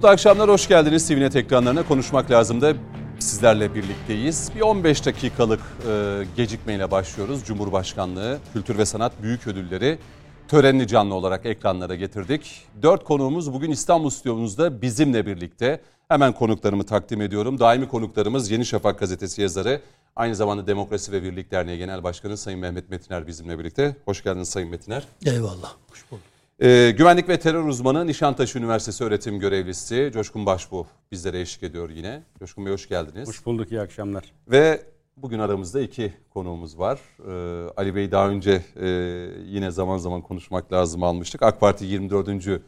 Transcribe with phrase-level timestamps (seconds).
[0.00, 1.82] Mutlu akşamlar, hoş geldiniz TVNet ekranlarına.
[1.82, 2.74] Konuşmak lazım da
[3.18, 4.50] sizlerle birlikteyiz.
[4.54, 7.44] Bir 15 dakikalık e, gecikmeyle başlıyoruz.
[7.44, 9.98] Cumhurbaşkanlığı Kültür ve Sanat Büyük Ödülleri
[10.48, 12.66] törenli canlı olarak ekranlara getirdik.
[12.82, 15.80] Dört konuğumuz bugün İstanbul stüdyomuzda bizimle birlikte.
[16.08, 17.58] Hemen konuklarımı takdim ediyorum.
[17.58, 19.80] Daimi konuklarımız Yeni Şafak gazetesi yazarı,
[20.16, 23.96] aynı zamanda Demokrasi ve Birlik Derneği Genel Başkanı Sayın Mehmet Metiner bizimle birlikte.
[24.04, 25.04] Hoş geldiniz Sayın Metiner.
[25.26, 26.29] Eyvallah, hoş bulduk.
[26.62, 32.22] Ee, güvenlik ve terör uzmanı Nişantaşı Üniversitesi öğretim görevlisi Coşkun Başbuğ bizlere eşlik ediyor yine.
[32.38, 33.28] Coşkun Bey hoş geldiniz.
[33.28, 34.32] Hoş bulduk, iyi akşamlar.
[34.50, 34.82] Ve
[35.16, 37.00] bugün aramızda iki konuğumuz var.
[37.28, 38.88] Ee, Ali Bey daha önce e,
[39.46, 41.42] yine zaman zaman konuşmak lazım almıştık.
[41.42, 42.28] AK Parti 24.
[42.28, 42.60] E,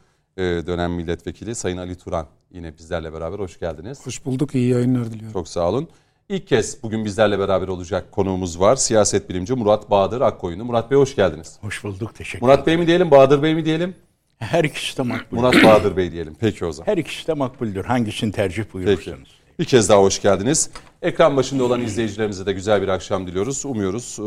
[0.43, 4.07] dönem milletvekili Sayın Ali Turan yine bizlerle beraber hoş geldiniz.
[4.07, 5.33] Hoş bulduk, iyi yayınlar diliyorum.
[5.33, 5.89] Çok sağ olun.
[6.33, 8.77] İlk kez bugün bizlerle beraber olacak konuğumuz var.
[8.77, 10.65] Siyaset bilimci Murat Bahadır Akkoyunlu.
[10.65, 11.59] Murat Bey hoş geldiniz.
[11.61, 13.95] Hoş bulduk, teşekkür Murat Bey mi diyelim, Bahadır Bey mi diyelim?
[14.39, 15.37] Her ikisi de makbul.
[15.37, 16.37] Murat Bahadır Bey diyelim.
[16.41, 16.93] Peki o zaman.
[16.93, 17.85] Her ikisi de makbuldür.
[17.85, 18.75] Hangisini tercih Peki.
[18.75, 19.29] buyurursanız.
[19.59, 20.71] Bir kez daha hoş geldiniz.
[21.03, 23.67] Ekran başında olan izleyicilerimize de güzel bir akşam diliyoruz.
[23.67, 24.25] Umuyoruz e,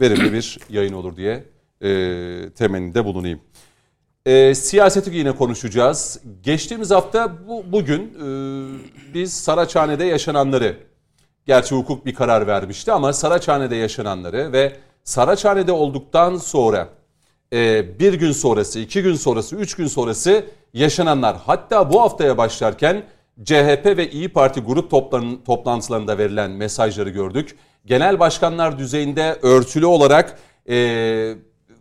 [0.00, 1.44] verimli bir yayın olur diye
[1.82, 3.40] e, temennide bulunayım.
[4.26, 6.20] E, siyaseti yine konuşacağız.
[6.42, 10.76] Geçtiğimiz hafta bu, bugün e, biz Saraçhane'de yaşananları,
[11.46, 16.88] gerçi hukuk bir karar vermişti ama Saraçhane'de yaşananları ve Saraçhane'de olduktan sonra
[17.52, 23.02] e, bir gün sonrası, iki gün sonrası, üç gün sonrası yaşananlar hatta bu haftaya başlarken
[23.44, 27.56] CHP ve İyi Parti grup toplan, toplantılarında verilen mesajları gördük.
[27.86, 31.34] Genel başkanlar düzeyinde örtülü olarak e,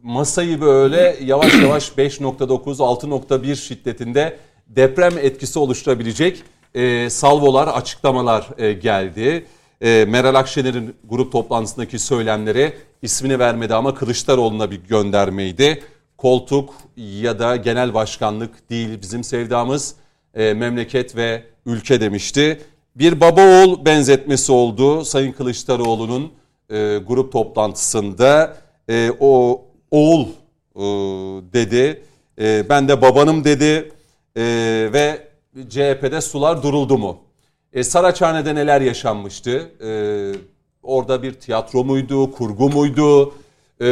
[0.03, 6.43] masayı böyle yavaş yavaş 5.9, 6.1 şiddetinde deprem etkisi oluşturabilecek
[6.75, 9.45] e, salvolar, açıklamalar e, geldi.
[9.81, 15.83] E, Meral Akşener'in grup toplantısındaki söylemleri ismini vermedi ama Kılıçdaroğlu'na bir göndermeydi.
[16.17, 19.95] Koltuk ya da genel başkanlık değil bizim sevdamız
[20.33, 22.61] e, memleket ve ülke demişti.
[22.95, 26.31] Bir baba oğul benzetmesi oldu Sayın Kılıçdaroğlu'nun
[26.69, 28.57] e, grup toplantısında.
[28.89, 30.25] E, o oğul
[30.75, 30.81] e,
[31.53, 32.01] dedi,
[32.41, 33.91] e, ben de babanım dedi
[34.35, 34.43] e,
[34.93, 35.27] ve
[35.69, 37.17] CHP'de sular duruldu mu?
[37.73, 39.71] E, Saraçhane'de neler yaşanmıştı?
[39.83, 39.91] E,
[40.83, 43.33] orada bir tiyatro muydu, kurgu muydu?
[43.81, 43.85] E,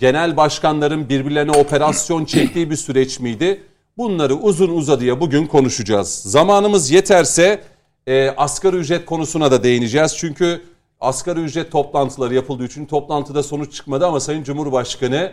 [0.00, 3.62] genel başkanların birbirlerine operasyon çektiği bir süreç miydi?
[3.96, 6.08] Bunları uzun uzadıya bugün konuşacağız.
[6.08, 7.60] Zamanımız yeterse
[8.06, 10.16] e, asgari ücret konusuna da değineceğiz.
[10.16, 10.60] Çünkü
[11.00, 15.32] asgari ücret toplantıları yapıldığı için toplantıda sonuç çıkmadı ama Sayın Cumhurbaşkanı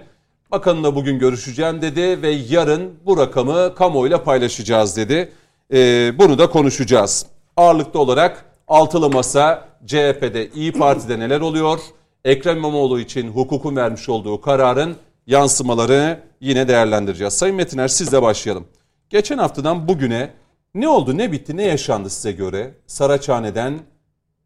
[0.52, 5.32] bakanla bugün görüşeceğim dedi ve yarın bu rakamı kamuoyuyla paylaşacağız dedi.
[5.74, 7.26] E, bunu da konuşacağız.
[7.58, 11.80] Ağırlıklı olarak altılı masa CHP'de İyi Parti'de neler oluyor?
[12.26, 14.96] Ekrem İmamoğlu için hukukun vermiş olduğu kararın
[15.28, 17.34] yansımaları yine değerlendireceğiz.
[17.34, 18.68] Sayın Metiner sizle başlayalım.
[19.10, 20.32] Geçen haftadan bugüne
[20.76, 22.74] ne oldu, ne bitti, ne yaşandı size göre?
[22.88, 23.80] Saraçhane'den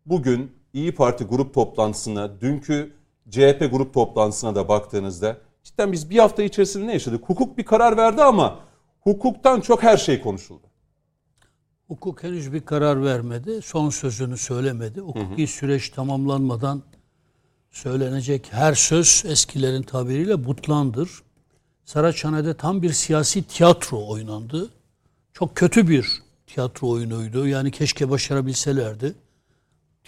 [0.06, 2.94] bugün İyi Parti grup toplantısına, dünkü
[3.30, 7.30] CHP grup toplantısına da baktığınızda cidden biz bir hafta içerisinde ne yaşadık?
[7.30, 8.59] Hukuk bir karar verdi ama
[9.02, 10.68] hukuktan çok her şey konuşuldu.
[11.88, 13.62] Hukuk henüz bir karar vermedi.
[13.62, 15.00] Son sözünü söylemedi.
[15.00, 15.47] Hukuki hı hı.
[15.47, 16.84] süreç tamamlanmadan
[17.72, 21.09] söylenecek her söz eskilerin tabiriyle butlandır.
[21.86, 24.69] Saraçhane'de tam bir siyasi tiyatro oynandı.
[25.34, 27.47] Çok kötü bir tiyatro oyunuydu.
[27.47, 29.16] Yani keşke başarabilselerdi.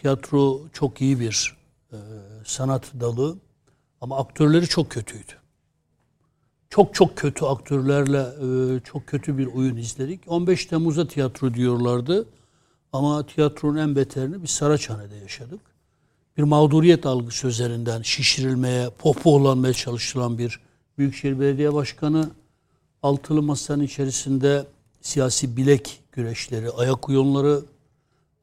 [0.01, 1.57] Tiyatro çok iyi bir
[1.91, 1.97] e,
[2.45, 3.37] sanat dalı
[4.01, 5.31] ama aktörleri çok kötüydü.
[6.69, 10.21] Çok çok kötü aktörlerle e, çok kötü bir oyun izledik.
[10.27, 12.25] 15 Temmuz'da tiyatro diyorlardı
[12.93, 15.59] ama tiyatronun en beterini biz Saraçhane'de yaşadık
[16.37, 20.59] bir mağduriyet algısı üzerinden şişirilmeye, pohpohlanmaya çalışılan bir
[20.97, 22.29] Büyükşehir Belediye Başkanı
[23.03, 24.65] altılı masanın içerisinde
[25.01, 27.61] siyasi bilek güreşleri, ayak oyunları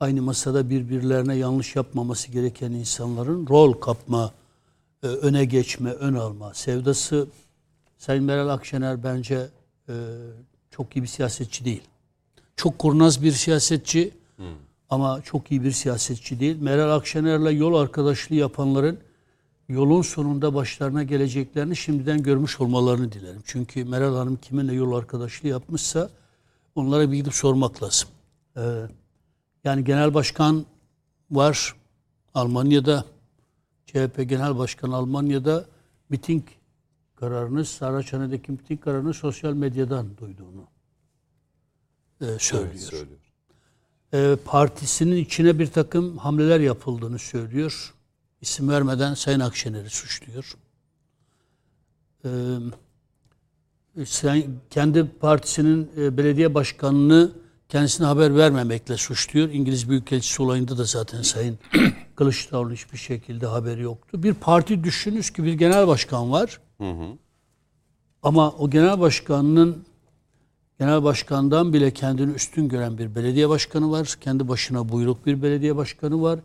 [0.01, 4.33] aynı masada birbirlerine yanlış yapmaması gereken insanların rol kapma,
[5.03, 7.29] e, öne geçme, ön alma sevdası
[7.99, 9.49] Sayın Meral Akşener bence
[9.89, 9.95] e,
[10.71, 11.83] çok iyi bir siyasetçi değil.
[12.57, 14.11] Çok kurnaz bir siyasetçi.
[14.37, 14.47] Hmm
[14.95, 16.57] ama çok iyi bir siyasetçi değil.
[16.61, 18.99] Meral Akşener'le yol arkadaşlığı yapanların
[19.69, 23.43] yolun sonunda başlarına geleceklerini şimdiden görmüş olmalarını dilerim.
[23.45, 26.11] Çünkü Meral Hanım kiminle yol arkadaşlığı yapmışsa
[26.75, 28.09] onlara bir gidip sormak lazım.
[28.57, 28.61] Ee,
[29.65, 30.67] yani genel başkan
[31.31, 31.75] var
[32.35, 33.05] Almanya'da,
[33.87, 35.65] CHP genel başkan Almanya'da
[36.09, 36.45] miting
[37.17, 40.67] kararını, Saraçhane'deki miting kararını sosyal medyadan duyduğunu
[42.21, 42.71] e, söylüyor.
[42.73, 43.25] Evet, söylüyor
[44.15, 47.95] e, partisinin içine bir takım hamleler yapıldığını söylüyor.
[48.41, 50.55] İsim vermeden Sayın Akşener'i suçluyor.
[52.25, 52.31] E,
[54.05, 57.33] sen kendi partisinin e, belediye başkanını
[57.75, 59.49] kendisine haber vermemekle suçluyor.
[59.49, 61.59] İngiliz Büyükelçisi olayında da zaten Sayın
[62.17, 64.23] Kılıçdaroğlu hiçbir şekilde haberi yoktu.
[64.23, 66.61] Bir parti düşününüz ki bir genel başkan var.
[68.23, 69.85] Ama o genel başkanının
[70.79, 74.15] genel başkandan bile kendini üstün gören bir belediye başkanı var.
[74.21, 76.41] Kendi başına buyruk bir belediye başkanı var.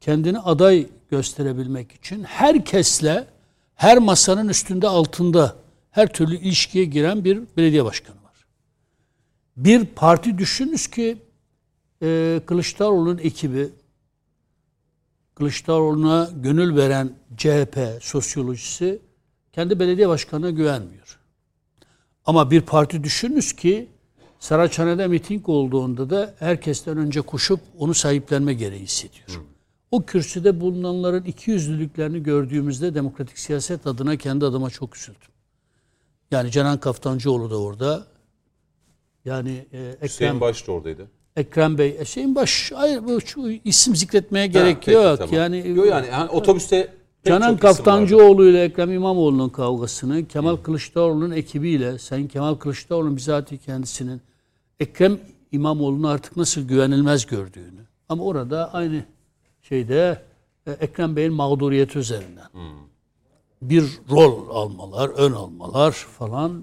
[0.00, 3.26] Kendini aday gösterebilmek için herkesle
[3.74, 5.56] her masanın üstünde altında
[5.90, 8.27] her türlü ilişkiye giren bir belediye başkanı var.
[9.58, 11.18] Bir parti düşününüz ki
[12.02, 13.68] e, Kılıçdaroğlu'nun ekibi
[15.34, 18.98] Kılıçdaroğlu'na gönül veren CHP sosyolojisi
[19.52, 21.18] kendi belediye başkanına güvenmiyor.
[22.24, 23.88] Ama bir parti düşününüz ki
[24.38, 29.40] Saraçhane'de miting olduğunda da herkesten önce koşup onu sahiplenme gereği hissediyor.
[29.90, 35.30] O kürsüde bulunanların iki yüzlülüklerini gördüğümüzde demokratik siyaset adına kendi adıma çok üzüldüm.
[36.30, 38.17] Yani Canan Kaftancıoğlu da orada.
[39.28, 41.06] Yani e, Ekrem, Hüseyin Baş da oradaydı.
[41.36, 45.18] Ekrem Bey, Hüseyin Baş, hayır bu şu isim zikretmeye Ha, gerek peki, yok.
[45.18, 45.34] tamam.
[45.34, 46.94] Yani Yo, yani, yani otobüste
[47.26, 47.56] Canan.
[47.56, 54.20] Kaftancıoğlu ile Ekrem İmamoğlu'nun kavgasını, Kemal Kılıçdaroğlu'nun ekibiyle, Sayın Kemal Kılıçdaroğlu'nun bizatihi kendisinin
[54.80, 55.18] Ekrem
[55.52, 57.80] İmamoğlu'nu artık nasıl güvenilmez gördüğünü.
[58.08, 59.04] Ama orada aynı
[59.62, 60.22] şeyde
[60.66, 62.46] e, Ekrem Bey'in mağduriyeti üzerinden.
[63.62, 66.62] Bir rol almalar, ön almalar falan.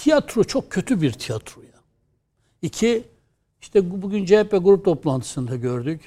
[0.00, 1.68] Tiyatro çok kötü bir tiyatro ya.
[2.62, 3.04] İki,
[3.60, 6.00] işte bu- bugün CHP grup toplantısında gördük.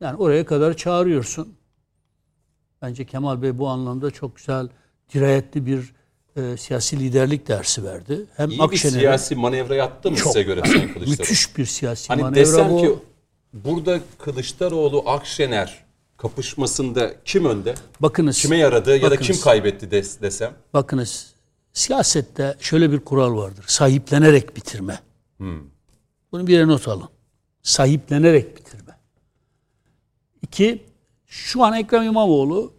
[0.00, 1.54] Yani oraya kadar çağırıyorsun.
[2.82, 4.68] Bence Kemal Bey bu anlamda çok güzel,
[5.14, 5.92] dirayetli bir
[6.36, 8.26] e, siyasi liderlik dersi verdi.
[8.36, 11.10] Hem İyi bir Akşener'e siyasi manevra yaptı mı size göre Sayın Kılıçdaroğlu?
[11.10, 12.80] müthiş bir siyasi Hani manevra desem bu.
[12.82, 12.94] ki
[13.52, 15.84] burada Kılıçdaroğlu Akşener
[16.16, 17.74] kapışmasında kim önde?
[18.00, 20.52] Bakınız, Kime yaradı ya da bakınız, kim kaybetti des, desem?
[20.74, 21.31] Bakınız,
[21.72, 23.64] siyasette şöyle bir kural vardır.
[23.68, 25.00] Sahiplenerek bitirme.
[26.32, 27.08] Bunu bir not alın.
[27.62, 28.98] Sahiplenerek bitirme.
[30.42, 30.82] İki,
[31.26, 32.72] şu an Ekrem İmamoğlu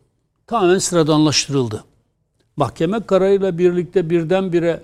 [0.48, 1.84] tamamen sıradanlaştırıldı.
[2.56, 4.84] Mahkeme kararıyla birlikte birdenbire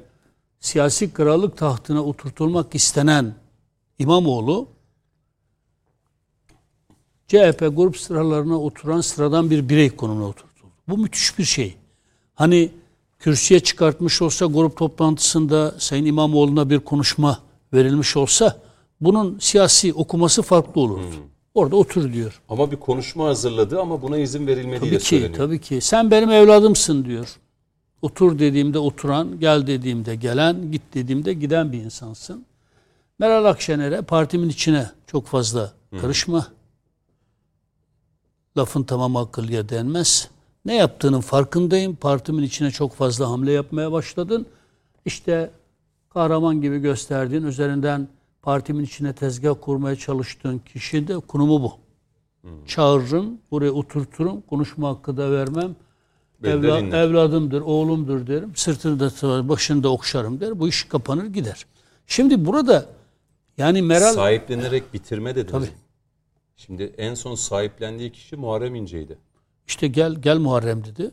[0.59, 3.35] siyasi krallık tahtına oturtulmak istenen
[3.99, 4.67] İmamoğlu
[7.27, 10.71] CHP grup sıralarına oturan sıradan bir birey konumuna oturtuldu.
[10.87, 11.77] Bu müthiş bir şey.
[12.35, 12.71] Hani
[13.19, 17.39] kürsüye çıkartmış olsa grup toplantısında Sayın İmamoğlu'na bir konuşma
[17.73, 18.57] verilmiş olsa
[19.01, 21.15] bunun siyasi okuması farklı olurdu.
[21.53, 22.41] Orada otur diyor.
[22.49, 25.37] Ama bir konuşma hazırladı ama buna izin verilmediği Tabii ki, söyleniyor.
[25.37, 25.81] tabii ki.
[25.81, 27.35] Sen benim evladımsın diyor.
[28.01, 32.45] Otur dediğimde oturan, gel dediğimde gelen, git dediğimde giden bir insansın.
[33.19, 36.47] Meral Akşener'e partimin içine çok fazla karışma.
[38.57, 40.29] Lafın tamamı akıllıya denmez.
[40.69, 41.95] Ne yaptığının farkındayım.
[41.95, 44.45] Partimin içine çok fazla hamle yapmaya başladın.
[45.05, 45.51] İşte
[46.09, 48.07] kahraman gibi gösterdiğin üzerinden
[48.41, 51.73] partimin içine tezgah kurmaya çalıştığın kişi de konumu bu.
[52.67, 55.75] Çağırırım, buraya oturturum, konuşma hakkı da vermem.
[56.43, 58.51] Evla- evladımdır, oğlumdur derim.
[58.55, 60.59] Sırtını da tutar, başını da okşarım der.
[60.59, 61.65] Bu iş kapanır gider.
[62.07, 62.85] Şimdi burada
[63.57, 65.51] yani Meral Sahiplenerek bitirme dediniz.
[65.51, 65.69] Tabii.
[66.57, 69.17] Şimdi en son sahiplendiği kişi Muharrem İnce'ydi.
[69.69, 71.11] İşte gel gel Muharrem dedi.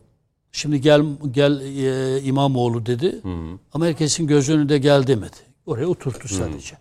[0.52, 3.20] Şimdi gel gel e, İmamoğlu dedi.
[3.72, 5.36] Ama herkesin göz önünde gel demedi.
[5.66, 6.76] Oraya oturttu sadece.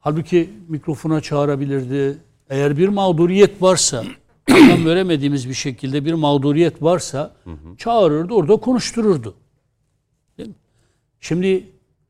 [0.00, 2.18] Halbuki mikrofona çağırabilirdi.
[2.50, 4.04] Eğer bir mağduriyet varsa,
[4.50, 7.36] anlam veremediğimiz bir şekilde bir mağduriyet varsa
[7.78, 9.34] çağırırdı, orada konuştururdu.
[10.38, 10.54] Değil mi?
[11.20, 11.64] Şimdi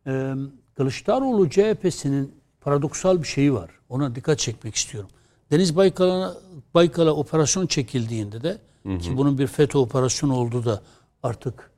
[0.06, 0.34] e,
[0.76, 3.70] Kılıçdaroğlu CHP'sinin paradoksal bir şeyi var.
[3.88, 5.10] Ona dikkat çekmek istiyorum.
[5.50, 6.36] Deniz Baykal'a
[6.74, 8.58] Baykal'a operasyon çekildiğinde de
[8.98, 10.82] ki bunun bir FETÖ operasyonu olduğu da
[11.22, 11.70] artık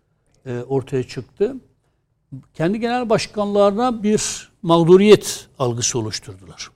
[0.46, 1.56] e, ortaya çıktı.
[2.54, 6.70] Kendi genel başkanlarına bir mağduriyet algısı oluşturdular.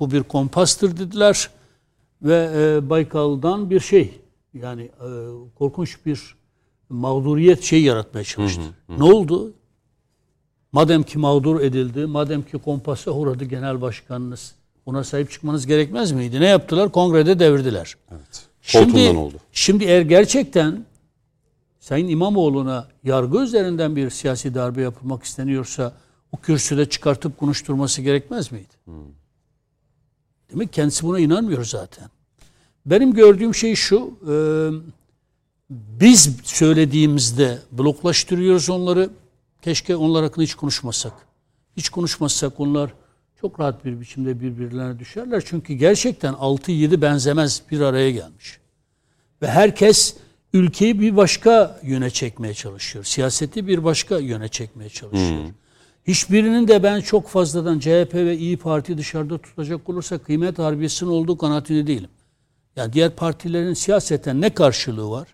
[0.00, 1.50] Bu bir kompastır dediler
[2.22, 4.20] ve e, Baykal'dan bir şey
[4.54, 5.08] yani e,
[5.58, 6.36] korkunç bir
[6.88, 8.62] mağduriyet şey yaratmaya çalıştı.
[8.88, 9.52] Ne oldu?
[10.72, 14.54] Madem ki mağdur edildi, madem ki kompasa uğradı genel başkanınız,
[14.88, 16.40] ona sahip çıkmanız gerekmez miydi?
[16.40, 16.92] Ne yaptılar?
[16.92, 17.96] Kongrede devirdiler.
[18.10, 18.46] Evet.
[18.62, 19.34] Şimdi, Koltuğundan oldu.
[19.52, 20.84] şimdi eğer gerçekten
[21.80, 25.92] Sayın İmamoğlu'na yargı üzerinden bir siyasi darbe yapılmak isteniyorsa
[26.32, 28.74] o kürsüde çıkartıp konuşturması gerekmez miydi?
[30.52, 32.10] Demek kendisi buna inanmıyor zaten.
[32.86, 34.34] Benim gördüğüm şey şu, e,
[35.70, 39.10] biz söylediğimizde bloklaştırıyoruz onları.
[39.62, 41.12] Keşke onlar hakkında hiç konuşmasak.
[41.76, 42.90] Hiç konuşmazsak onlar
[43.40, 45.42] çok rahat bir biçimde birbirlerine düşerler.
[45.46, 48.58] Çünkü gerçekten 6-7 benzemez bir araya gelmiş.
[49.42, 50.16] Ve herkes
[50.52, 53.04] ülkeyi bir başka yöne çekmeye çalışıyor.
[53.04, 55.44] Siyaseti bir başka yöne çekmeye çalışıyor.
[56.06, 61.38] Hiçbirinin de ben çok fazladan CHP ve İyi Parti dışarıda tutacak olursa kıymet harbiyesinin olduğu
[61.38, 62.10] kanaatinde değilim.
[62.76, 65.28] Yani diğer partilerin siyaseten ne karşılığı var?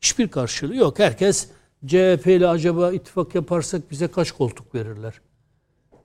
[0.00, 0.98] Hiçbir karşılığı yok.
[0.98, 1.48] Herkes
[1.86, 5.20] CHP ile acaba ittifak yaparsak bize kaç koltuk verirler?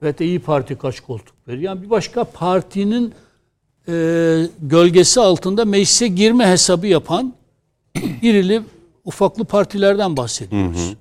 [0.01, 1.59] Ve de İyi Parti kaç koltuk verir?
[1.59, 3.13] Yani bir başka partinin
[3.87, 3.93] e,
[4.61, 7.33] gölgesi altında meclise girme hesabı yapan
[8.21, 8.61] irili
[9.05, 10.93] ufaklı partilerden bahsediyoruz.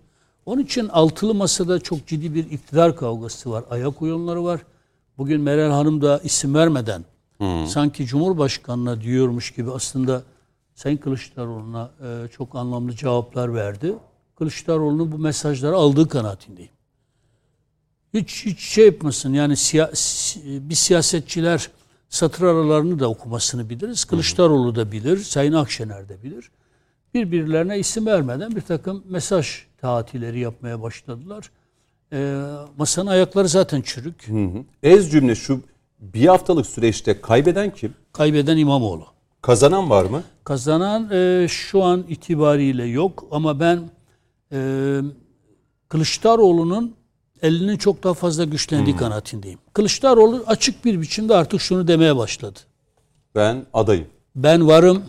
[0.46, 3.64] Onun için altılı masada çok ciddi bir iktidar kavgası var.
[3.70, 4.60] Ayak oyunları var.
[5.18, 7.04] Bugün Meral Hanım da isim vermeden
[7.66, 10.22] sanki Cumhurbaşkanı'na diyormuş gibi aslında
[10.74, 13.94] Sayın Kılıçdaroğlu'na e, çok anlamlı cevaplar verdi.
[14.38, 16.70] Kılıçdaroğlu'nun bu mesajları aldığı kanaatindeyim.
[18.16, 21.70] Hiç, hiç şey yapmasın yani siya- si- bir siyasetçiler
[22.08, 24.04] satır aralarını da okumasını biliriz.
[24.04, 26.50] Kılıçdaroğlu da bilir, Sayın Akşener de bilir.
[27.14, 29.49] Birbirlerine isim vermeden bir takım mesaj
[29.80, 31.50] taatileri yapmaya başladılar.
[32.12, 32.42] Ee,
[32.78, 34.28] masanın ayakları zaten çürük.
[34.82, 35.61] Ez cümle şu
[36.00, 37.94] bir haftalık süreçte kaybeden kim?
[38.12, 39.06] Kaybeden İmamoğlu.
[39.42, 40.23] Kazanan var mı?
[40.44, 43.90] Kazanan e, şu an itibariyle yok ama ben
[44.52, 44.58] e,
[45.88, 46.94] Kılıçdaroğlu'nun
[47.43, 49.59] elinin çok daha fazla güçlendiği kanaatindeyim.
[49.73, 52.59] Kılıçdaroğlu açık bir biçimde artık şunu demeye başladı.
[53.35, 54.07] Ben adayım.
[54.37, 55.02] Ben varım.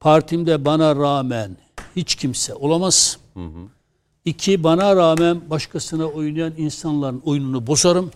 [0.00, 1.56] Partimde bana rağmen
[1.96, 3.18] hiç kimse olamaz.
[4.24, 8.10] İki, bana rağmen başkasına oynayan insanların oyununu bozarım.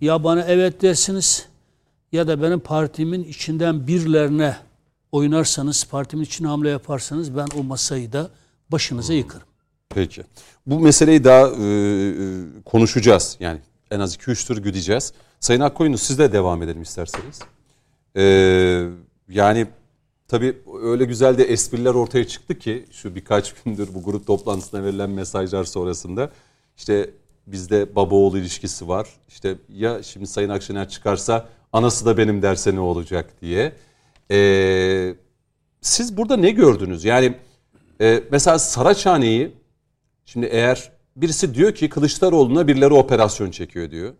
[0.00, 1.48] Ya bana evet dersiniz
[2.12, 4.56] ya da benim partimin içinden birilerine
[5.12, 8.30] oynarsanız, partimin içine hamle yaparsanız ben o masayı da
[8.72, 9.47] başınıza yıkarım.
[9.94, 10.22] Peki.
[10.66, 12.14] Bu meseleyi daha e, e,
[12.64, 13.36] konuşacağız.
[13.40, 15.12] Yani en az 2-3 tur güdeceğiz.
[15.40, 17.40] Sayın Akkoyunlu siz de devam edelim isterseniz.
[18.16, 18.22] E,
[19.28, 19.66] yani
[20.28, 25.10] tabii öyle güzel de espriler ortaya çıktı ki şu birkaç gündür bu grup toplantısına verilen
[25.10, 26.30] mesajlar sonrasında
[26.76, 27.10] işte
[27.46, 29.08] bizde baba oğul ilişkisi var.
[29.28, 33.72] İşte ya şimdi Sayın Akşener çıkarsa anası da benim derse ne olacak diye.
[34.30, 35.14] E,
[35.80, 37.04] siz burada ne gördünüz?
[37.04, 37.34] Yani
[38.00, 39.57] e, mesela Saraçhane'yi
[40.32, 44.14] Şimdi eğer birisi diyor ki Kılıçdaroğlu'na birileri operasyon çekiyor diyor.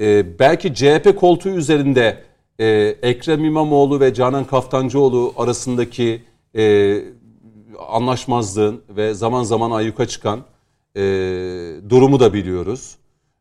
[0.00, 2.22] Ee, belki CHP koltuğu üzerinde
[2.58, 2.66] e,
[3.02, 6.22] Ekrem İmamoğlu ve Canan Kaftancıoğlu arasındaki
[6.56, 6.94] e,
[7.88, 10.44] anlaşmazlığın ve zaman zaman ayyuka çıkan
[10.96, 11.02] e,
[11.88, 12.96] durumu da biliyoruz.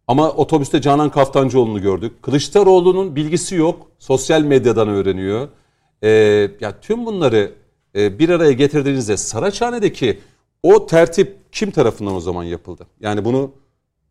[0.08, 2.24] Ama otobüste Canan Kaftancıoğlu'nu gördük.
[2.24, 3.88] Kılıçdaroğlu'nun bilgisi yok.
[4.00, 5.50] Sosyal medyadan öğreniyor.
[6.04, 6.10] E,
[6.62, 7.52] ya tüm bunları
[7.96, 10.20] e, bir araya getirdiğinizde Saraçhane'deki
[10.64, 12.88] o tertip kim tarafından o zaman yapıldı?
[13.00, 13.52] Yani bunu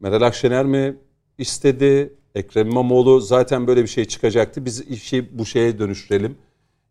[0.00, 0.96] Meral Akşener mi
[1.38, 2.14] istedi?
[2.34, 4.64] Ekrem İmamoğlu zaten böyle bir şey çıkacaktı.
[4.64, 6.38] Biz işi bu şeye dönüştürelim.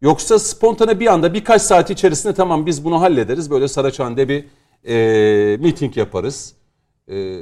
[0.01, 3.51] Yoksa spontane bir anda birkaç saat içerisinde tamam biz bunu hallederiz.
[3.51, 4.45] Böyle Saraçhane'de bir
[4.87, 6.55] e, miting yaparız.
[7.11, 7.39] E,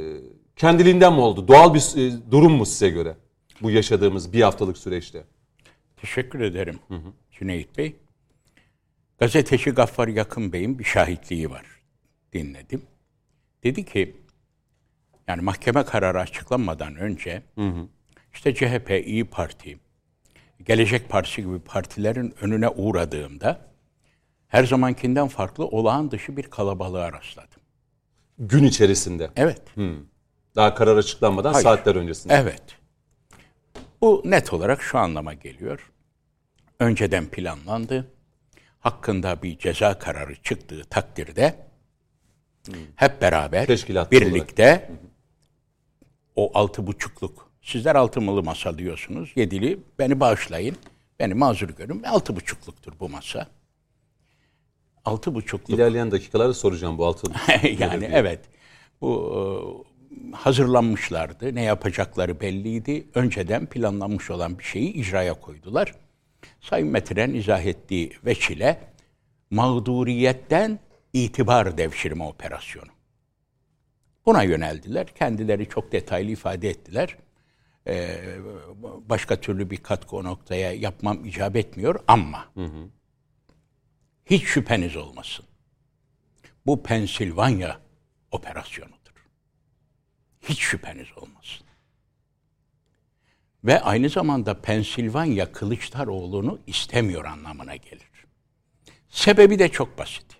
[0.55, 1.47] kendiliğinden mi oldu?
[1.47, 3.15] Doğal bir e, durum mu size göre?
[3.61, 5.23] Bu yaşadığımız bir haftalık süreçte.
[6.01, 6.79] Teşekkür ederim
[7.31, 7.95] Cüneyt Bey.
[9.19, 11.65] Gazeteci Gaffar Yakın Bey'in bir şahitliği var.
[12.33, 12.81] Dinledim.
[13.63, 14.15] Dedi ki
[15.27, 17.43] yani mahkeme kararı açıklanmadan önce
[18.33, 19.79] işte CHP, İyi Parti,
[20.63, 23.67] Gelecek Partisi gibi partilerin önüne uğradığımda
[24.47, 27.61] her zamankinden farklı olağan dışı bir kalabalığa rastladım.
[28.39, 29.29] Gün içerisinde.
[29.35, 29.61] Evet.
[30.55, 31.63] Daha karar açıklanmadan Hayır.
[31.63, 32.33] saatler öncesinde.
[32.33, 32.63] Evet.
[34.01, 35.91] Bu net olarak şu anlama geliyor.
[36.79, 38.11] Önceden planlandı.
[38.79, 41.66] Hakkında bir ceza kararı çıktığı takdirde
[42.95, 43.67] hep beraber
[44.11, 44.89] birlikte
[46.35, 49.31] o altı buçukluk sizler altımılı masa diyorsunuz.
[49.35, 50.75] Yedili beni bağışlayın.
[51.19, 52.03] Beni mazur görün.
[52.03, 53.47] Altı buçukluktur bu masa.
[55.05, 57.31] Altı buçukluk İlerleyen dakikalarda soracağım bu altı.
[57.79, 58.39] yani evet.
[59.01, 61.55] Bu e, hazırlanmışlardı.
[61.55, 63.07] Ne yapacakları belliydi.
[63.15, 65.95] Önceden planlanmış olan bir şeyi icraya koydular.
[66.61, 68.79] Sayın Metin'in izah ettiği veçile
[69.51, 70.79] mağduriyetten
[71.13, 72.91] itibar devşirme operasyonu.
[74.25, 75.07] Buna yöneldiler.
[75.07, 77.17] Kendileri çok detaylı ifade ettiler.
[77.87, 78.37] Ee,
[78.83, 82.53] başka türlü bir katkı o noktaya yapmam icap etmiyor ama
[84.25, 85.45] hiç şüpheniz olmasın.
[86.65, 87.79] Bu Pensilvanya
[88.31, 88.97] operasyonudur.
[90.41, 91.67] Hiç şüpheniz olmasın.
[93.63, 98.11] Ve aynı zamanda Pensilvanya Kılıçdaroğlu'nu istemiyor anlamına gelir.
[99.09, 100.36] Sebebi de çok basit.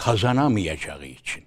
[0.00, 1.44] Kazanamayacağı için.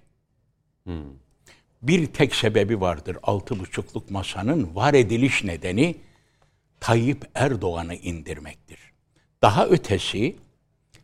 [1.82, 5.96] Bir tek sebebi vardır altı buçukluk masanın var ediliş nedeni
[6.80, 8.78] Tayyip Erdoğan'ı indirmektir.
[9.42, 10.36] Daha ötesi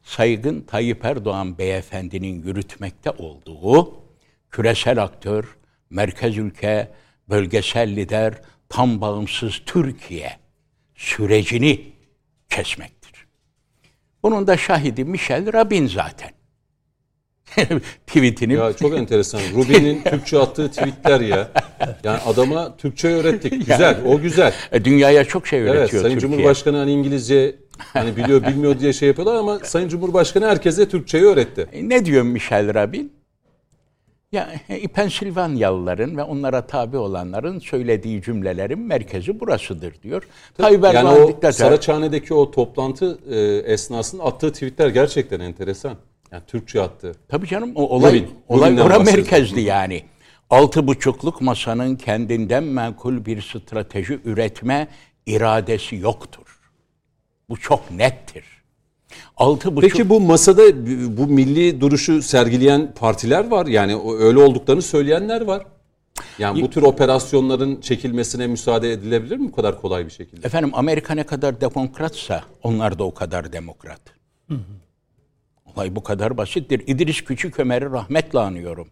[0.02, 3.94] saygın Tayyip Erdoğan beyefendinin yürütmekte olduğu
[4.50, 5.56] küresel aktör,
[5.90, 6.90] merkez ülke,
[7.28, 8.34] bölgesel lider,
[8.68, 10.36] tam bağımsız Türkiye
[10.94, 11.92] sürecini
[12.48, 13.26] kesmektir.
[14.22, 16.39] Bunun da şahidi Michel Rabin zaten.
[18.06, 19.40] Tweetini Ya çok enteresan.
[19.54, 21.48] Rubin'in Türkçe attığı tweetler ya.
[22.04, 23.52] Yani adama Türkçe öğrettik.
[23.66, 24.52] Güzel, o güzel.
[24.72, 26.20] E, dünyaya çok şey öğretiyor Evet, Sayın Türkiye.
[26.20, 31.66] Cumhurbaşkanı hani İngilizce hani biliyor bilmiyor diye şey yapıyorlar ama Sayın Cumhurbaşkanı herkese Türkçeyi öğretti.
[31.72, 33.12] E, Ne diyor Michel Rabin?
[34.32, 40.22] Ya e, Pensilvanyalıların ve onlara tabi olanların söylediği cümlelerin merkezi burasıdır diyor.
[40.58, 41.52] Tayyip Yani Erdoğan o diktatör.
[41.52, 43.40] Saraçhane'deki o toplantı e,
[43.72, 45.96] esnasında attığı tweetler gerçekten enteresan.
[46.32, 47.14] Yani Türkçe attı.
[47.28, 50.04] Tabii canım o olay, Rubin, olay ora merkezdi yani.
[50.50, 54.88] Altı buçukluk masanın kendinden menkul bir strateji üretme
[55.26, 56.60] iradesi yoktur.
[57.48, 58.44] Bu çok nettir.
[59.36, 59.90] Altı buçuk...
[59.90, 60.62] Peki bu masada
[61.16, 63.66] bu milli duruşu sergileyen partiler var.
[63.66, 65.66] Yani öyle olduklarını söyleyenler var.
[66.38, 70.46] Yani bu tür operasyonların çekilmesine müsaade edilebilir mi bu kadar kolay bir şekilde?
[70.46, 74.00] Efendim Amerika ne kadar demokratsa onlar da o kadar demokrat.
[75.76, 76.82] Olay bu kadar basittir.
[76.86, 78.88] İdris Küçükömer'i rahmetle anıyorum.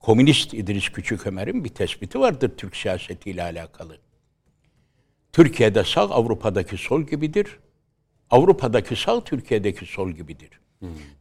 [0.00, 3.98] Komünist İdris Küçükömer'in bir tespiti vardır Türk siyasetiyle alakalı.
[5.32, 7.58] Türkiye'de sağ Avrupa'daki sol gibidir.
[8.30, 10.50] Avrupa'daki sağ Türkiye'deki sol gibidir.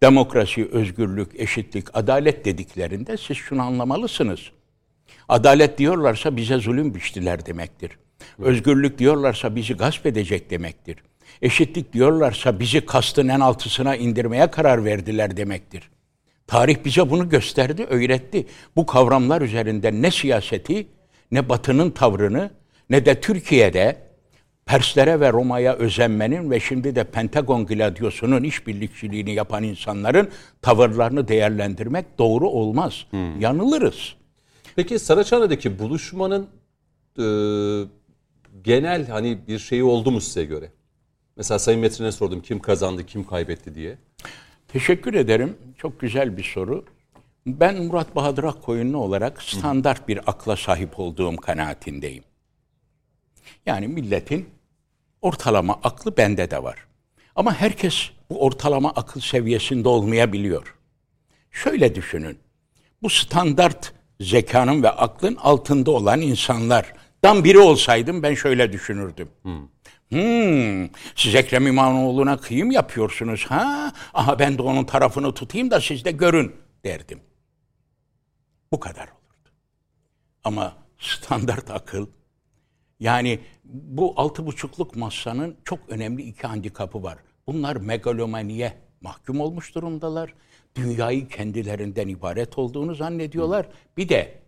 [0.01, 4.39] Demokrasi, özgürlük, eşitlik, adalet dediklerinde siz şunu anlamalısınız.
[5.29, 7.91] Adalet diyorlarsa bize zulüm biçtiler demektir.
[8.39, 10.97] Özgürlük diyorlarsa bizi gasp edecek demektir.
[11.41, 15.89] Eşitlik diyorlarsa bizi kastın en altısına indirmeye karar verdiler demektir.
[16.47, 18.45] Tarih bize bunu gösterdi, öğretti.
[18.75, 20.87] Bu kavramlar üzerinden ne siyaseti,
[21.31, 22.51] ne Batı'nın tavrını,
[22.89, 24.07] ne de Türkiye'de
[24.67, 30.29] Perslere ve Roma'ya özenmenin ve şimdi de Pentagon Gladyosu'nun işbirlikçiliğini yapan insanların
[30.61, 33.05] tavırlarını değerlendirmek doğru olmaz.
[33.39, 34.15] Yanılırız.
[34.75, 36.47] Peki Saraçhane'deki buluşmanın
[37.19, 37.25] e,
[38.63, 40.71] genel hani bir şeyi oldu mu size göre?
[41.37, 43.97] Mesela Sayın Metrin'e sordum kim kazandı, kim kaybetti diye.
[44.67, 45.57] Teşekkür ederim.
[45.77, 46.85] Çok güzel bir soru.
[47.45, 52.23] Ben Murat Bahadır Akkoyunlu olarak standart bir akla sahip olduğum kanaatindeyim.
[53.65, 54.49] Yani milletin
[55.21, 56.87] ortalama aklı bende de var.
[57.35, 60.75] Ama herkes bu ortalama akıl seviyesinde olmayabiliyor.
[61.51, 62.37] Şöyle düşünün.
[63.01, 69.29] Bu standart zekanın ve aklın altında olan insanlardan biri olsaydım ben şöyle düşünürdüm.
[69.41, 69.67] Hmm,
[71.15, 73.93] siz Ekrem İmamoğlu'na kıyım yapıyorsunuz ha?
[74.13, 77.19] Aha ben de onun tarafını tutayım da siz de görün derdim.
[78.71, 79.49] Bu kadar olurdu.
[80.43, 82.07] Ama standart akıl
[82.99, 87.17] yani bu altı buçukluk masanın çok önemli iki handikapı var.
[87.47, 90.33] Bunlar megalomaniye mahkum olmuş durumdalar.
[90.75, 93.67] Dünyayı kendilerinden ibaret olduğunu zannediyorlar.
[93.97, 94.39] Bir de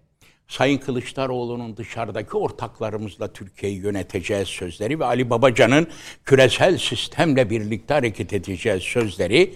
[0.50, 5.88] Sayın Kılıçdaroğlu'nun dışarıdaki ortaklarımızla Türkiye'yi yöneteceğiz sözleri ve Ali Babacan'ın
[6.26, 9.54] küresel sistemle birlikte hareket edeceğiz sözleri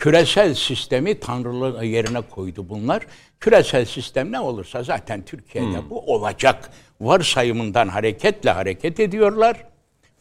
[0.00, 3.06] küresel sistemi tanrılığı yerine koydu bunlar.
[3.40, 9.66] Küresel sistem ne olursa zaten Türkiye'de bu olacak varsayımından hareketle hareket ediyorlar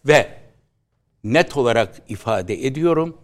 [0.08, 0.28] ve
[1.24, 3.18] net olarak ifade ediyorum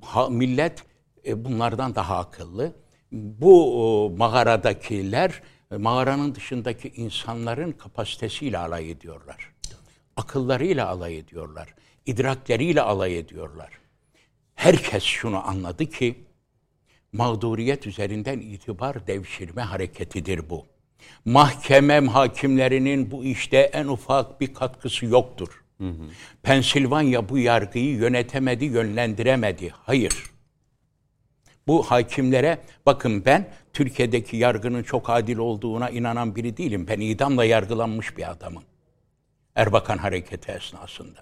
[0.00, 0.84] ha, millet
[1.26, 2.72] e, bunlardan daha akıllı.
[3.12, 9.52] Bu o, mağaradakiler e, mağaranın dışındaki insanların kapasitesiyle alay ediyorlar.
[10.16, 11.74] Akıllarıyla alay ediyorlar.
[12.06, 13.70] idrakleriyle alay ediyorlar.
[14.54, 16.24] Herkes şunu anladı ki
[17.12, 20.66] mağduriyet üzerinden itibar devşirme hareketidir bu.
[21.24, 25.64] Mahkeme hakimlerinin bu işte en ufak bir katkısı yoktur.
[26.42, 29.70] Pensilvanya bu yargıyı yönetemedi, yönlendiremedi.
[29.70, 30.24] Hayır.
[31.66, 36.86] Bu hakimlere bakın ben Türkiye'deki yargının çok adil olduğuna inanan biri değilim.
[36.88, 38.62] Ben idamla yargılanmış bir adamım.
[39.54, 41.20] Erbakan hareketi esnasında.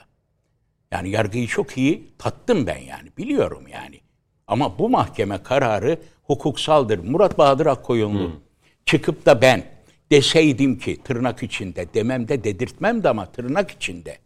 [0.93, 4.01] Yani yargıyı çok iyi tattım ben yani biliyorum yani.
[4.47, 6.99] Ama bu mahkeme kararı hukuksaldır.
[6.99, 8.41] Murat Bahadır Akkoyunlu
[8.87, 9.65] çıkıp da ben
[10.13, 14.19] deseydim ki tırnak içinde demem de dedirtmem de ama tırnak içinde.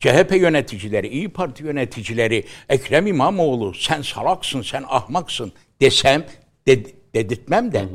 [0.00, 6.26] CHP yöneticileri, İyi Parti yöneticileri, Ekrem İmamoğlu sen salaksın, sen ahmaksın desem
[6.66, 6.82] de,
[7.14, 7.88] dedirtmem de.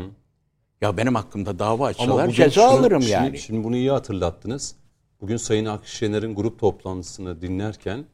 [0.81, 3.39] Ya benim hakkımda dava açsalar ceza şunu- alırım şimdi- yani.
[3.39, 4.75] Şimdi bunu iyi hatırlattınız.
[5.21, 8.05] Bugün Sayın Akşener'in grup toplantısını dinlerken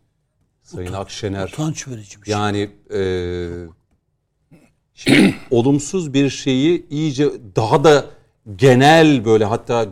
[0.63, 2.31] Sayın Akşener Utanç verici bir şey.
[2.31, 3.01] yani e,
[4.93, 8.05] şimdi olumsuz bir şeyi iyice daha da
[8.55, 9.87] genel böyle hatta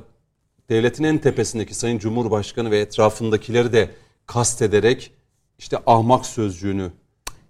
[0.70, 3.90] devletin en tepesindeki Sayın Cumhurbaşkanı ve etrafındakileri de
[4.26, 5.12] kastederek
[5.60, 6.92] işte ahmak sözcüğünü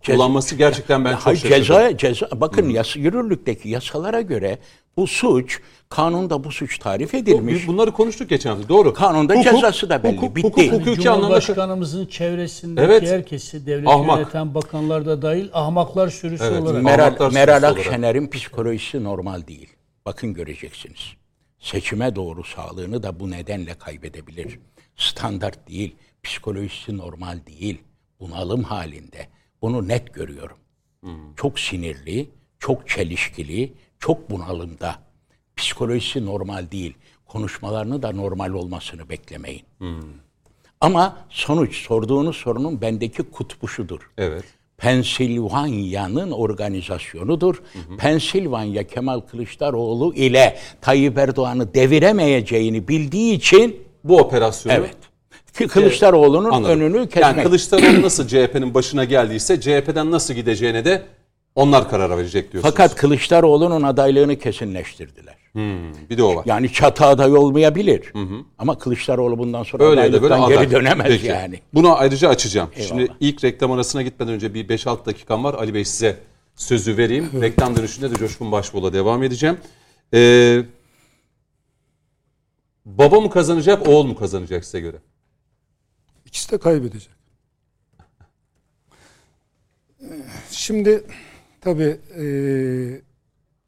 [0.06, 4.60] kullanması gerçekten ben çok ceza, ceza, bakın yasa, yürürlükteki yasalara göre
[4.98, 5.60] bu suç,
[5.90, 7.54] kanunda bu suç tarif edilmiş.
[7.56, 8.70] Biz bunları konuştuk geçen hafta.
[8.70, 8.94] Doğru.
[8.94, 10.18] Kanunda cezası da belli.
[10.18, 10.48] Hukuk, Bitti.
[10.48, 13.04] hukuk, hukuki anlamda Cumhurbaşkanımızın çevresindeki Evet.
[13.04, 14.18] herkesi, devlet Ahmak.
[14.20, 16.62] yöneten bakanlar da dahil ahmaklar sürüsü Evet.
[16.62, 16.82] olarak.
[16.82, 17.64] Mer- Meral, Meral.
[17.64, 19.70] Akşener'in psikolojisi normal değil.
[20.06, 21.14] Bakın göreceksiniz.
[21.60, 24.60] Seçime doğru sağlığını da bu nedenle kaybedebilir.
[24.96, 27.82] Standart değil, psikolojisi normal değil.
[28.20, 29.28] Bunalım halinde.
[29.62, 30.58] Bunu net görüyorum.
[31.36, 34.96] Çok sinirli, çok çelişkili, çok bunalımda.
[35.56, 36.94] Psikolojisi normal değil.
[37.26, 39.64] Konuşmalarını da normal olmasını beklemeyin.
[40.82, 44.12] Ama sonuç sorduğunuz sorunun bendeki kutbu şudur.
[44.18, 44.44] Evet.
[44.78, 47.62] Pensilvanya'nın organizasyonudur.
[47.98, 54.98] Pensilvanya Kemal Kılıçdaroğlu ile Tayyip Erdoğan'ı deviremeyeceğini bildiği için Bu operasyonu evet.
[55.54, 56.80] Kılıçdaroğlu'nun Anladım.
[56.82, 57.24] önünü kesmek.
[57.24, 61.02] Yani Kılıçdaroğlu nasıl CHP'nin başına geldiyse CHP'den nasıl gideceğine de
[61.56, 62.76] onlar karar verecek diyorsunuz.
[62.76, 65.36] Fakat Kılıçdaroğlu'nun adaylığını kesinleştirdiler.
[65.54, 66.44] Hmm, bir de o var.
[66.46, 68.14] Yani çatı aday olmayabilir.
[68.58, 70.58] Ama Kılıçdaroğlu bundan sonra Öyle böyle adaylıktan aday.
[70.58, 71.28] geri dönemez Peki.
[71.28, 71.60] yani.
[71.74, 72.70] Bunu ayrıca açacağım.
[72.76, 72.88] Eyvallah.
[72.88, 75.54] Şimdi ilk reklam arasına gitmeden önce bir 5-6 dakikam var.
[75.54, 76.18] Ali Bey size
[76.56, 77.30] sözü vereyim.
[77.42, 79.58] Reklam dönüşünde de Coşkun Başbuğ'la devam edeceğim.
[80.14, 80.62] Ee,
[82.86, 84.98] baba mı kazanacak, oğul mu kazanacak size göre?
[86.32, 87.12] İkisi de kaybedecek.
[90.52, 91.04] Şimdi
[91.62, 92.24] tabii e,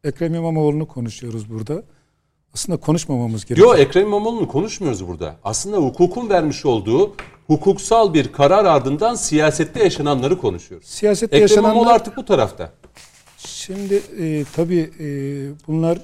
[0.03, 1.83] Ekrem İmamoğlu'nu konuşuyoruz burada.
[2.53, 3.67] Aslında konuşmamamız gerekiyor.
[3.67, 5.35] Yok Ekrem İmamoğlu'nu konuşmuyoruz burada.
[5.43, 7.15] Aslında hukukun vermiş olduğu
[7.47, 10.87] hukuksal bir karar ardından siyasette yaşananları konuşuyoruz.
[10.87, 12.71] Siyasette Ekrem İmamoğlu yaşananlar artık bu tarafta.
[13.37, 15.07] Şimdi e, tabii e,
[15.67, 15.99] bunlar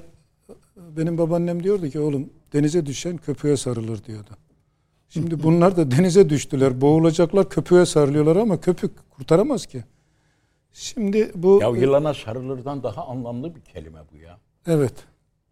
[0.78, 4.30] benim babaannem diyordu ki oğlum denize düşen köpüğe sarılır diyordu.
[5.10, 6.82] Şimdi bunlar da denize düştüler.
[6.82, 9.84] Boğulacaklar köpüğe sarılıyorlar ama köpük kurtaramaz ki.
[10.74, 14.38] Şimdi bu Ya yılana sarılırdan daha anlamlı bir kelime bu ya.
[14.67, 14.93] evet.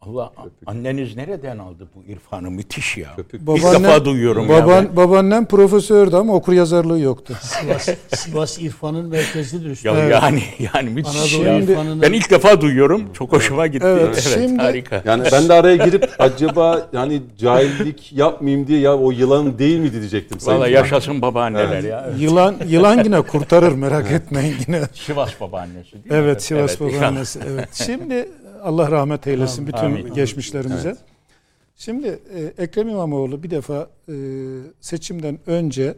[0.02, 0.32] Allah
[0.66, 3.16] anneniz nereden aldı bu irfanı müthiş ya.
[3.16, 3.42] Köpük.
[3.42, 4.50] İlk defa duyuyorum ya.
[4.66, 4.96] baban, ben.
[4.96, 7.34] Babaannem profesördü ama okur yazarlığı yoktu.
[7.42, 9.98] Sivas, Sivas İrfan'ın merkezidir üstad.
[9.98, 11.60] Ya yani yani müthiş Anadolu ya.
[11.60, 13.14] irfanının- Ben ilk defa duyuyorum.
[13.14, 13.86] Çok hoşuma gitti.
[13.90, 15.02] Evet, Evet, şimdi- harika.
[15.06, 20.00] Yani ben de araya girip acaba yani cahillik yapmayayım diye ya o yılan değil miydi
[20.00, 20.38] diyecektim.
[20.46, 22.10] Valla yaşasın babaanneler ya.
[22.20, 24.82] Yılan yılan yine kurtarır merak etmeyin yine.
[24.94, 26.12] Sivas babaannesi değil mi?
[26.14, 27.40] Evet Sivas evet, babaannesi.
[27.52, 27.70] Evet.
[27.86, 28.30] Şimdi
[28.64, 30.14] Allah rahmet eylesin bütün Amin.
[30.14, 30.98] geçmişlerimize.
[31.76, 34.16] Şimdi e, Ekrem İmamoğlu bir defa e,
[34.82, 35.98] seçimden önce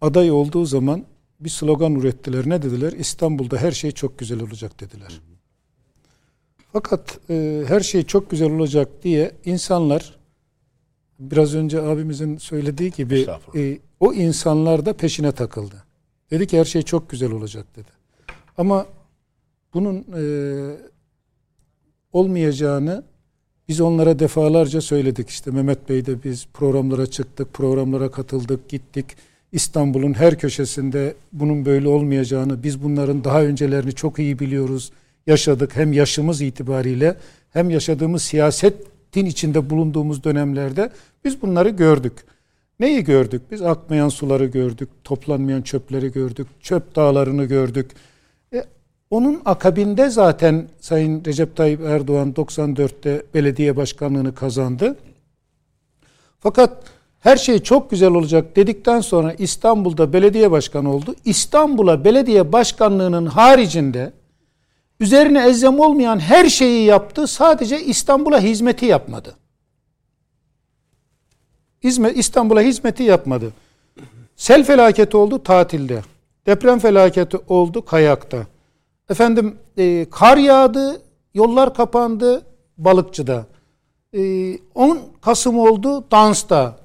[0.00, 1.04] aday olduğu zaman
[1.40, 2.48] bir slogan ürettiler.
[2.48, 2.92] Ne dediler?
[2.92, 5.20] İstanbul'da her şey çok güzel olacak dediler.
[6.72, 10.18] Fakat e, her şey çok güzel olacak diye insanlar
[11.18, 15.84] biraz önce abimizin söylediği gibi e, o insanlar da peşine takıldı.
[16.30, 17.88] Dedi ki her şey çok güzel olacak dedi.
[18.58, 18.86] Ama
[19.74, 20.22] bunun e,
[22.12, 23.02] olmayacağını
[23.68, 25.28] biz onlara defalarca söyledik.
[25.28, 29.06] İşte Mehmet Bey de biz programlara çıktık, programlara katıldık, gittik.
[29.52, 34.92] İstanbul'un her köşesinde bunun böyle olmayacağını, biz bunların daha öncelerini çok iyi biliyoruz,
[35.26, 35.76] yaşadık.
[35.76, 37.16] Hem yaşımız itibariyle
[37.50, 40.90] hem yaşadığımız siyasetin içinde bulunduğumuz dönemlerde
[41.24, 42.12] biz bunları gördük.
[42.80, 43.42] Neyi gördük?
[43.50, 47.90] Biz akmayan suları gördük, toplanmayan çöpleri gördük, çöp dağlarını gördük.
[49.10, 54.96] Onun akabinde zaten Sayın Recep Tayyip Erdoğan 94'te belediye başkanlığını kazandı.
[56.40, 56.82] Fakat
[57.20, 61.14] her şey çok güzel olacak dedikten sonra İstanbul'da belediye başkanı oldu.
[61.24, 64.12] İstanbul'a belediye başkanlığının haricinde
[65.00, 67.26] üzerine ezzem olmayan her şeyi yaptı.
[67.26, 69.36] Sadece İstanbul'a hizmeti yapmadı.
[72.14, 73.52] İstanbul'a hizmeti yapmadı.
[74.36, 76.02] Sel felaketi oldu tatilde.
[76.46, 78.46] Deprem felaketi oldu kayakta.
[79.10, 81.02] Efendim e, kar yağdı,
[81.34, 82.42] yollar kapandı
[82.78, 83.46] balıkçıda.
[84.14, 86.78] E, 10 Kasım oldu dansta.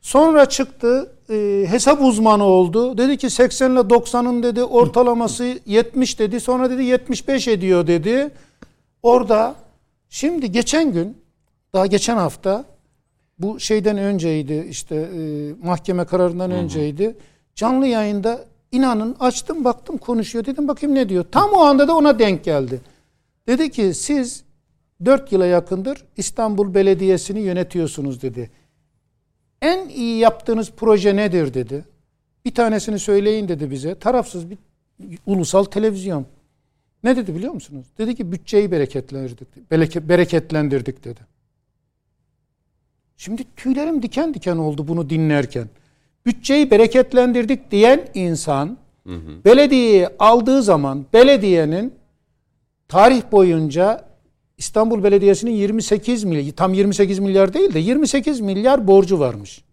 [0.00, 2.98] Sonra çıktı e, hesap uzmanı oldu.
[2.98, 6.40] Dedi ki 80 ile 90'ın dedi ortalaması 70 dedi.
[6.40, 8.30] Sonra dedi 75 ediyor dedi.
[9.02, 9.54] Orada
[10.08, 11.16] şimdi geçen gün
[11.72, 12.64] daha geçen hafta
[13.38, 15.20] bu şeyden önceydi işte e,
[15.62, 17.16] mahkeme kararından önceydi.
[17.54, 21.24] Canlı yayında inanın açtım baktım konuşuyor dedim bakayım ne diyor.
[21.32, 22.80] Tam o anda da ona denk geldi.
[23.46, 24.44] Dedi ki siz
[25.04, 28.50] 4 yıla yakındır İstanbul Belediyesi'ni yönetiyorsunuz dedi.
[29.62, 31.84] En iyi yaptığınız proje nedir dedi.
[32.44, 33.94] Bir tanesini söyleyin dedi bize.
[33.94, 34.58] Tarafsız bir
[35.26, 36.26] ulusal televizyon.
[37.04, 37.86] Ne dedi biliyor musunuz?
[37.98, 39.48] Dedi ki bütçeyi bereketlendirdik.
[39.70, 41.20] bereke- Bereketlendirdik dedi.
[43.16, 45.68] Şimdi tüylerim diken diken oldu bunu dinlerken.
[46.26, 48.78] Bütçeyi bereketlendirdik diyen insan
[49.44, 51.94] Belediyeyi aldığı zaman belediyenin
[52.88, 54.04] tarih boyunca
[54.58, 59.64] İstanbul Belediyesi'nin 28 milyar, tam 28 milyar değil de 28 milyar borcu varmış.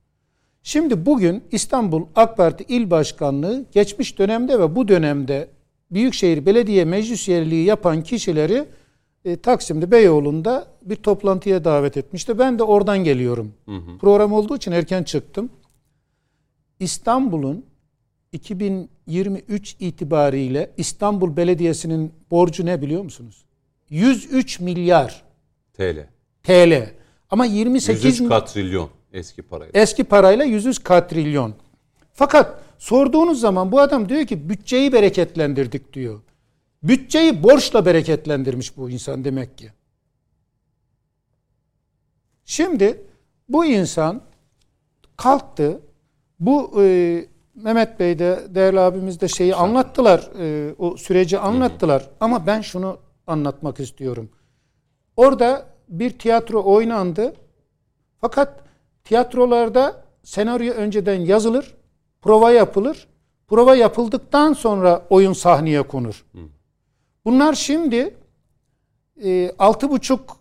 [0.63, 5.47] Şimdi bugün İstanbul AK Parti İl Başkanlığı geçmiş dönemde ve bu dönemde
[5.91, 8.65] Büyükşehir Belediye Meclis üyeliği yapan kişileri
[9.25, 12.39] e, Taksim'de Beyoğlu'nda bir toplantıya davet etmişti.
[12.39, 13.53] Ben de oradan geliyorum.
[14.01, 15.49] Program olduğu için erken çıktım.
[16.79, 17.65] İstanbul'un
[18.31, 23.45] 2023 itibariyle İstanbul Belediyesi'nin borcu ne biliyor musunuz?
[23.89, 25.23] 103 milyar
[25.73, 26.07] TL.
[26.43, 26.93] TL.
[27.29, 29.81] Ama 28 103 katrilyon eski parayla.
[29.81, 31.53] eski parayla 100 katrilyon.
[32.13, 36.21] Fakat sorduğunuz zaman bu adam diyor ki bütçeyi bereketlendirdik diyor.
[36.83, 39.71] Bütçeyi borçla bereketlendirmiş bu insan demek ki.
[42.45, 43.03] Şimdi
[43.49, 44.21] bu insan
[45.17, 45.81] kalktı.
[46.39, 50.29] Bu e, Mehmet Bey de değerli abimiz de şeyi anlattılar.
[50.39, 52.09] e, o süreci anlattılar.
[52.19, 52.97] Ama ben şunu
[53.27, 54.29] anlatmak istiyorum.
[55.17, 57.33] Orada bir tiyatro oynandı.
[58.21, 58.59] Fakat
[59.03, 61.75] tiyatrolarda senaryo önceden yazılır,
[62.21, 63.07] prova yapılır.
[63.47, 66.25] Prova yapıldıktan sonra oyun sahneye konur.
[67.25, 68.15] Bunlar şimdi
[69.23, 70.36] e, altı buçuk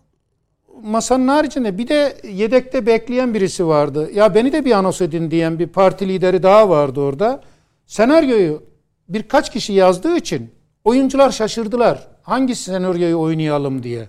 [0.83, 4.11] masanın haricinde bir de yedekte bekleyen birisi vardı.
[4.13, 7.43] Ya beni de bir anons edin diyen bir parti lideri daha vardı orada.
[7.85, 8.63] Senaryoyu
[9.09, 10.51] birkaç kişi yazdığı için
[10.83, 12.07] oyuncular şaşırdılar.
[12.21, 14.07] Hangi senaryoyu oynayalım diye.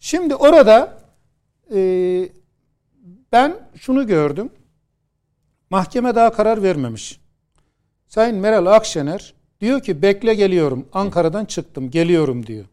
[0.00, 0.98] Şimdi orada
[1.74, 2.28] e,
[3.32, 4.50] ben şunu gördüm.
[5.70, 7.20] Mahkeme daha karar vermemiş.
[8.08, 10.88] Sayın Meral Akşener diyor ki bekle geliyorum.
[10.92, 12.64] Ankara'dan çıktım geliyorum diyor.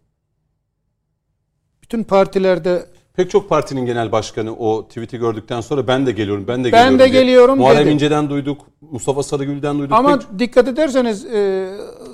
[1.87, 6.63] Bütün partilerde Pek çok partinin genel başkanı o tweet'i gördükten sonra ben de geliyorum, ben
[6.63, 6.99] de Ben geliyorum.
[6.99, 7.21] de diye.
[7.23, 7.89] geliyorum Muharrem dedi.
[7.93, 9.93] İnce'den duyduk, Mustafa Sarıgül'den duyduk.
[9.97, 11.69] ama Pek- dikkat ederseniz e,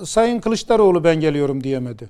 [0.06, 2.10] Sayın Kılıçdaroğlu ben geliyorum diyemedi.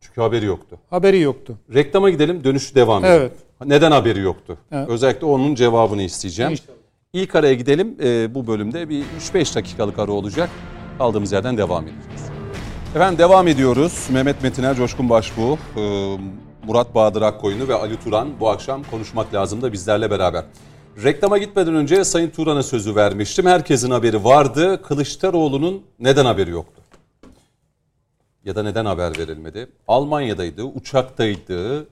[0.00, 0.78] Çünkü haberi yoktu.
[0.90, 1.54] Haberi yoktu.
[1.74, 3.20] Reklama gidelim, dönüşü devam edelim.
[3.20, 3.32] Evet.
[3.66, 4.58] Neden haberi yoktu?
[4.72, 4.88] Evet.
[4.88, 6.52] Özellikle onun cevabını isteyeceğim.
[6.52, 6.76] İnşallah.
[7.12, 7.96] İlk araya gidelim.
[8.02, 10.50] Ee, bu bölümde bir 3-5 dakikalık ara olacak.
[10.98, 12.22] Kaldığımız yerden devam edeceğiz.
[12.94, 14.06] Efendim devam ediyoruz.
[14.12, 15.80] Mehmet Metiner, Coşkun Başbuğ, e,
[16.70, 20.44] Murat Bahadır Akkoyunlu ve Ali Turan bu akşam konuşmak lazım da bizlerle beraber.
[21.02, 23.46] Reklama gitmeden önce Sayın Turan'a sözü vermiştim.
[23.46, 24.82] Herkesin haberi vardı.
[24.82, 26.82] Kılıçdaroğlu'nun neden haberi yoktu?
[28.44, 29.68] Ya da neden haber verilmedi?
[29.88, 31.86] Almanya'daydı, uçaktaydı.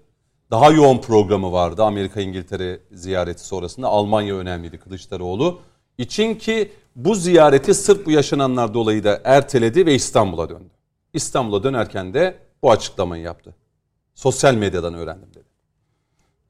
[0.51, 3.89] Daha yoğun programı vardı Amerika İngiltere ziyareti sonrasında.
[3.89, 5.59] Almanya önemliydi Kılıçdaroğlu.
[5.99, 10.71] için ki bu ziyareti sırf bu yaşananlar dolayı da erteledi ve İstanbul'a döndü.
[11.13, 13.58] İstanbul'a dönerken de bu açıklamayı yaptı.
[14.19, 15.45] Sosyal medyadan öğrendim dedi.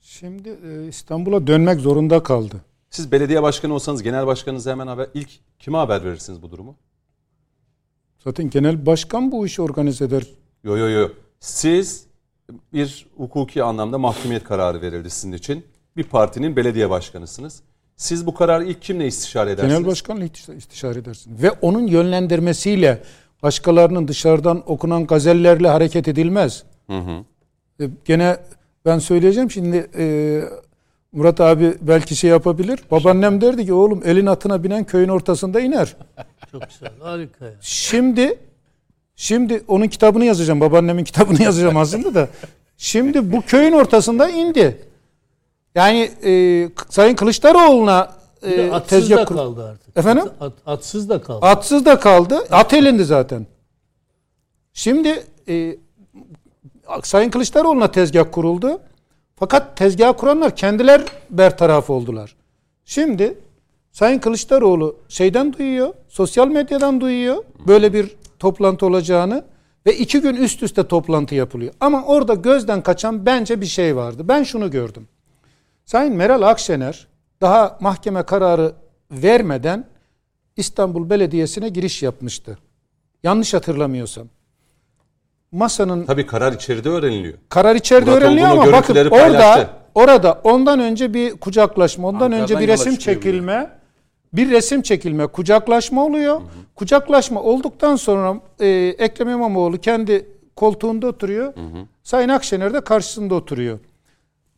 [0.00, 2.56] Şimdi e, İstanbul'a dönmek zorunda kaldı.
[2.90, 5.28] Siz belediye başkanı olsanız genel başkanınıza hemen haber ilk
[5.58, 6.76] kime haber verirsiniz bu durumu?
[8.24, 10.22] Zaten genel başkan bu işi organize eder.
[10.64, 11.08] Yo yo yo.
[11.40, 12.06] Siz
[12.72, 15.66] bir hukuki anlamda mahkumiyet kararı verildi sizin için.
[15.96, 17.62] Bir partinin belediye başkanısınız.
[17.96, 19.74] Siz bu kararı ilk kimle istişare edersiniz?
[19.74, 21.42] Genel başkanla istiş- istişare edersin.
[21.42, 23.02] Ve onun yönlendirmesiyle
[23.42, 26.64] başkalarının dışarıdan okunan gazellerle hareket edilmez.
[26.90, 26.94] E,
[28.04, 28.36] Gene
[28.84, 30.04] ben söyleyeceğim şimdi e,
[31.12, 32.80] Murat abi belki şey yapabilir.
[32.90, 35.96] Babaannem derdi ki oğlum elin atına binen köyün ortasında iner.
[36.52, 36.90] Çok güzel.
[37.00, 37.52] Harika ya.
[37.60, 38.38] Şimdi
[39.16, 40.60] şimdi onun kitabını yazacağım.
[40.60, 42.28] Babaannemin kitabını yazacağım aslında da.
[42.76, 44.86] Şimdi bu köyün ortasında indi.
[45.74, 46.32] Yani e,
[46.88, 48.12] Sayın Kılıçdaroğlu'na
[48.42, 49.96] e, atsız tezgah da kur- kaldı artık.
[49.96, 50.24] Efendim?
[50.40, 51.46] At- atsız da kaldı.
[51.46, 52.38] Atsız da kaldı.
[52.50, 53.46] At elindi zaten.
[54.72, 55.76] Şimdi e,
[57.02, 58.80] Sayın Kılıçdaroğlu'na tezgah kuruldu.
[59.36, 62.36] Fakat tezgah kuranlar kendiler bertaraf oldular.
[62.84, 63.38] Şimdi
[63.92, 69.44] Sayın Kılıçdaroğlu şeyden duyuyor, sosyal medyadan duyuyor böyle bir toplantı olacağını
[69.86, 71.72] ve iki gün üst üste toplantı yapılıyor.
[71.80, 74.28] Ama orada gözden kaçan bence bir şey vardı.
[74.28, 75.08] Ben şunu gördüm.
[75.84, 77.06] Sayın Meral Akşener
[77.40, 78.72] daha mahkeme kararı
[79.10, 79.84] vermeden
[80.56, 82.58] İstanbul Belediyesi'ne giriş yapmıştı.
[83.22, 84.28] Yanlış hatırlamıyorsam.
[85.52, 87.34] Masanın Tabii karar içeride öğreniliyor.
[87.48, 89.70] karar içeride Murat öğreniliyor ama bakın orada paylaştı.
[89.94, 93.70] orada ondan önce bir kucaklaşma, ondan Ankara'dan önce bir resim çekilme,
[94.32, 96.40] bir resim çekilme, kucaklaşma oluyor.
[96.74, 98.66] Kucaklaşma olduktan sonra e,
[98.98, 101.52] Ekrem İmamoğlu kendi koltuğunda oturuyor.
[102.02, 103.78] Sayın Akşener de karşısında oturuyor.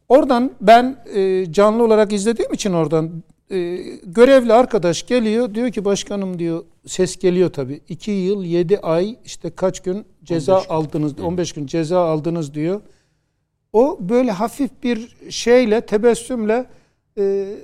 [0.09, 3.11] Oradan ben e, canlı olarak izlediğim için oradan
[3.51, 7.81] e, görevli arkadaş geliyor diyor ki başkanım diyor ses geliyor tabii.
[7.89, 12.81] 2 yıl 7 ay işte kaç gün ceza aldınız 15 gün ceza aldınız diyor.
[13.73, 16.67] O böyle hafif bir şeyle tebessümle
[17.19, 17.55] e,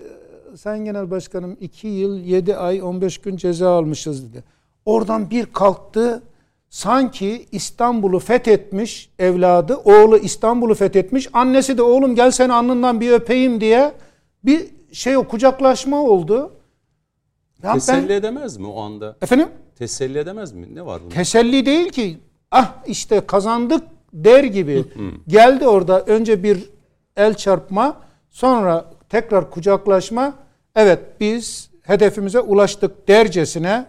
[0.56, 4.44] Sayın Genel Başkanım 2 yıl 7 ay 15 gün ceza almışız dedi.
[4.84, 6.22] oradan bir kalktı.
[6.70, 11.28] Sanki İstanbul'u fethetmiş evladı, oğlu İstanbul'u fethetmiş.
[11.32, 13.92] Annesi de oğlum gel seni alnından bir öpeyim diye
[14.44, 16.52] bir şey o kucaklaşma oldu.
[17.62, 19.16] Ya Teselli ben, edemez mi o anda?
[19.22, 20.74] efendim Teselli edemez mi?
[20.74, 21.14] Ne var bunda?
[21.14, 22.18] teselli değil ki.
[22.50, 23.82] Ah işte kazandık
[24.12, 24.84] der gibi.
[25.28, 26.70] Geldi orada önce bir
[27.16, 30.34] el çarpma, sonra tekrar kucaklaşma.
[30.74, 33.86] Evet biz hedefimize ulaştık dercesine.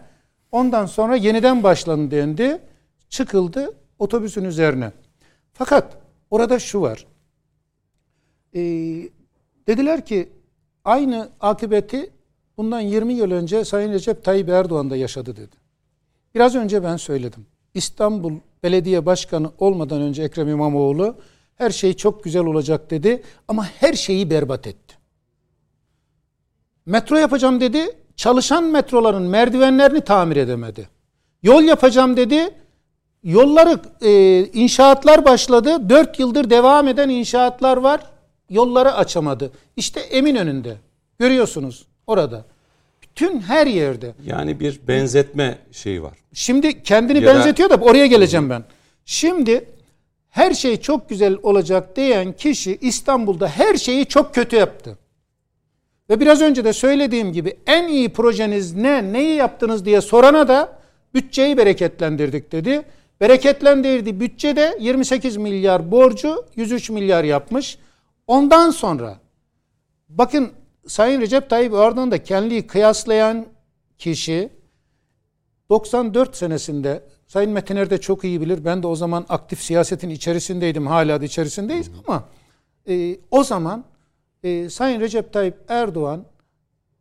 [0.52, 2.60] Ondan sonra yeniden başlandı dendi.
[3.08, 4.92] Çıkıldı otobüsün üzerine.
[5.52, 5.96] Fakat
[6.30, 7.06] orada şu var.
[8.54, 8.60] Ee,
[9.66, 10.28] dediler ki
[10.88, 12.10] aynı akıbeti
[12.56, 15.56] bundan 20 yıl önce Sayın Recep Tayyip Erdoğan da yaşadı dedi.
[16.34, 17.46] Biraz önce ben söyledim.
[17.74, 21.16] İstanbul Belediye Başkanı olmadan önce Ekrem İmamoğlu
[21.56, 24.94] her şey çok güzel olacak dedi ama her şeyi berbat etti.
[26.86, 27.86] Metro yapacağım dedi.
[28.16, 30.88] Çalışan metroların merdivenlerini tamir edemedi.
[31.42, 32.54] Yol yapacağım dedi.
[33.22, 35.88] Yolları e, inşaatlar başladı.
[35.88, 38.17] Dört yıldır devam eden inşaatlar var.
[38.50, 39.52] Yolları açamadı.
[39.76, 40.76] İşte Eminönü'nde.
[41.18, 42.44] Görüyorsunuz orada.
[43.02, 44.14] Bütün her yerde.
[44.26, 46.18] Yani bir benzetme şeyi var.
[46.32, 48.64] Şimdi kendini Ya benzetiyor da oraya geleceğim ben.
[49.04, 49.64] Şimdi
[50.30, 54.98] her şey çok güzel olacak diyen kişi İstanbul'da her şeyi çok kötü yaptı.
[56.10, 60.78] Ve biraz önce de söylediğim gibi en iyi projeniz ne, neyi yaptınız diye sorana da
[61.14, 62.82] bütçeyi bereketlendirdik dedi.
[63.20, 67.78] Bereketlendirdi bütçede 28 milyar borcu 103 milyar yapmış.
[68.28, 69.18] Ondan sonra
[70.08, 70.52] bakın
[70.86, 73.46] Sayın Recep Tayyip Erdoğan da kendiyi kıyaslayan
[73.98, 74.50] kişi
[75.70, 78.64] 94 senesinde Sayın Metiner de çok iyi bilir.
[78.64, 80.86] Ben de o zaman aktif siyasetin içerisindeydim.
[80.86, 82.24] Hala da içerisindeyiz ama
[82.88, 83.84] e, o zaman
[84.42, 86.24] e, Sayın Recep Tayyip Erdoğan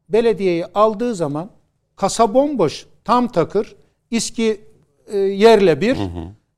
[0.09, 1.49] belediyeyi aldığı zaman
[1.95, 3.75] kasa bomboş, tam takır,
[4.11, 4.61] İSKİ
[5.07, 5.97] e, yerle bir.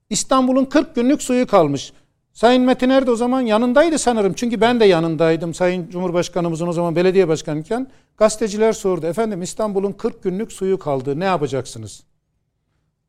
[0.10, 1.94] İstanbul'un 40 günlük suyu kalmış.
[2.40, 4.34] Sayın Metiner de o zaman yanındaydı sanırım.
[4.34, 5.54] Çünkü ben de yanındaydım.
[5.54, 9.06] Sayın Cumhurbaşkanımızın o zaman belediye başkanıyken gazeteciler sordu.
[9.06, 11.20] Efendim İstanbul'un 40 günlük suyu kaldı.
[11.20, 12.04] Ne yapacaksınız?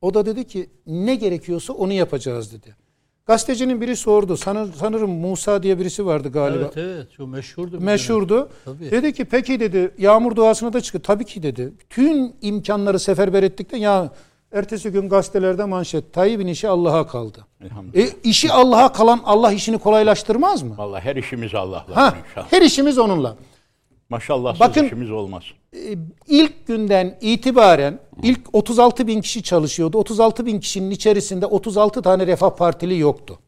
[0.00, 2.76] O da dedi ki ne gerekiyorsa onu yapacağız dedi.
[3.26, 4.36] Gazetecinin biri sordu.
[4.36, 6.64] Sanır, sanırım Musa diye birisi vardı galiba.
[6.64, 7.80] Evet evet çok meşhurdu.
[7.80, 8.48] Meşhurdu.
[8.64, 8.90] Tabii.
[8.90, 11.04] Dedi ki peki dedi yağmur duasına da çıkıyor.
[11.04, 11.72] Tabii ki dedi.
[11.80, 14.10] Bütün imkanları seferber ettik de ya
[14.52, 17.46] ertesi gün gazetelerde manşet Tayyip'in işi Allah'a kaldı.
[17.94, 20.74] E, işi Allah'a kalan Allah işini kolaylaştırmaz mı?
[20.78, 22.52] Vallahi her işimiz Allah'la Ha, inşallah.
[22.52, 23.36] her işimiz onunla.
[24.08, 25.42] Maşallahsız Bakın- işimiz olmaz.
[25.76, 25.78] E,
[26.26, 29.98] ilk günden itibaren ilk 36 bin kişi çalışıyordu.
[29.98, 33.38] 36 bin kişinin içerisinde 36 tane Refah Partili yoktu.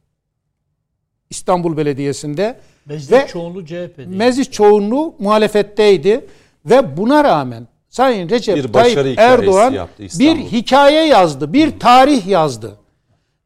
[1.31, 2.61] İstanbul Belediyesi'nde.
[2.87, 4.07] Meclis Ve- çoğunluğu CHP'di.
[4.07, 6.27] Meclis çoğunluğu muhalefetteydi
[6.67, 12.77] ve buna rağmen Sayın Recep Bir Tayyip Erdoğan yaptı bir hikaye yazdı, bir tarih yazdı.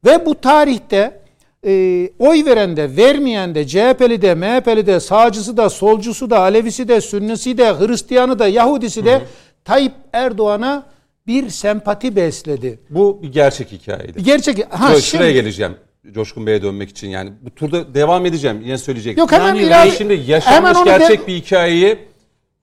[0.04, 1.20] Ve bu tarihte
[1.66, 1.70] e,
[2.18, 7.00] oy veren de, vermeyen de, CHP'li de, MHP'li de, sağcısı da, solcusu da, Alevisi de,
[7.00, 9.22] Sünnisi de, Hristiyanı da, Yahudisi de
[9.64, 10.86] Tayyip Erdoğan'a
[11.26, 12.80] bir sempati besledi.
[12.90, 14.22] Bu bir gerçek hikayeydi.
[14.22, 15.76] Gerçek ha Şöyle- şimdi- Şuraya geleceğim.
[16.12, 19.18] Coşkun Bey'e dönmek için yani bu turda devam edeceğim yine söyleyecek.
[19.18, 21.98] Yok, hemen yani ilave- şimdi hemen yaşanmış onu gerçek de- bir hikayeyi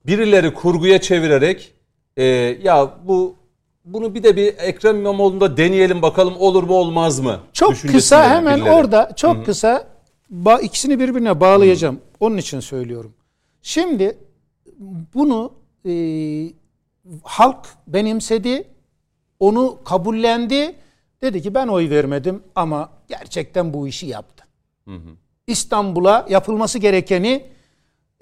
[0.06, 1.73] birileri kurguya çevirerek
[2.16, 2.24] e,
[2.62, 3.36] ya bu
[3.84, 7.40] bunu bir de bir Ekrem İmamoğlu'nda deneyelim bakalım olur mu olmaz mı?
[7.52, 8.74] Çok kısa hemen birileri.
[8.74, 9.88] orada çok kısa
[10.32, 12.00] ba- ikisini birbirine bağlayacağım.
[12.20, 13.14] Onun için söylüyorum.
[13.62, 14.18] Şimdi
[15.14, 15.52] bunu
[15.86, 15.92] e,
[17.22, 18.64] halk benimsedi,
[19.40, 20.74] onu kabullendi.
[21.22, 24.44] Dedi ki ben oy vermedim ama gerçekten bu işi yaptı.
[25.46, 27.44] İstanbul'a yapılması gerekeni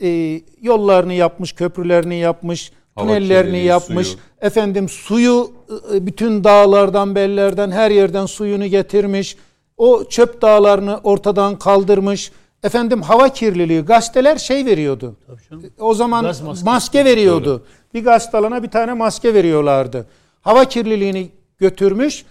[0.03, 4.07] e, yollarını yapmış, köprülerini yapmış, tünellerini yapmış.
[4.07, 4.21] suyu.
[4.41, 5.51] Efendim suyu
[5.95, 9.37] e, bütün dağlardan, bellerden, her yerden suyunu getirmiş.
[9.77, 12.33] O çöp dağlarını ortadan kaldırmış.
[12.63, 15.17] Efendim hava kirliliği, gazeteler şey veriyordu.
[15.79, 17.05] O zaman Gaz maske, maskesi.
[17.05, 17.65] veriyordu.
[17.95, 20.07] Bir gazete alana bir tane maske veriyorlardı.
[20.41, 21.29] Hava kirliliğini
[21.59, 22.25] götürmüş.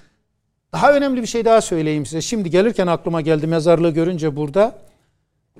[0.74, 2.22] Daha önemli bir şey daha söyleyeyim size.
[2.22, 4.76] Şimdi gelirken aklıma geldi mezarlığı görünce burada.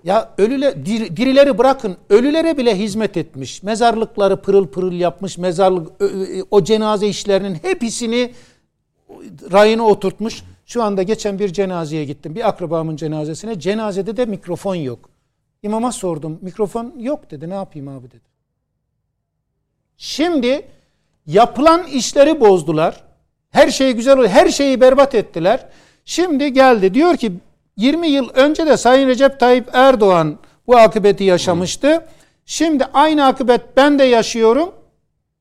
[0.04, 1.98] Ya ölüle dir- dirileri bırakın.
[2.10, 3.64] Ölülere bile hizmet etmiş.
[3.64, 5.38] Mezarlıkları pırıl pırıl yapmış.
[5.38, 5.92] Mezarlık
[6.52, 8.34] o cenaze işlerinin hepsini
[9.52, 10.44] rayına oturtmuş.
[10.66, 12.36] Şu anda geçen bir cenazeye gittim.
[12.36, 13.60] Bir akrabamın cenazesine.
[13.60, 15.10] Cenazede de mikrofon yok.
[15.64, 16.40] İmama sordum.
[16.42, 17.50] Mikrofon yok dedi.
[17.50, 18.32] Ne yapayım abi dedi.
[19.98, 20.66] Şimdi
[21.28, 23.04] yapılan işleri bozdular.
[23.50, 24.28] Her şey güzel oldu.
[24.28, 25.68] Her şeyi berbat ettiler.
[26.06, 27.32] Şimdi geldi diyor ki
[27.82, 32.06] 20 yıl önce de Sayın Recep Tayyip Erdoğan bu akıbeti yaşamıştı.
[32.46, 34.72] Şimdi aynı akıbet ben de yaşıyorum.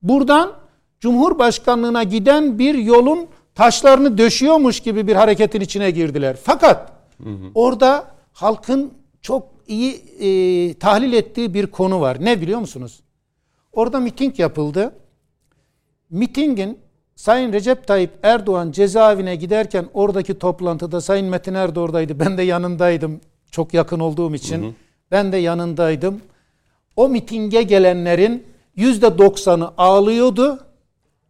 [0.03, 0.53] Buradan
[1.01, 6.37] Cumhurbaşkanlığına giden bir yolun taşlarını döşüyormuş gibi bir hareketin içine girdiler.
[6.43, 6.93] Fakat
[7.55, 12.17] orada halkın çok iyi e, tahlil ettiği bir konu var.
[12.21, 13.01] Ne biliyor musunuz?
[13.73, 14.95] Orada miting yapıldı.
[16.11, 16.79] Mitingin
[17.21, 22.21] Sayın Recep Tayyip Erdoğan cezaevine giderken oradaki toplantıda Sayın Metin Erdoğan oradaydı.
[22.21, 23.21] Ben de yanındaydım.
[23.51, 24.63] Çok yakın olduğum için.
[24.63, 24.73] Hı hı.
[25.11, 26.21] Ben de yanındaydım.
[26.97, 28.47] O mitinge gelenlerin
[28.77, 30.59] yüzde doksanı ağlıyordu.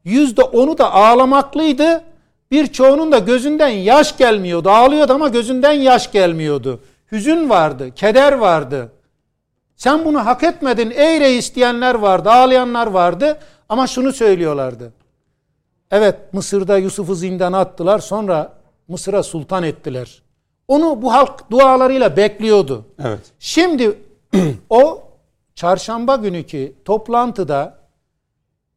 [0.05, 2.05] Yüzde onu da ağlamaklıydı.
[2.51, 4.70] Birçoğunun da gözünden yaş gelmiyordu.
[4.70, 6.80] Ağlıyordu ama gözünden yaş gelmiyordu.
[7.12, 8.93] Hüzün vardı, keder vardı.
[9.76, 13.38] Sen bunu hak etmedin ey reis diyenler vardı, ağlayanlar vardı
[13.68, 14.99] ama şunu söylüyorlardı.
[15.91, 18.53] Evet Mısır'da Yusuf'u zindana attılar sonra
[18.88, 20.22] Mısır'a sultan ettiler.
[20.68, 22.84] Onu bu halk dualarıyla bekliyordu.
[23.05, 23.20] Evet.
[23.38, 23.99] Şimdi
[24.70, 25.03] o
[25.55, 27.78] çarşamba günkü toplantıda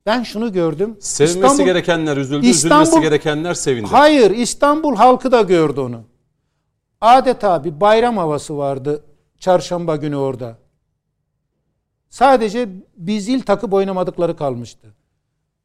[0.06, 0.98] ben şunu gördüm.
[1.00, 3.88] Sevinmesi İstanbul, gerekenler üzüldü, İstanbul, üzülmesi gerekenler sevindi.
[3.88, 6.02] Hayır, İstanbul halkı da gördü onu.
[7.02, 9.04] Adeta bir bayram havası vardı
[9.40, 10.58] çarşamba günü orada.
[12.10, 14.94] Sadece bir zil takıp oynamadıkları kalmıştı.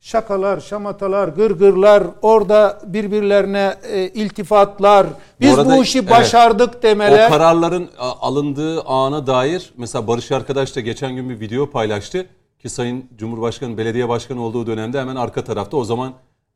[0.01, 5.07] Şakalar, şamatalar, gırgırlar, orada birbirlerine e, iltifatlar,
[5.40, 7.26] biz bu, arada, bu işi başardık evet, demeler.
[7.26, 12.26] O kararların alındığı ana dair mesela Barış arkadaş da geçen gün bir video paylaştı
[12.59, 16.12] ki Sayın Cumhurbaşkanı belediye başkanı olduğu dönemde hemen arka tarafta o zaman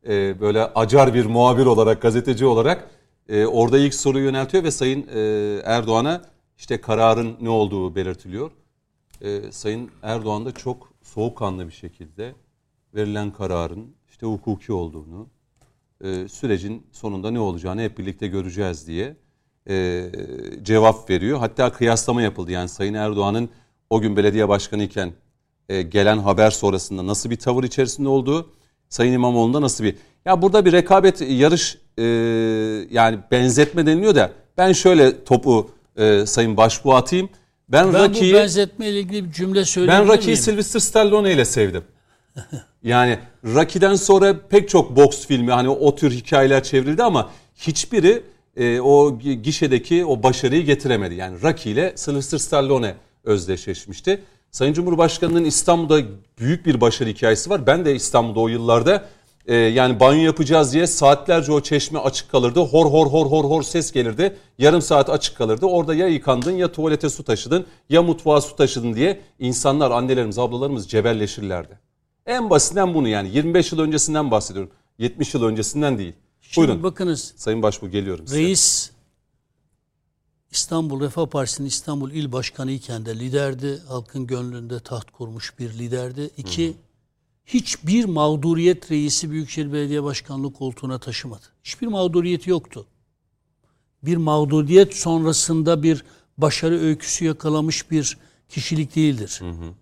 [0.09, 2.91] e, böyle acar bir muhabir olarak, gazeteci olarak
[3.29, 5.21] e, orada ilk soruyu yöneltiyor ve Sayın e,
[5.65, 6.23] Erdoğan'a
[6.59, 8.51] işte kararın ne olduğu belirtiliyor.
[9.21, 12.33] E, Sayın Erdoğan da çok soğukkanlı bir şekilde
[12.95, 15.27] verilen kararın işte hukuki olduğunu,
[16.05, 19.17] e, sürecin sonunda ne olacağını hep birlikte göreceğiz diye
[19.69, 20.07] e,
[20.63, 21.39] cevap veriyor.
[21.39, 22.51] Hatta kıyaslama yapıldı.
[22.51, 23.49] Yani Sayın Erdoğan'ın
[23.91, 25.13] o gün belediye başkanı iken
[25.69, 28.51] e, gelen haber sonrasında nasıl bir tavır içerisinde olduğu,
[28.89, 29.97] Sayın İmamoğlu'nda nasıl bir...
[30.25, 32.03] Ya burada bir rekabet, yarış e,
[32.91, 37.29] yani benzetme deniliyor da ben şöyle topu e, Sayın Başbuğ'a atayım.
[37.69, 38.35] Ben, ben Rocky'yi...
[38.35, 41.85] bu benzetme ilgili bir cümle söyleyeyim Ben Rocky'yi Sylvester Stallone ile sevdim.
[42.85, 48.23] yani Rocky'den sonra pek çok boks filmi hani o tür hikayeler çevrildi ama hiçbiri
[48.57, 51.15] e, o gişedeki o başarıyı getiremedi.
[51.15, 54.23] Yani Rocky ile Sylvester Stallone özdeşleşmişti.
[54.51, 56.03] Sayın Cumhurbaşkanı'nın İstanbul'da
[56.39, 57.67] büyük bir başarı hikayesi var.
[57.67, 59.05] Ben de İstanbul'da o yıllarda
[59.47, 62.61] e, yani banyo yapacağız diye saatlerce o çeşme açık kalırdı.
[62.61, 64.37] Hor hor hor hor hor ses gelirdi.
[64.59, 65.67] Yarım saat açık kalırdı.
[65.67, 70.89] Orada ya yıkandın ya tuvalete su taşıdın ya mutfağa su taşıdın diye insanlar annelerimiz ablalarımız
[70.89, 71.92] cebelleşirlerdi.
[72.27, 74.71] En basitinden bunu yani 25 yıl öncesinden bahsediyorum.
[74.99, 76.13] 70 yıl öncesinden değil.
[76.41, 76.83] Şimdi Buyurun.
[76.83, 77.35] bakınız.
[77.37, 78.39] Sayın Başbuğ geliyorum size.
[78.39, 78.91] Reis
[80.51, 83.83] İstanbul Refah Partisi'nin İstanbul İl Başkanı iken de liderdi.
[83.89, 86.31] Halkın gönlünde taht kurmuş bir liderdi.
[86.37, 86.75] İki, hı hı.
[87.47, 91.47] hiçbir mağduriyet reisi Büyükşehir Belediye Başkanlığı koltuğuna taşımadı.
[91.65, 92.87] Hiçbir mağduriyeti yoktu.
[94.03, 96.05] Bir mağduriyet sonrasında bir
[96.39, 98.19] başarı öyküsü yakalamış bir
[98.49, 99.37] kişilik değildir.
[99.39, 99.75] Hı hı.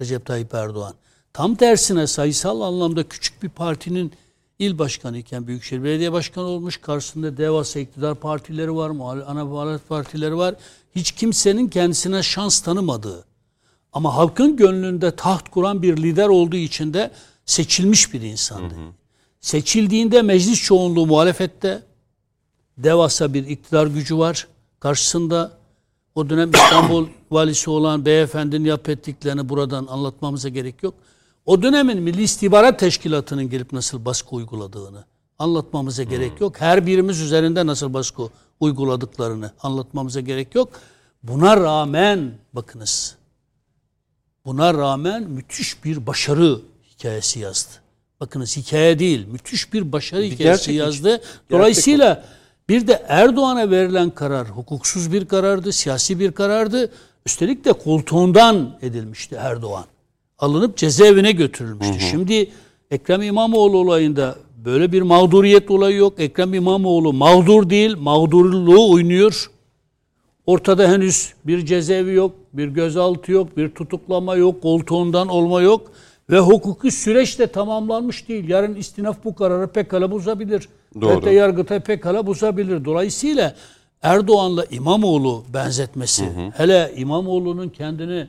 [0.00, 0.94] Recep Tayyip Erdoğan.
[1.38, 4.12] Tam tersine sayısal anlamda küçük bir partinin
[4.58, 6.76] il başkanı iken Büyükşehir Belediye Başkanı olmuş.
[6.76, 8.90] Karşısında devasa iktidar partileri var,
[9.26, 10.54] ana muhalefet partileri var.
[10.96, 13.24] Hiç kimsenin kendisine şans tanımadığı
[13.92, 17.10] ama halkın gönlünde taht kuran bir lider olduğu için de
[17.46, 18.74] seçilmiş bir insandı.
[18.74, 18.90] Hı hı.
[19.40, 21.82] Seçildiğinde meclis çoğunluğu muhalefette
[22.78, 24.48] devasa bir iktidar gücü var.
[24.80, 25.52] Karşısında
[26.14, 30.94] o dönem İstanbul valisi olan beyefendinin yap ettiklerini buradan anlatmamıza gerek yok
[31.48, 35.04] o dönemin Milli İstihbarat Teşkilatı'nın gelip nasıl baskı uyguladığını
[35.38, 36.10] anlatmamıza hmm.
[36.10, 36.60] gerek yok.
[36.60, 38.22] Her birimiz üzerinde nasıl baskı
[38.60, 40.68] uyguladıklarını anlatmamıza gerek yok.
[41.22, 43.16] Buna rağmen bakınız
[44.44, 47.70] buna rağmen müthiş bir başarı hikayesi yazdı.
[48.20, 51.20] Bakınız hikaye değil, müthiş bir başarı bir hikayesi yazdı.
[51.50, 52.30] Dolayısıyla Gerçek
[52.68, 56.92] bir de Erdoğan'a verilen karar hukuksuz bir karardı, siyasi bir karardı.
[57.26, 59.84] Üstelik de koltuğundan edilmişti Erdoğan
[60.38, 61.94] alınıp cezaevine götürülmüştü.
[61.94, 62.10] Hı hı.
[62.10, 62.50] Şimdi
[62.90, 66.14] Ekrem İmamoğlu olayında böyle bir mağduriyet olayı yok.
[66.18, 69.50] Ekrem İmamoğlu mağdur değil, mağdurluğu oynuyor.
[70.46, 75.92] Ortada henüz bir cezaevi yok, bir gözaltı yok, bir tutuklama yok, koltuğundan olma yok.
[76.30, 78.48] Ve hukuki süreç de tamamlanmış değil.
[78.48, 80.68] Yarın istinaf bu kararı pekala bozabilir.
[81.00, 81.24] Doğru.
[81.24, 82.84] Ve yargıta pekala bozabilir.
[82.84, 83.54] Dolayısıyla
[84.02, 86.50] Erdoğan'la İmamoğlu benzetmesi, hı hı.
[86.56, 88.28] hele İmamoğlu'nun kendini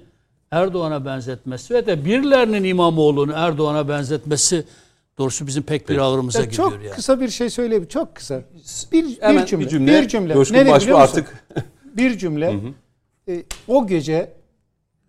[0.52, 4.66] Erdoğan'a benzetmesi ve de birilerinin İmamoğlu'nu Erdoğan'a benzetmesi
[5.18, 6.96] doğrusu bizim pek bir ağrımıza ya gidiyor çok yani.
[6.96, 7.88] kısa bir şey söyleyeyim.
[7.90, 8.42] Çok kısa.
[8.92, 9.62] Bir, Hemen bir cümle.
[9.66, 10.02] Bir cümle.
[10.02, 10.34] Bir cümle.
[10.34, 11.46] Coşkun Başbuğ artık.
[11.84, 12.54] bir cümle.
[12.54, 13.34] Hı hı.
[13.34, 14.32] E, o gece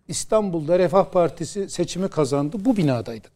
[0.07, 2.57] İstanbul'da Refah Partisi seçimi kazandı.
[2.59, 3.31] Bu binadaydık.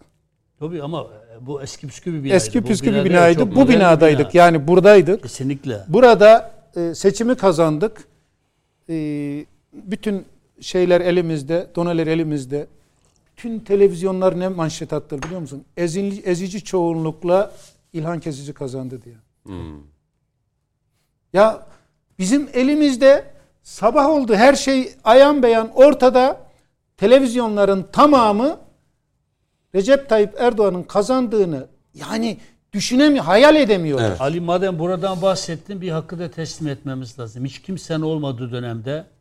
[0.60, 1.08] Tabii ama
[1.42, 2.36] Bu eski püskü bir binaydı.
[2.36, 3.56] Eski püskü bina bir binaydı.
[3.56, 4.34] Bu binadaydık.
[4.34, 4.44] bina.
[4.44, 5.24] Yani buradaydık.
[5.24, 5.84] Kesinlikle.
[5.88, 8.08] Burada e, seçimi kazandık.
[8.90, 8.96] E,
[9.74, 10.26] bütün
[10.66, 12.68] şeyler elimizde, doneler elimizde.
[13.38, 15.66] Bütün televizyonlar ne manşet attı biliyor musun?
[15.78, 17.52] Ezili, ezici çoğunlukla
[17.94, 19.16] İlhan Kesici kazandı diye.
[21.34, 21.68] Ya
[22.20, 23.26] bizim elimizde
[23.64, 26.42] sabah oldu her şey ayan beyan ortada
[26.98, 28.60] televizyonların tamamı
[29.76, 32.38] Recep Tayyip Erdoğan'ın kazandığını yani
[32.74, 34.10] düşünemiyor, hayal edemiyorlar.
[34.10, 34.22] Evet.
[34.22, 37.46] Ali madem buradan bahsettin bir hakkı da teslim etmemiz lazım.
[37.46, 39.15] Hiç kimsenin olmadığı dönemde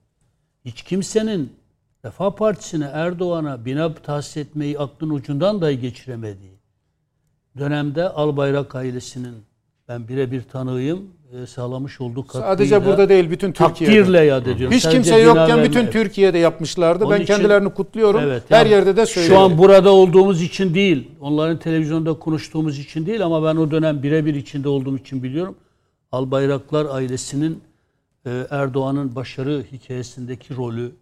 [0.64, 1.52] hiç kimsenin
[2.04, 6.54] Refah Partisi'ne Erdoğan'a bina tahsis etmeyi aklın ucundan dahi geçiremediği
[7.58, 9.34] dönemde Albayrak ailesinin
[9.88, 11.02] ben birebir tanığıyım
[11.42, 13.94] e, sağlamış olduğu katkıyla Sadece burada değil bütün Türkiye'de.
[13.96, 14.76] takdirle yad ediyorum.
[14.76, 17.04] Hiç Sadece kimse yokken bütün Türkiye'de yapmışlardı.
[17.04, 18.20] Onun ben için- kendilerini kutluyorum.
[18.20, 19.38] Evet, Her yani yerde de söylüyorum.
[19.48, 24.02] Şu an burada olduğumuz için değil, onların televizyonda konuştuğumuz için değil ama ben o dönem
[24.02, 25.54] birebir içinde olduğum için biliyorum.
[26.12, 27.60] Albayraklar ailesinin
[28.50, 30.92] Erdoğan'ın başarı hikayesindeki rolü,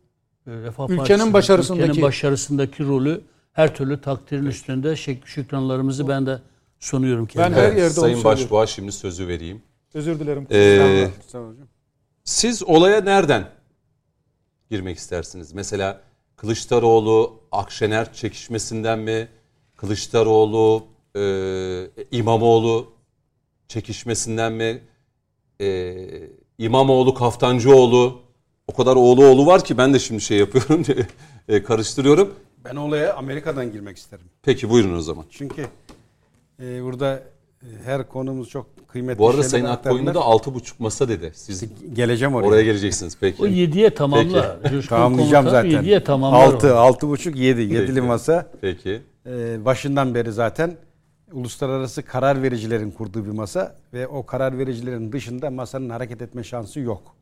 [0.47, 3.21] e, Refah Ülkenin başarısındaki- ülkenin başarısındaki rolü
[3.53, 6.39] her türlü takdirin üstünde şek- şükranlarımızı ben de
[6.81, 7.57] sunuyorum Ben kendime.
[7.63, 8.25] her Evet, yerde Sayın.
[8.25, 9.63] Başbuğa şimdi sözü vereyim.
[9.95, 10.47] Özür dilerim.
[10.53, 11.09] Ee,
[12.25, 13.49] siz olaya nereden
[14.71, 15.53] girmek istersiniz?
[15.53, 16.01] Mesela
[16.37, 19.29] Kılıçdaroğlu Akşener çekişmesinden mi?
[19.77, 21.23] Kılıçdaroğlu e,
[22.11, 22.93] İmamoğlu
[23.69, 24.83] çekişmesinden mi?
[25.61, 25.67] E,
[26.63, 28.21] İmamoğlu Kaftancıoğlu
[28.69, 30.85] o kadar oğlu oğlu var ki ben de şimdi şey yapıyorum
[31.49, 32.35] e, karıştırıyorum.
[32.65, 34.25] Ben olaya Amerika'dan girmek isterim.
[34.43, 35.25] Peki buyurun o zaman.
[35.31, 35.67] Çünkü
[36.63, 37.23] e, burada
[37.63, 39.65] e, her konumuz çok kıymetli Bu arada Sayın.
[39.65, 41.33] Akkoyunlu da altı buçuk masa dedi.
[41.35, 42.47] Siz geleceğim oraya.
[42.47, 43.43] oraya geleceksiniz peki.
[43.43, 44.59] O 7'ye tamamla.
[44.89, 45.71] Tamamlayacağım zaten.
[45.71, 46.45] 7'ye tamamlar.
[46.45, 47.61] 6, altı buçuk, 7.
[47.61, 48.01] Yedili Peki.
[48.01, 48.51] masa.
[48.61, 49.01] Peki.
[49.27, 50.77] E, başından beri zaten
[51.33, 56.81] uluslararası karar vericilerin kurduğu bir masa ve o karar vericilerin dışında masanın hareket etme şansı
[56.81, 57.15] yok.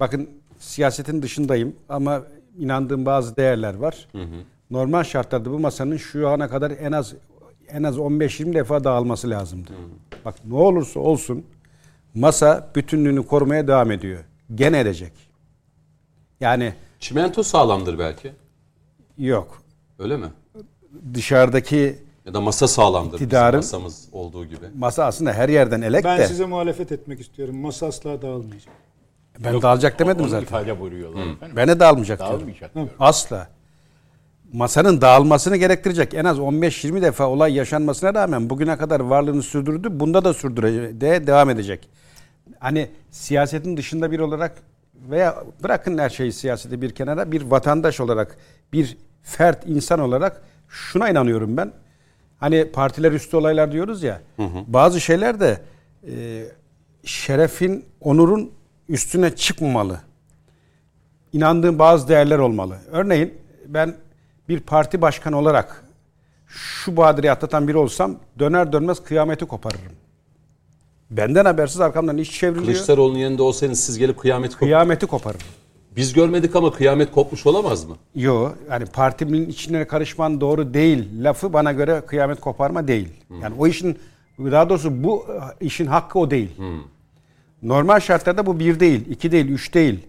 [0.00, 2.22] Bakın siyasetin dışındayım ama
[2.58, 4.08] inandığım bazı değerler var.
[4.70, 7.14] Normal şartlarda bu masanın şu ana kadar en az
[7.68, 9.70] en az 15-20 defa dağılması lazımdı.
[10.24, 11.44] Bak ne olursa olsun
[12.14, 14.24] masa bütünlüğünü korumaya devam ediyor.
[14.54, 15.12] Gene edecek.
[16.40, 18.32] Yani Çimento sağlamdır belki.
[19.18, 19.62] yok.
[19.98, 20.26] Öyle mi?
[21.14, 21.98] Dışarıdaki
[22.28, 23.12] Ya da masa sağlamdır.
[23.12, 24.66] Bizim İktidarın- masamız olduğu gibi.
[24.78, 26.26] masa aslında her yerden elek Ben de.
[26.26, 27.56] size muhalefet etmek istiyorum.
[27.56, 28.74] Masa asla dağılmayacak.
[29.44, 30.42] Ben dağılacak demedim Onu zaten.
[30.46, 31.56] ifade buyuruyorlar efendim.
[31.56, 32.36] Ben de dağılmayacak diyorum.
[32.36, 32.92] Dağılmayacak diyorum.
[33.00, 33.48] Asla.
[34.52, 39.88] Masanın dağılmasını gerektirecek en az 15-20 defa olay yaşanmasına rağmen bugüne kadar varlığını sürdürdü.
[40.00, 41.88] Bunda da sürdürecek, de devam edecek.
[42.58, 44.52] Hani siyasetin dışında bir olarak
[45.10, 48.36] veya bırakın her şeyi siyaseti bir kenara bir vatandaş olarak
[48.72, 51.72] bir fert insan olarak şuna inanıyorum ben.
[52.38, 54.20] Hani partiler üstü olaylar diyoruz ya.
[54.66, 55.60] Bazı şeyler de
[56.12, 56.44] e,
[57.04, 58.50] şerefin, onurun
[58.88, 60.00] üstüne çıkmamalı
[61.32, 62.76] inandığım bazı değerler olmalı.
[62.90, 63.34] Örneğin
[63.66, 63.96] ben
[64.48, 65.84] bir parti başkanı olarak
[66.46, 69.92] şu badireyi atlatan biri olsam döner dönmez kıyameti koparırım.
[71.10, 72.66] Benden habersiz arkamdan iş çevriliyor.
[72.66, 75.46] Kılıçdaroğlu'nun yanında olsaydınız siz gelip kıyamet kop- Kıyameti koparırım.
[75.96, 77.96] Biz görmedik ama kıyamet kopmuş olamaz mı?
[78.14, 83.08] Yo yani partimin içine karışman doğru değil lafı bana göre kıyamet koparma değil.
[83.42, 83.98] Yani o işin
[84.38, 85.26] daha doğrusu bu
[85.60, 86.50] e, işin hakkı o değil.
[87.62, 90.06] Normal şartlarda bu bir değil, iki değil, üç değil.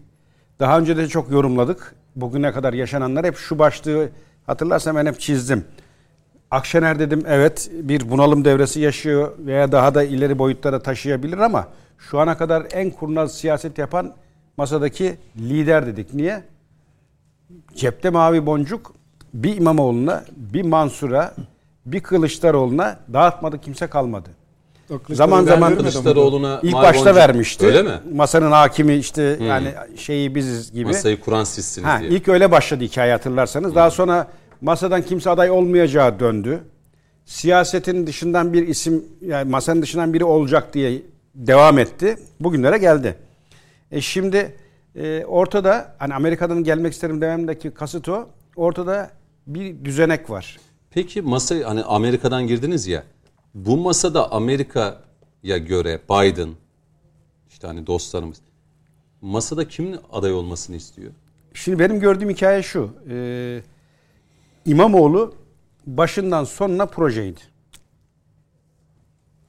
[0.60, 1.96] Daha önce de çok yorumladık.
[2.16, 4.10] Bugüne kadar yaşananlar hep şu başlığı
[4.46, 5.66] hatırlarsam ben hep çizdim.
[6.52, 11.68] Akşener dedim evet bir bunalım devresi yaşıyor veya daha da ileri boyutlara taşıyabilir ama
[11.98, 14.14] şu ana kadar en kurnaz siyaset yapan
[14.60, 16.14] masadaki lider dedik.
[16.14, 16.44] Niye?
[17.76, 18.94] Cepte mavi boncuk
[19.34, 21.34] bir İmamoğlu'na, bir Mansur'a,
[21.86, 24.30] bir Kılıçdaroğlu'na dağıtmadı kimse kalmadı.
[25.10, 27.66] Zaman zaman Kılıçdaroğlu'na İlk başta boncuk- vermişti.
[27.66, 27.92] Öyle mi?
[28.14, 30.86] Masanın hakimi işte yani şeyi biziz gibi.
[30.86, 32.10] Masayı kuran sizsiniz Ha, diye.
[32.10, 33.76] ilk öyle başladı hikaye hatırlarsanız.
[33.76, 34.28] Daha sonra
[34.62, 36.60] masadan kimse aday olmayacağı döndü.
[37.26, 41.02] Siyasetin dışından bir isim yani masanın dışından biri olacak diye
[41.36, 42.18] devam etti.
[42.40, 43.16] Bugünlere geldi.
[43.92, 44.56] E şimdi
[44.96, 48.30] e, ortada hani Amerika'dan gelmek isterim dememdeki kasıt o.
[48.56, 49.12] Ortada
[49.48, 50.58] bir düzenek var.
[50.92, 53.04] Peki masa hani Amerika'dan girdiniz ya.
[53.54, 56.50] Bu masada Amerika'ya göre Biden
[57.50, 58.38] işte hani dostlarımız
[59.22, 61.12] masada kimin aday olmasını istiyor?
[61.54, 62.94] Şimdi benim gördüğüm hikaye şu.
[63.10, 63.62] E,
[64.66, 65.36] İmamoğlu
[65.86, 67.40] başından sonuna projeydi.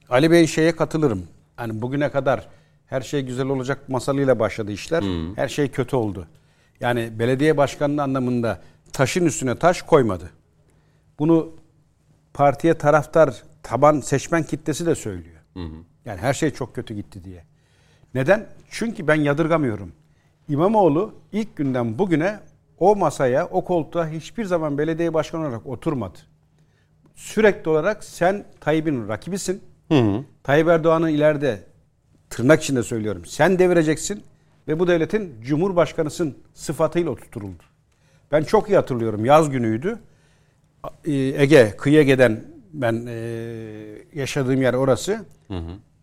[0.09, 1.27] Ali Bey şeye katılırım.
[1.55, 2.47] Hani bugüne kadar
[2.91, 5.03] her şey güzel olacak masalıyla başladı işler.
[5.35, 6.27] Her şey kötü oldu.
[6.79, 8.61] Yani belediye başkanlığı anlamında
[8.93, 10.29] taşın üstüne taş koymadı.
[11.19, 11.51] Bunu
[12.33, 15.41] partiye taraftar taban seçmen kitlesi de söylüyor.
[16.05, 17.43] Yani her şey çok kötü gitti diye.
[18.13, 18.47] Neden?
[18.69, 19.91] Çünkü ben yadırgamıyorum.
[20.49, 22.39] İmamoğlu ilk günden bugüne
[22.79, 26.17] o masaya, o koltuğa hiçbir zaman belediye başkanı olarak oturmadı.
[27.15, 29.61] Sürekli olarak sen Tayyip'in rakibisin.
[30.43, 31.63] Tayyip Erdoğan'ı ileride
[32.31, 33.25] tırnak içinde söylüyorum.
[33.25, 34.23] Sen devireceksin
[34.67, 37.63] ve bu devletin cumhurbaşkanısın sıfatıyla oturtuldu.
[38.31, 39.25] Ben çok iyi hatırlıyorum.
[39.25, 39.99] Yaz günüydü.
[41.05, 43.13] Ee, Ege, kıyı Ege'den ben e,
[44.13, 45.25] yaşadığım yer orası.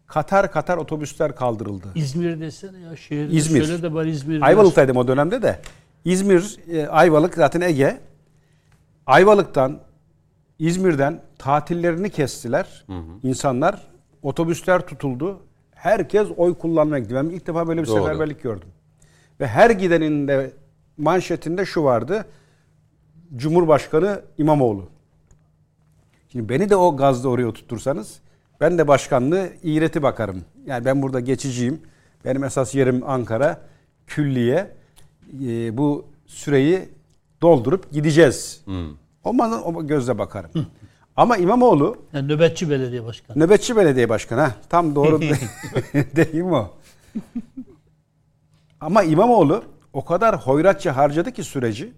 [0.07, 1.89] Katar Katar otobüsler kaldırıldı.
[1.95, 3.29] İzmir desene ya şehir.
[3.31, 3.65] İzmir.
[3.65, 4.43] Söyle de bari İzmir.
[4.43, 5.61] Ayvalık'taydım o dönemde de.
[6.05, 8.01] İzmir, e, Ayvalık zaten Ege.
[9.07, 9.81] Ayvalık'tan,
[10.59, 12.87] İzmir'den tatillerini kestiler.
[13.23, 13.83] İnsanlar,
[14.23, 15.41] otobüsler tutuldu.
[15.83, 17.25] Herkes oy kullanmaya gidiyor.
[17.25, 18.01] Ben ilk defa böyle bir Doğru.
[18.03, 18.69] seferberlik gördüm.
[19.41, 20.53] Ve her gidenin de
[20.97, 22.27] manşetinde şu vardı.
[23.37, 24.89] Cumhurbaşkanı İmamoğlu.
[26.33, 28.19] Şimdi beni de o gazda oraya oturtursanız
[28.61, 30.45] ben de başkanlığı iğreti bakarım.
[30.67, 31.81] Yani ben burada geçiciyim.
[32.25, 33.61] Benim esas yerim Ankara.
[34.07, 34.75] Külliye.
[35.45, 36.89] Ee, bu süreyi
[37.43, 38.65] doldurup gideceğiz.
[39.25, 40.51] O, man- o gözle bakarım.
[41.19, 43.39] Ama İmamoğlu Yani nöbetçi belediye başkanı.
[43.39, 44.41] nöbetçi belediye başkanı.
[44.41, 45.21] Ha, tam doğru
[46.17, 46.71] değil mi o?
[48.81, 49.63] Ama İmamoğlu
[49.93, 51.93] o kadar hoyratça harcadı ki süreci.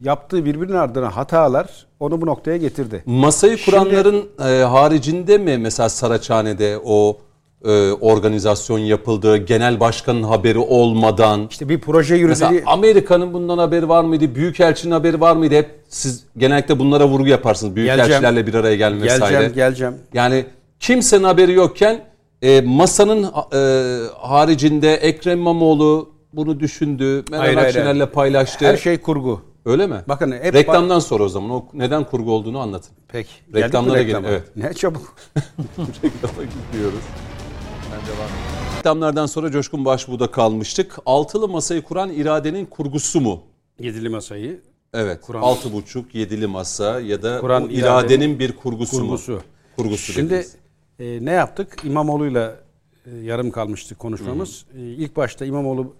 [0.00, 3.02] Yaptığı birbirinin ardına hatalar onu bu noktaya getirdi.
[3.06, 7.18] Masayı kuranların e, haricinde mi mesela Saraçhane'de o
[7.64, 11.46] e, organizasyon yapıldı, genel başkanın haberi olmadan?
[11.50, 12.64] İşte bir proje Mesela yürüdü.
[12.66, 14.34] Amerika'nın bundan haberi var mıydı?
[14.34, 15.54] Büyükelçinin haberi var mıydı?
[15.54, 17.76] Hep siz genellikle bunlara vurgu yaparsınız.
[17.76, 19.32] Büyükelçilerle bir araya gelme vesaire.
[19.32, 19.94] Geleceğim, geleceğim.
[20.14, 20.44] Yani
[20.80, 22.04] kimsenin haberi yokken
[22.42, 27.24] e, masanın e, haricinde Ekrem İmamoğlu bunu düşündü.
[27.30, 28.66] Meral Akşener'le paylaştı.
[28.66, 29.40] Her şey kurgu.
[29.64, 29.96] Öyle mi?
[30.08, 32.90] Bakın hep Reklamdan sonra o zaman o neden kurgu olduğunu anlatın.
[33.08, 33.30] Peki.
[33.54, 34.42] Reklamlara gelin, evet.
[34.56, 35.14] Ne çabuk.
[35.78, 36.42] Reklama
[36.72, 37.02] gidiyoruz.
[38.78, 40.96] Reklamlardan sonra Coşkun Başbuğ'da kalmıştık.
[41.06, 43.42] Altılı masayı kuran iradenin kurgusu mu?
[43.78, 44.60] Yedili masayı
[44.94, 45.20] Evet.
[45.20, 49.32] Kuran- Altı buçuk, yedili masa ya da Kuran o iradenin iradenin bir kurgusu, kurgusu.
[49.32, 49.40] mu?
[49.76, 50.56] Kurgusu Şimdi dediniz.
[50.98, 51.76] e, ne yaptık?
[51.84, 52.56] İmamoğlu'yla
[53.06, 54.64] e, yarım kalmıştı konuşmamız.
[54.76, 55.94] E, ilk başta İmamoğlu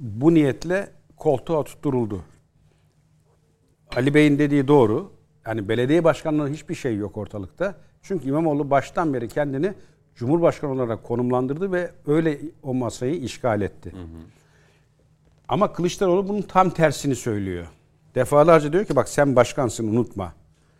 [0.00, 2.20] bu niyetle koltuğa tutturuldu.
[3.96, 5.10] Ali Bey'in dediği doğru.
[5.46, 7.74] Yani belediye başkanlığı hiçbir şey yok ortalıkta.
[8.02, 9.74] Çünkü İmamoğlu baştan beri kendini
[10.16, 13.92] Cumhurbaşkanı olarak konumlandırdı ve öyle o masayı işgal etti.
[15.48, 17.66] Ama Kılıçdaroğlu bunun tam tersini söylüyor.
[18.14, 20.32] Defalarca diyor ki bak sen başkansın unutma.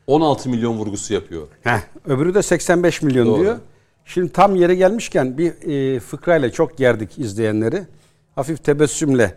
[0.07, 1.49] 16 milyon vurgusu yapıyor.
[1.62, 3.41] Heh, öbürü de 85 milyon Doğru.
[3.41, 3.57] diyor.
[4.05, 7.87] Şimdi tam yere gelmişken bir e, fıkrayla çok gerdik izleyenleri.
[8.34, 9.34] Hafif tebessümle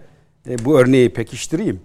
[0.49, 1.81] e, bu örneği pekiştireyim.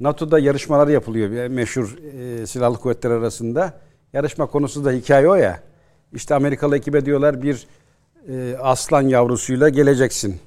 [0.00, 1.48] NATO'da yarışmalar yapılıyor.
[1.48, 3.80] Meşhur e, silahlı kuvvetler arasında.
[4.12, 5.67] Yarışma konusu da hikaye o ya.
[6.12, 7.66] İşte Amerikalı ekibe diyorlar bir
[8.28, 10.40] e, aslan yavrusuyla geleceksin.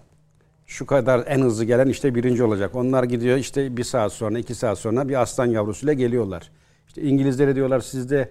[0.66, 2.76] Şu kadar en hızlı gelen işte birinci olacak.
[2.76, 6.52] Onlar gidiyor işte bir saat sonra, iki saat sonra bir aslan yavrusuyla geliyorlar.
[6.88, 8.30] İşte İngilizlere diyorlar siz de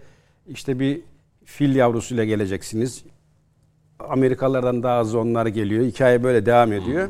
[0.49, 1.01] işte bir
[1.45, 3.05] fil yavrusuyla geleceksiniz.
[3.99, 5.85] Amerikalılardan daha hızlı onlar geliyor.
[5.85, 7.09] Hikaye böyle devam ediyor.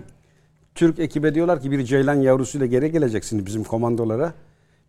[0.75, 4.35] Türk ekibe diyorlar ki bir ceylan yavrusuyla geri geleceksiniz bizim komandolara.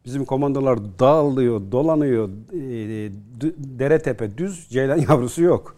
[0.06, 2.30] Bizim komandolar dağılıyor, dolanıyor.
[2.54, 3.12] e,
[3.80, 5.76] dere tepe düz ceylan yavrusu yok.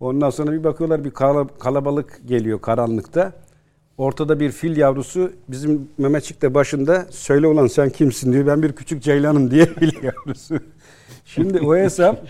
[0.00, 3.32] Ondan sonra bir bakıyorlar bir kala- kalabalık geliyor karanlıkta.
[3.98, 8.46] Ortada bir fil yavrusu bizim Mehmetçik de başında söyle ulan sen kimsin diyor.
[8.46, 10.58] Ben bir küçük ceylanım diye fil yavrusu.
[11.24, 12.24] Şimdi o hesap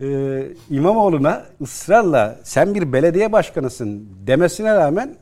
[0.00, 5.16] e, İmamoğlu'na ısrarla sen bir belediye başkanısın demesine rağmen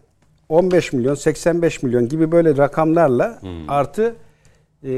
[0.49, 3.39] 15 milyon 85 milyon gibi böyle rakamlarla
[3.69, 4.15] artı
[4.85, 4.91] e,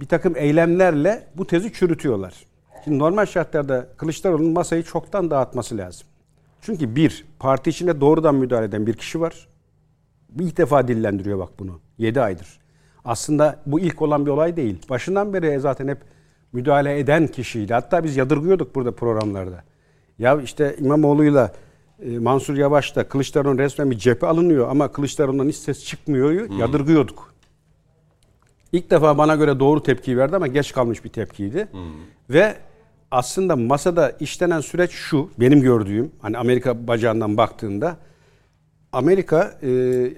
[0.00, 2.34] bir takım eylemlerle bu tezi çürütüyorlar.
[2.84, 6.06] Şimdi normal şartlarda Kılıçdaroğlu'nun masayı çoktan dağıtması lazım.
[6.60, 9.48] Çünkü bir, parti içinde doğrudan müdahale eden bir kişi var.
[10.40, 11.80] İlk defa dillendiriyor bak bunu.
[11.98, 12.60] 7 aydır.
[13.04, 14.78] Aslında bu ilk olan bir olay değil.
[14.90, 15.98] Başından beri zaten hep
[16.52, 17.74] müdahale eden kişiydi.
[17.74, 19.64] Hatta biz yadırgıyorduk burada programlarda.
[20.18, 21.52] Ya işte İmamoğlu'yla
[22.02, 26.50] e, Mansur Yavaş'ta Kılıçdaroğlu'nun resmen bir cephe alınıyor ama Kılıçdaroğlu'ndan hiç ses çıkmıyor.
[26.58, 27.33] Yadırgıyorduk.
[28.74, 31.68] İlk defa bana göre doğru tepkiyi verdi ama geç kalmış bir tepkiydi.
[32.30, 32.54] Ve
[33.10, 37.96] aslında masada işlenen süreç şu, benim gördüğüm, hani Amerika bacağından baktığında,
[38.92, 39.70] Amerika e,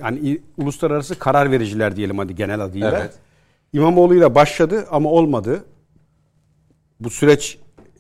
[0.03, 2.99] yani uluslararası karar vericiler diyelim hadi genel adıyla.
[2.99, 3.15] Evet.
[3.73, 5.65] İmamoğlu'yla başladı ama olmadı.
[7.01, 7.59] Bu süreç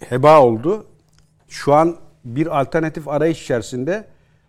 [0.09, 0.87] heba oldu.
[1.49, 4.05] Şu an bir alternatif arayış içerisinde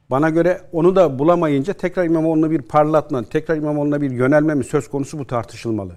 [0.10, 4.90] bana göre onu da bulamayınca tekrar İmamoğlu'na bir parlatma, tekrar İmamoğlu'na bir yönelme mi söz
[4.90, 5.94] konusu bu tartışılmalı.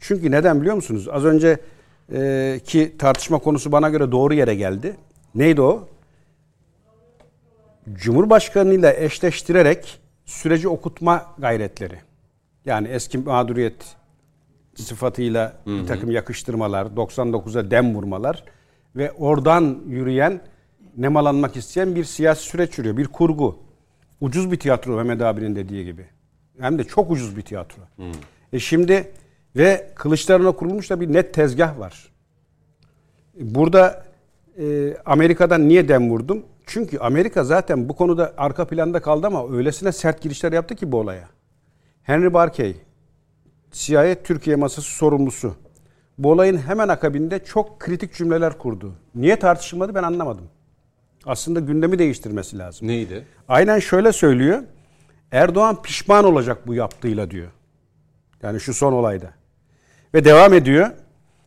[0.00, 1.08] Çünkü neden biliyor musunuz?
[1.12, 1.58] Az önce
[2.12, 4.96] e, ki tartışma konusu bana göre doğru yere geldi.
[5.34, 5.88] Neydi o?
[7.92, 11.98] Cumhurbaşkanıyla eşleştirerek süreci okutma gayretleri.
[12.64, 13.96] Yani eski mağduriyet
[14.74, 18.44] sıfatıyla bir takım yakıştırmalar, 99'a dem vurmalar
[18.96, 20.40] ve oradan yürüyen
[20.96, 22.96] nemalanmak isteyen bir siyasi süreç yürüyor.
[22.96, 23.58] Bir kurgu.
[24.20, 26.06] Ucuz bir tiyatro Mehmet abinin dediği gibi.
[26.60, 27.82] Hem de çok ucuz bir tiyatro.
[28.52, 29.12] E şimdi
[29.56, 32.08] ve Kılıçdaroğlu'na kurulmuş da bir net tezgah var.
[33.40, 34.04] Burada
[34.58, 36.42] e, Amerika'dan niye dem vurdum?
[36.66, 40.98] Çünkü Amerika zaten bu konuda arka planda kaldı ama öylesine sert girişler yaptı ki bu
[40.98, 41.28] olaya.
[42.02, 42.76] Henry Barkey,
[43.72, 45.54] CIA Türkiye masası sorumlusu.
[46.18, 48.92] Bu olayın hemen akabinde çok kritik cümleler kurdu.
[49.14, 50.44] Niye tartışılmadı ben anlamadım.
[51.26, 52.88] Aslında gündemi değiştirmesi lazım.
[52.88, 53.24] Neydi?
[53.48, 54.62] Aynen şöyle söylüyor.
[55.32, 57.48] Erdoğan pişman olacak bu yaptığıyla diyor.
[58.42, 59.30] Yani şu son olayda.
[60.14, 60.90] Ve devam ediyor.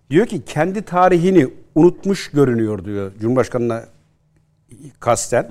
[0.09, 3.86] Diyor ki kendi tarihini unutmuş görünüyor diyor Cumhurbaşkanı'na
[4.99, 5.49] kasten.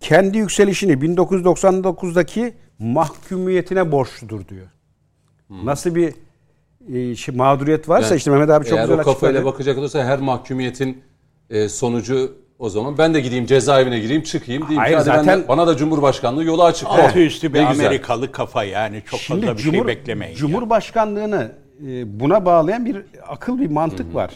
[0.00, 4.66] Kendi yükselişini 1999'daki mahkumiyetine borçludur diyor.
[5.50, 6.14] Nasıl bir
[6.94, 9.44] e, şey, mağduriyet varsa Yani işte Mehmet abi çok Eğer güzel o kafayla açıkladı.
[9.52, 11.02] bakacak olursa her mahkumiyetin
[11.50, 15.16] e, sonucu o zaman ben de gideyim cezaevine gireyim çıkayım diyeyim Hayır, ki hadi ben
[15.24, 16.88] zaten- bana da Cumhurbaşkanlığı yolu açık.
[16.88, 17.86] Altı üstü bir Ne güzel.
[17.86, 20.32] Amerikalı kafa yani çok fazla bir şey beklemeyin.
[20.32, 20.38] ya.
[20.38, 21.52] Cumhurbaşkanlığını
[21.86, 22.96] e, buna bağlayan bir
[23.28, 24.30] akıl bir mantık var.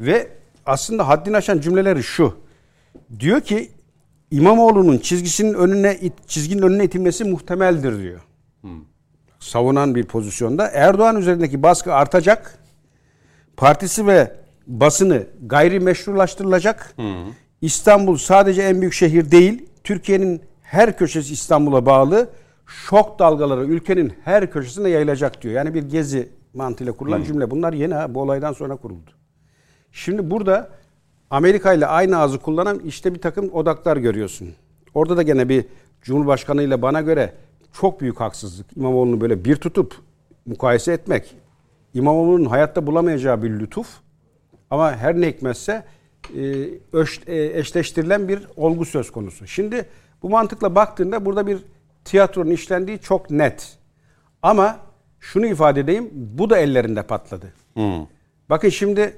[0.00, 0.28] Ve
[0.66, 2.34] aslında haddini aşan cümleleri şu.
[3.20, 3.70] Diyor ki
[4.30, 8.20] İmamoğlu'nun çizgisinin önüne it- çizginin önüne itilmesi muhtemeldir diyor.
[9.40, 12.58] Savunan bir pozisyonda Erdoğan üzerindeki baskı artacak.
[13.56, 14.32] Partisi ve
[14.66, 16.94] basını gayri meşrulaştırılacak.
[17.66, 22.28] İstanbul sadece en büyük şehir değil, Türkiye'nin her köşesi İstanbul'a bağlı.
[22.66, 25.54] Şok dalgaları ülkenin her köşesine yayılacak diyor.
[25.54, 27.50] Yani bir gezi mantığıyla kurulan cümle.
[27.50, 29.10] Bunlar yeni ha, bu olaydan sonra kuruldu.
[29.92, 30.68] Şimdi burada
[31.30, 34.48] Amerika ile aynı ağzı kullanan işte bir takım odaklar görüyorsun.
[34.94, 35.64] Orada da gene bir
[36.02, 37.32] Cumhurbaşkanı ile bana göre
[37.80, 38.76] çok büyük haksızlık.
[38.76, 39.94] İmamoğlu'nu böyle bir tutup
[40.46, 41.36] mukayese etmek.
[41.94, 43.88] İmamoğlu'nun hayatta bulamayacağı bir lütuf.
[44.70, 45.84] Ama her ne hikmetse
[47.54, 49.46] eşleştirilen bir olgu söz konusu.
[49.46, 49.86] Şimdi
[50.22, 51.58] bu mantıkla baktığında burada bir
[52.04, 53.78] tiyatronun işlendiği çok net.
[54.42, 54.78] Ama
[55.20, 57.52] şunu ifade edeyim, bu da ellerinde patladı.
[58.50, 59.16] Bakın şimdi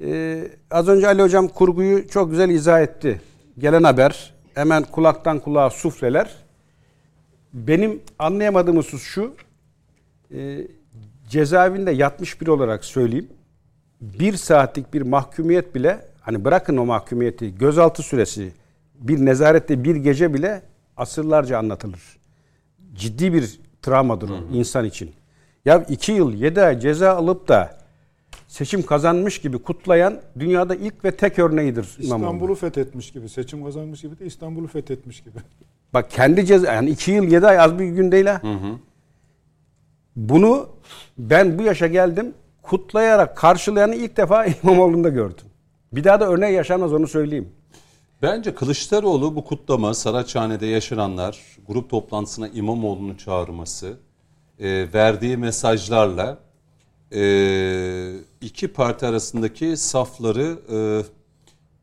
[0.00, 3.20] e, az önce Ali Hocam kurguyu çok güzel izah etti.
[3.58, 6.36] Gelen haber hemen kulaktan kulağa sufleler.
[7.52, 9.34] Benim anlayamadığım husus şu.
[10.34, 10.58] E,
[11.28, 13.28] cezaevinde yatmış biri olarak söyleyeyim.
[14.00, 18.52] Bir saatlik bir mahkumiyet bile hani bırakın o mahkumiyeti gözaltı süresi
[18.94, 20.62] bir nezarette bir gece bile
[20.96, 22.00] asırlarca anlatılır.
[22.94, 25.10] Ciddi bir travmadır o insan için.
[25.64, 27.78] Ya iki yıl yedi ay ceza alıp da
[28.48, 32.26] seçim kazanmış gibi kutlayan dünyada ilk ve tek örneğidir İmamoğlu.
[32.26, 35.38] İstanbul'u fethetmiş gibi, seçim kazanmış gibi de İstanbul'u fethetmiş gibi.
[35.94, 38.42] Bak kendi ceza yani iki yıl yedi ay az bir gün değil ha.
[40.16, 40.68] Bunu
[41.18, 45.46] ben bu yaşa geldim kutlayarak karşılayanı ilk defa İmamoğlu'nda gördüm.
[45.94, 47.48] Bir daha da örneği yaşanmaz onu söyleyeyim.
[48.22, 53.96] Bence Kılıçdaroğlu bu kutlama Saraçhane'de yaşananlar, grup toplantısına İmamoğlu'nu çağırması,
[54.58, 56.38] e, verdiği mesajlarla
[57.12, 60.76] e, iki parti arasındaki safları e,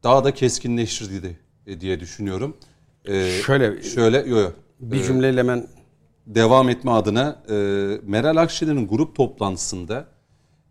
[0.03, 2.57] daha da keskinleştirdi e, diye düşünüyorum.
[3.05, 4.49] E, Şöyle- şöyle yo, yo.
[4.79, 5.67] Bir cümleyle hemen
[6.27, 7.53] devam etme adına e,
[8.03, 10.05] Meral Akşener'in grup toplantısında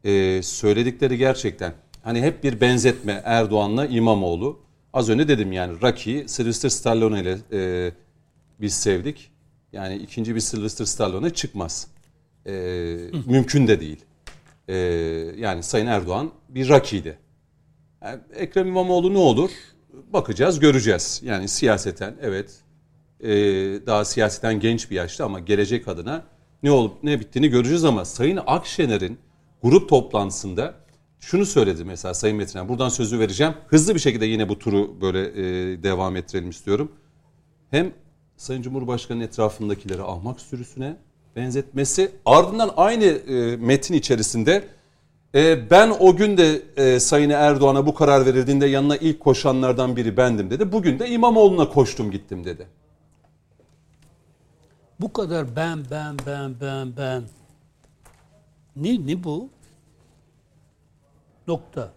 [0.04, 1.72] e, söyledikleri gerçekten
[2.02, 4.60] hani hep bir benzetme Erdoğan'la İmamoğlu.
[4.92, 7.92] Az önce dedim yani Rocky'yi Sylvester Stallone ile e,
[8.60, 9.30] biz sevdik.
[9.72, 11.86] Yani ikinci bir Sylvester Stallone çıkmaz.
[12.46, 12.52] E,
[13.26, 14.04] mümkün de değil.
[14.68, 14.76] E,
[15.36, 17.18] yani Sayın Erdoğan bir Rocky'ydi.
[18.02, 19.50] Yani Ekrem İmamoğlu ne olur?
[20.12, 21.20] Bakacağız, göreceğiz.
[21.24, 22.50] Yani siyaseten evet
[23.20, 23.30] e,
[23.86, 26.24] daha siyaseten genç bir yaşta ama gelecek adına
[26.62, 29.18] ne olup ne bittiğini göreceğiz ama Sayın Akşener'in
[29.62, 30.74] grup toplantısında
[31.20, 32.68] şunu söyledi mesela Sayın Metin'e.
[32.68, 33.54] Buradan sözü vereceğim.
[33.66, 36.92] Hızlı bir şekilde yine bu turu böyle e, devam ettirelim istiyorum.
[37.70, 37.92] Hem
[38.36, 40.96] Sayın Cumhurbaşkanı'nın etrafındakileri ahmak sürüsüne
[41.36, 44.68] benzetmesi ardından aynı e, metin içerisinde
[45.34, 50.16] e, ben o gün de e, Sayın Erdoğan'a bu karar verildiğinde yanına ilk koşanlardan biri
[50.16, 50.72] bendim dedi.
[50.72, 52.66] Bugün de İmamoğlu'na koştum gittim dedi.
[55.00, 57.22] Bu kadar ben ben ben ben ben.
[58.76, 59.48] Ne, ne bu?
[61.50, 61.92] Nokta.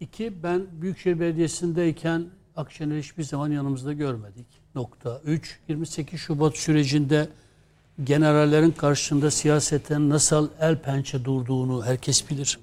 [0.00, 4.46] İki, ben Büyükşehir Belediyesi'ndeyken Akşener hiçbir zaman yanımızda görmedik.
[4.74, 5.20] Nokta.
[5.24, 7.28] Üç, 28 Şubat sürecinde
[8.04, 12.58] generallerin karşısında siyaseten nasıl el pençe durduğunu herkes bilir.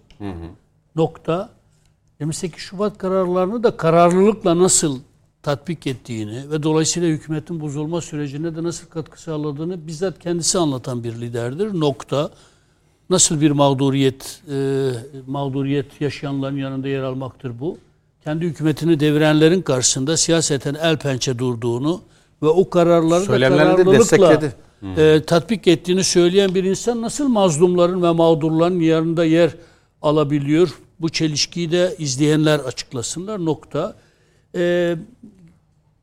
[0.95, 1.49] Nokta.
[2.20, 4.99] 28 Şubat kararlarını da kararlılıkla nasıl
[5.43, 11.22] tatbik ettiğini ve dolayısıyla hükümetin bozulma sürecine de nasıl katkı sağladığını bizzat kendisi anlatan bir
[11.22, 11.80] liderdir.
[11.80, 12.32] Nokta.
[13.14, 14.89] Nasıl bir mağduriyet e,
[15.28, 17.78] mağduriyet yaşayanların yanında yer almaktır bu.
[18.24, 22.01] Kendi hükümetini devirenlerin karşısında siyaseten el pençe durduğunu
[22.43, 24.53] ve o kararları da kararlılıkla destekledi.
[24.97, 29.51] e, tatbik ettiğini söyleyen bir insan nasıl mazlumların ve mağdurların yanında yer
[30.01, 30.70] alabiliyor?
[30.99, 33.45] Bu çelişkiyi de izleyenler açıklasınlar.
[33.45, 33.95] Nokta.
[34.55, 34.95] E,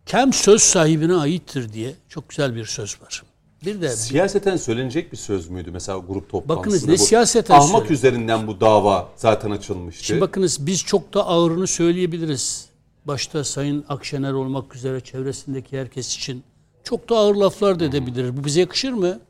[0.07, 3.23] kem söz sahibine aittir diye çok güzel bir söz var.
[3.67, 6.59] Bir de Siyaseten söylenecek bir söz müydü mesela grup toplantısında?
[6.59, 6.99] Bakınız ne bu?
[6.99, 7.91] siyaseten Ahmak söylüyor.
[7.91, 10.05] üzerinden bu dava zaten açılmıştı.
[10.05, 12.69] Şimdi bakınız biz çok da ağırını söyleyebiliriz.
[13.05, 16.43] Başta Sayın Akşener olmak üzere çevresindeki herkes için
[16.85, 18.37] çok da ağır laflar da edebiliriz.
[18.37, 19.21] Bu bize yakışır mı?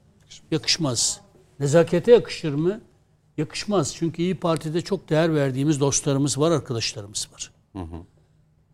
[0.51, 1.21] Yakışmaz.
[1.61, 2.81] Nezakete yakışır mı?
[3.37, 3.95] Yakışmaz.
[3.95, 7.53] Çünkü İyi Parti'de çok değer verdiğimiz dostlarımız var, arkadaşlarımız var.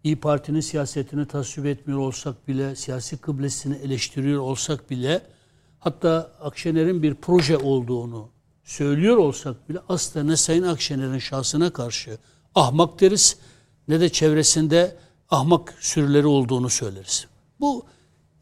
[0.05, 5.23] İyi Parti'nin siyasetini tasvip etmiyor olsak bile, siyasi kıblesini eleştiriyor olsak bile,
[5.87, 8.29] hatta Akşener'in bir proje olduğunu
[8.65, 12.19] söylüyor olsak bile asla ne Sayın Akşener'in şahsına karşı
[12.55, 13.37] ahmak deriz
[13.89, 14.97] ne de çevresinde
[15.31, 17.27] ahmak sürüleri olduğunu söyleriz.
[17.61, 17.87] Bu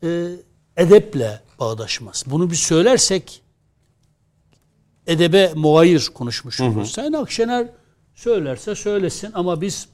[0.03, 0.31] e,
[0.77, 2.25] edeple bağdaşmaz.
[2.27, 3.43] Bunu bir söylersek
[5.07, 6.91] edebe muayir konuşmuş oluruz.
[6.91, 7.69] Sayın Akşener
[8.15, 9.89] söylerse söylesin ama biz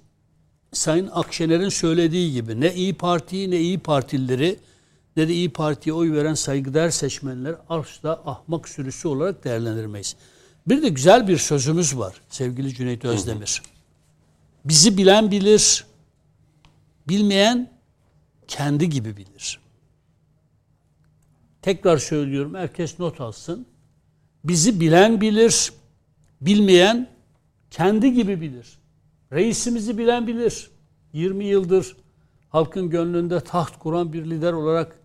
[0.73, 4.59] Sayın Akşener'in söylediği gibi ne İyi Parti'yi ne İyi Partilileri
[5.17, 10.17] ne de İyi Parti'ye oy veren saygıdeğer seçmenler asla ahmak sürüsü olarak değerlendirmeyiz.
[10.67, 13.63] Bir de güzel bir sözümüz var sevgili Cüneyt Özdemir.
[14.65, 15.87] Bizi bilen bilir,
[17.09, 17.71] bilmeyen
[18.49, 19.61] kendi gibi bilir.
[21.63, 23.67] Tekrar söylüyorum herkes not alsın.
[24.45, 25.73] Bizi bilen bilir,
[26.41, 27.09] bilmeyen
[27.71, 28.79] kendi gibi bilir.
[29.33, 30.71] Reisimizi bilen bilir.
[31.13, 31.97] 20 yıldır
[32.49, 35.00] halkın gönlünde taht kuran bir lider olarak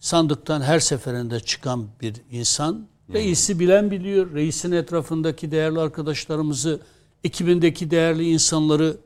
[0.00, 2.86] sandıktan her seferinde çıkan bir insan.
[3.12, 4.34] Reisi bilen biliyor.
[4.34, 6.80] Reisin etrafındaki değerli arkadaşlarımızı,
[7.24, 8.96] ekibindeki değerli insanları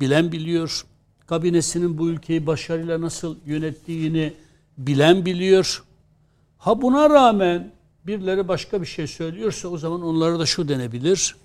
[0.00, 0.86] bilen biliyor.
[1.26, 4.32] Kabinesinin bu ülkeyi başarıyla nasıl yönettiğini
[4.78, 5.84] bilen biliyor.
[6.58, 7.72] Ha buna rağmen
[8.06, 11.36] birileri başka bir şey söylüyorsa o zaman onlara da şu denebilir.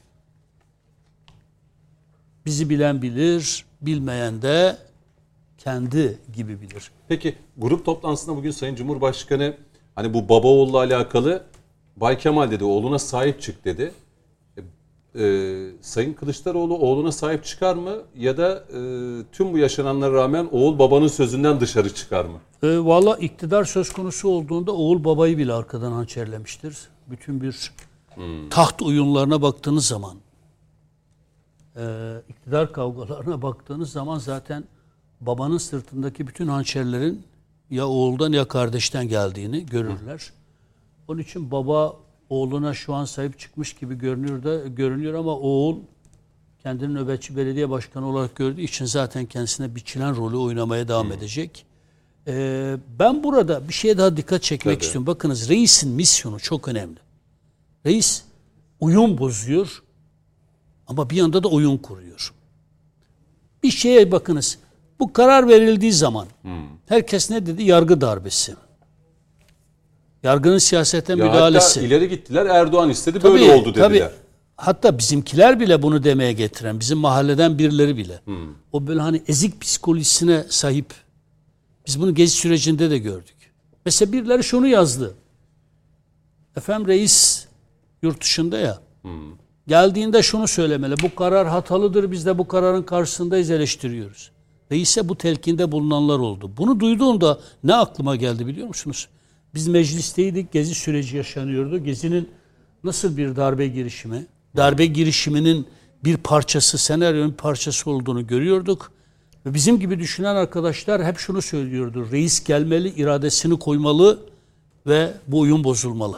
[2.46, 4.78] Bizi bilen bilir, bilmeyen de
[5.64, 6.92] kendi gibi bilir.
[7.08, 9.54] Peki grup toplantısında bugün Sayın Cumhurbaşkanı
[9.96, 11.44] hani bu baba oğulla alakalı
[11.98, 13.92] Bay Kemal dedi oğluna sahip çık dedi.
[14.58, 18.80] E, e, Sayın Kılıçdaroğlu oğluna sahip çıkar mı ya da e,
[19.32, 22.40] tüm bu yaşananlara rağmen oğul babanın sözünden dışarı çıkar mı?
[22.64, 26.78] E, Valla iktidar söz konusu olduğunda oğul babayı bile arkadan hançerlemiştir.
[27.08, 27.72] Bütün bir
[28.50, 30.18] taht oyunlarına baktığınız zaman,
[31.76, 34.64] e, iktidar kavgalarına baktığınız zaman zaten
[35.22, 37.24] babanın sırtındaki bütün hançerlerin
[37.70, 40.32] ya oğuldan ya kardeşten geldiğini görürler.
[41.08, 41.96] Onun için baba
[42.30, 45.78] oğluna şu an sahip çıkmış gibi görünüyor da görünüyor ama oğul
[46.64, 51.66] kendini nöbetçi belediye başkanı olarak gördüğü için zaten kendisine biçilen rolü oynamaya devam edecek.
[52.28, 54.86] Ee, ben burada bir şeye daha dikkat çekmek Tabii.
[54.86, 55.08] istiyorum.
[55.08, 56.98] Bakınız reisin misyonu çok önemli.
[57.86, 58.24] Reis
[58.80, 59.84] uyum bozuyor
[60.88, 62.34] ama bir yanda da oyun kuruyor.
[63.64, 64.58] Bir şeye bakınız.
[65.02, 66.28] Bu karar verildiği zaman
[66.88, 67.64] herkes ne dedi?
[67.64, 68.56] Yargı darbesi.
[70.24, 71.80] Yargının siyasete Ya müdahalesi.
[71.80, 73.84] hatta ileri gittiler Erdoğan istedi Tabii, böyle oldu dediler.
[73.88, 74.04] tabii.
[74.58, 78.20] Hatta bizimkiler bile bunu demeye getiren, bizim mahalleden birileri bile.
[78.72, 80.94] O böyle hani ezik psikolojisine sahip.
[81.88, 83.36] Biz bunu gezi sürecinde de gördük.
[83.86, 85.14] Mesela birileri şunu yazdı.
[86.58, 87.46] Efendim reis
[88.02, 88.80] yurt dışında ya.
[89.68, 90.96] Geldiğinde şunu söylemeli.
[91.04, 92.12] Bu karar hatalıdır.
[92.12, 94.32] Biz de bu kararın karşısındayız eleştiriyoruz.
[94.72, 96.52] Reise bu telkinde bulunanlar oldu.
[96.58, 99.08] Bunu duyduğumda ne aklıma geldi biliyor musunuz?
[99.56, 100.52] Biz meclisteydik.
[100.52, 101.78] Gezi süreci yaşanıyordu.
[101.78, 102.30] Gezi'nin
[102.84, 104.26] nasıl bir darbe girişimi,
[104.58, 105.68] darbe girişiminin
[106.04, 108.92] bir parçası, senaryonun parçası olduğunu görüyorduk.
[109.46, 112.08] Ve bizim gibi düşünen arkadaşlar hep şunu söylüyordu.
[112.12, 114.20] Reis gelmeli, iradesini koymalı
[114.88, 116.18] ve bu oyun bozulmalı.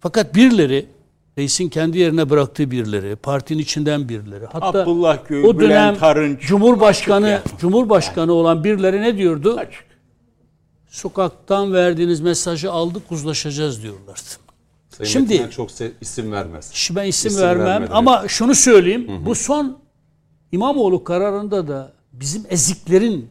[0.00, 0.86] Fakat birileri,
[1.38, 6.40] reisin kendi yerine bıraktığı birileri, partinin içinden birileri, hatta Abdullah Gül, o dönem Bülent Arınç.
[6.40, 7.58] Cumhurbaşkanı Açık ya.
[7.58, 9.56] Cumhurbaşkanı olan birileri ne diyordu?
[9.58, 9.84] Açık.
[10.88, 14.20] Sokaktan verdiğiniz mesajı aldık, uzlaşacağız diyorlardı.
[14.90, 15.70] Sayın Şimdi- Metin Er çok
[16.00, 16.70] isim vermez.
[16.72, 19.06] Şimdi ben isim, İsim vermem vermedi, ama şunu söyleyeyim.
[19.26, 19.78] Bu son
[20.52, 23.30] İmamoğlu kararında da bizim eziklerin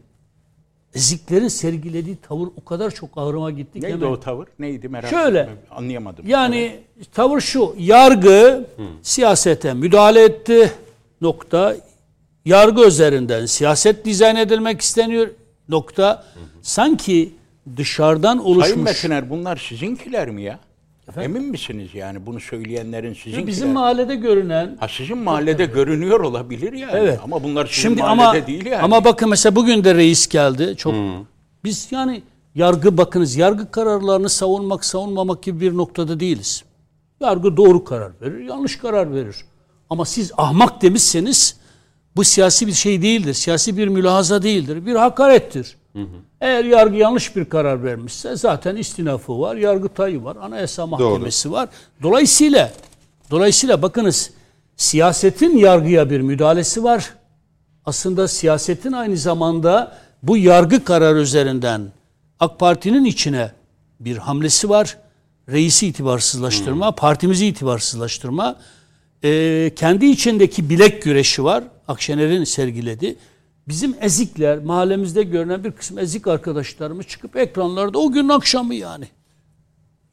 [0.95, 3.85] eziklerin sergilediği tavır o kadar çok ağrıma gitti ki.
[3.85, 4.47] Neydi hemen- o tavır?
[4.59, 5.39] Neydi merak Şöyle.
[5.39, 5.57] ettim.
[5.71, 6.25] Anlayamadım.
[6.27, 6.79] Yani
[7.13, 7.75] tavır şu.
[7.79, 8.65] Yargı
[9.01, 10.71] siyasete müdahale etti.
[11.21, 11.75] Nokta.
[12.45, 15.27] Yargı üzerinden siyaset dizayn edilmek isteniyor.
[15.69, 16.23] Nokta.
[16.61, 17.33] Sanki
[17.77, 18.83] dışarıdan Sayın oluşmuş.
[18.85, 20.59] Metiner bunlar sizinkiler mi ya?
[21.17, 23.47] Emin misiniz yani bunu söyleyenlerin sizinkiler?
[23.47, 26.91] Bizim mahallede görünen Ha sizin mahallede görünüyor olabilir yani.
[26.95, 27.19] Evet.
[27.23, 28.81] Ama bunlar sizin Şimdi mahallede ama değil yani.
[28.81, 30.73] ama bakın mesela bugün de reis geldi.
[30.77, 30.93] Çok
[31.63, 32.23] biz yani
[32.55, 36.63] yargı bakınız yargı kararlarını savunmak savunmamak gibi bir noktada değiliz.
[37.21, 39.35] Yargı doğru karar verir, yanlış karar verir.
[39.89, 41.57] Ama siz ahmak demişseniz
[42.15, 43.33] bu siyasi bir şey değildir.
[43.33, 44.85] Siyasi bir mülahaza değildir.
[44.85, 45.75] Bir hakarettir.
[46.41, 51.69] Eğer yargı yanlış bir karar vermişse zaten istinafı var, yargıtayı var, anayasa mahkemesi var.
[52.03, 52.71] Dolayısıyla
[53.31, 54.31] dolayısıyla bakınız
[54.77, 57.13] siyasetin yargıya bir müdahalesi var.
[57.85, 61.91] Aslında siyasetin aynı zamanda bu yargı kararı üzerinden
[62.39, 63.51] AK Parti'nin içine
[63.99, 64.97] bir hamlesi var.
[65.49, 68.55] Reisi itibarsızlaştırma, partimizi itibarsızlaştırma.
[69.23, 71.63] Ee, kendi içindeki bilek güreşi var.
[71.87, 73.15] Akşener'in sergiledi.
[73.67, 79.07] Bizim ezikler, mahallemizde görünen bir kısım ezik arkadaşlarımız çıkıp ekranlarda o günün akşamı yani.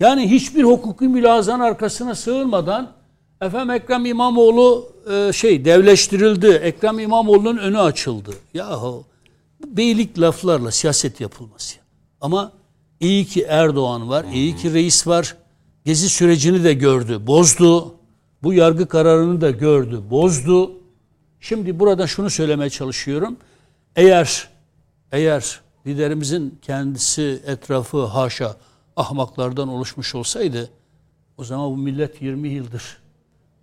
[0.00, 2.92] Yani hiçbir hukuki mülazanın arkasına sığınmadan
[3.40, 6.46] efendim Ekrem İmamoğlu e, şey devleştirildi.
[6.46, 8.30] Ekrem İmamoğlu'nun önü açıldı.
[8.55, 9.05] Yahu
[9.66, 11.74] beylik laflarla siyaset yapılmaz.
[11.76, 11.84] ya.
[12.20, 12.53] Ama
[13.00, 15.36] iyi ki Erdoğan var, iyi ki reis var.
[15.84, 17.94] Gezi sürecini de gördü, bozdu.
[18.42, 20.72] Bu yargı kararını da gördü, bozdu.
[21.43, 23.36] Şimdi burada şunu söylemeye çalışıyorum.
[23.97, 24.49] Eğer
[25.12, 28.57] eğer liderimizin kendisi etrafı haşa
[28.97, 30.70] ahmaklardan oluşmuş olsaydı
[31.38, 32.99] o zaman bu millet 20 yıldır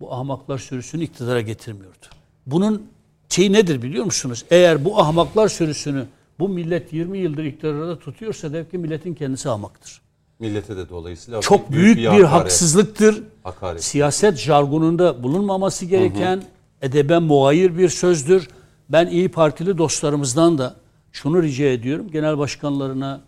[0.00, 2.06] bu ahmaklar sürüsünü iktidara getirmiyordu.
[2.46, 2.86] Bunun
[3.28, 4.44] şeyi nedir biliyor musunuz?
[4.50, 6.06] Eğer bu ahmaklar sürüsünü
[6.38, 10.00] bu millet 20 yıldır iktidarda tutuyorsa demek ki milletin kendisi ahmaktır.
[10.38, 12.28] Millete de dolayısıyla Çok büyük, bir, hakaret.
[12.28, 13.22] haksızlıktır.
[13.42, 13.84] Hakaret.
[13.84, 16.42] Siyaset jargonunda bulunmaması gereken
[16.82, 18.48] edebe muayir bir sözdür.
[18.88, 20.76] Ben iyi Partili dostlarımızdan da
[21.12, 22.10] şunu rica ediyorum.
[22.10, 23.20] Genel başkanlarına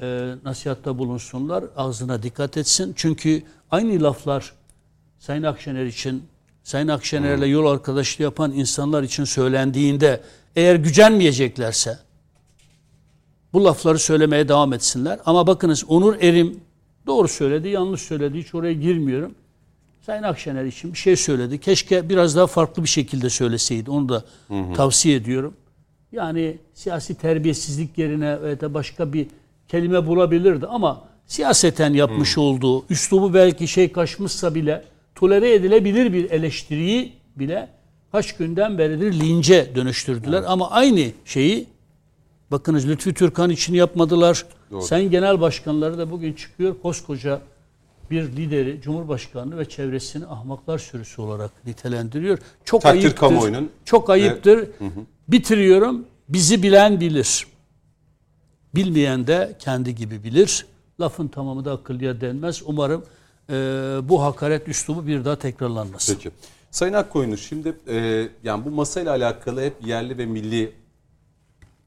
[0.00, 1.64] e, nasihatta bulunsunlar.
[1.76, 2.92] Ağzına dikkat etsin.
[2.96, 4.52] Çünkü aynı laflar
[5.18, 6.22] Sayın Akşener için,
[6.62, 10.20] Sayın Akşener'le yol arkadaşlığı yapan insanlar için söylendiğinde
[10.56, 11.98] eğer gücenmeyeceklerse
[13.52, 15.20] bu lafları söylemeye devam etsinler.
[15.26, 16.60] Ama bakınız Onur Erim
[17.06, 18.38] doğru söyledi, yanlış söyledi.
[18.38, 19.34] Hiç oraya girmiyorum.
[20.06, 21.60] Sayın Akşener için bir şey söyledi.
[21.60, 23.90] Keşke biraz daha farklı bir şekilde söyleseydi.
[23.90, 24.24] Onu da
[24.74, 25.54] tavsiye ediyorum.
[26.12, 29.26] Yani siyasi terbiyesizlik yerine veya da başka bir
[29.68, 34.84] kelime bulabilirdi ama siyaseten yapmış olduğu üslubu belki şey kaçmışsa bile
[35.14, 37.68] tolere edilebilir bir eleştiriyi bile
[38.12, 40.44] kaç günden beridir lince dönüştürdüler.
[40.46, 41.66] Ama aynı şeyi
[42.50, 44.46] bakınız Lütfü Türkan için yapmadılar.
[44.80, 47.40] Sayın Genel Başkanları da bugün çıkıyor koskoca
[48.10, 52.38] bir lideri, Cumhurbaşkanı ve çevresini ahmaklar sürüsü olarak nitelendiriyor.
[52.64, 53.20] Çok Takdir ayıptır.
[53.20, 54.68] kamuoyunun Çok ayıptır.
[55.28, 56.06] Bitiriyorum.
[56.28, 57.46] Bizi bilen bilir.
[58.74, 60.66] Bilmeyen de kendi gibi bilir.
[61.00, 62.62] Lafın tamamı da akıllıya denmez.
[62.66, 63.04] Umarım
[63.50, 63.54] e,
[64.02, 66.08] bu hakaret üslubu bir daha tekrarlanmaz.
[66.12, 66.30] Peki.
[66.70, 70.72] Sayın Akkoyunlu şimdi e, yani bu masayla alakalı hep yerli ve milli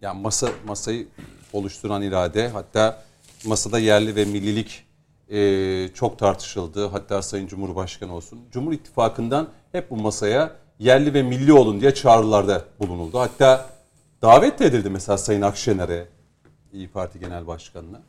[0.01, 1.07] yani masa masayı
[1.53, 3.03] oluşturan irade hatta
[3.45, 4.86] masada yerli ve millilik
[5.29, 6.87] e, çok tartışıldı.
[6.87, 8.39] Hatta Sayın Cumhurbaşkanı olsun.
[8.51, 13.19] Cumhur İttifakı'ndan hep bu masaya yerli ve milli olun diye çağrılarda bulunuldu.
[13.19, 13.69] Hatta
[14.21, 16.07] davet de edildi mesela Sayın Akşener'e
[16.73, 18.01] İyi Parti Genel Başkanı'na.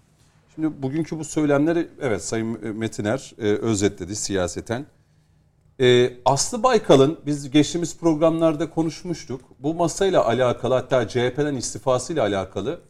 [0.54, 4.86] Şimdi bugünkü bu söylemleri evet Sayın Metiner e, özetledi siyaseten.
[5.80, 9.40] Ee, Aslı Baykal'ın biz geçtiğimiz programlarda konuşmuştuk.
[9.58, 12.80] Bu masayla alakalı hatta CHP'den istifasıyla alakalı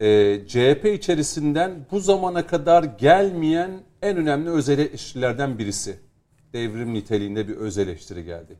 [0.00, 3.70] e, CHP içerisinden bu zamana kadar gelmeyen
[4.02, 5.98] en önemli öz eleştirilerden birisi.
[6.52, 8.56] Devrim niteliğinde bir öz eleştiri geldi.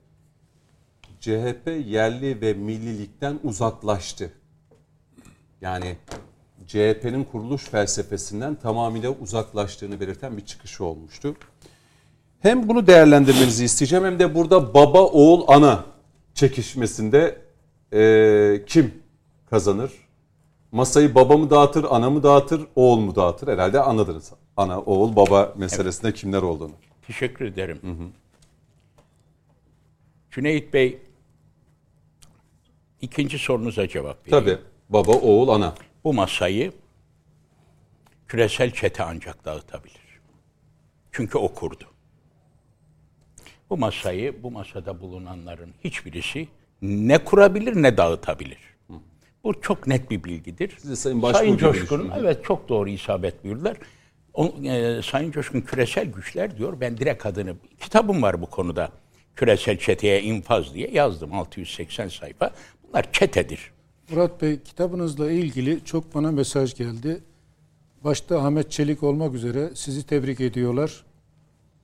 [1.21, 4.33] CHP yerli ve millilikten uzaklaştı.
[5.61, 5.97] Yani
[6.67, 11.37] CHP'nin kuruluş felsefesinden tamamıyla uzaklaştığını belirten bir çıkışı olmuştu.
[12.41, 15.85] Hem bunu değerlendirmenizi isteyeceğim hem de burada baba oğul ana
[16.35, 17.39] çekişmesinde
[17.93, 18.95] e, kim
[19.51, 19.93] kazanır?
[20.73, 23.49] Masayı baba mı dağıtır, ana mı dağıtır, oğul mu dağıtır?
[23.49, 24.33] Herhalde anladınız.
[24.57, 26.73] Ana, oğul, baba meselesinde kimler olduğunu.
[27.07, 27.81] Teşekkür ederim.
[30.31, 30.99] Cüneyt Bey,
[33.01, 34.45] ikinci sorunuza cevap vereyim.
[34.45, 34.59] Tabii
[34.89, 35.75] baba, oğul, ana.
[36.05, 36.73] Bu masayı
[38.29, 40.21] küresel çete ancak dağıtabilir.
[41.13, 41.85] Çünkü o kurdu.
[43.71, 46.49] Bu masayı, bu masada bulunanların hiçbirisi
[46.83, 48.72] ne kurabilir ne dağıtabilir.
[49.45, 50.77] Bu çok net bir bilgidir.
[50.81, 53.77] Siz de Sayın Başbuğ Sayın Coşkun, evet çok doğru isabet buyurdular.
[54.35, 56.81] O, e, Sayın Coşkun küresel güçler diyor.
[56.81, 58.93] Ben direkt adını, kitabım var bu konuda.
[59.37, 62.51] Küresel çeteye infaz diye yazdım 680 sayfa.
[62.89, 63.73] Bunlar çetedir.
[64.11, 67.21] Murat Bey kitabınızla ilgili çok bana mesaj geldi.
[68.05, 71.05] Başta Ahmet Çelik olmak üzere sizi tebrik ediyorlar.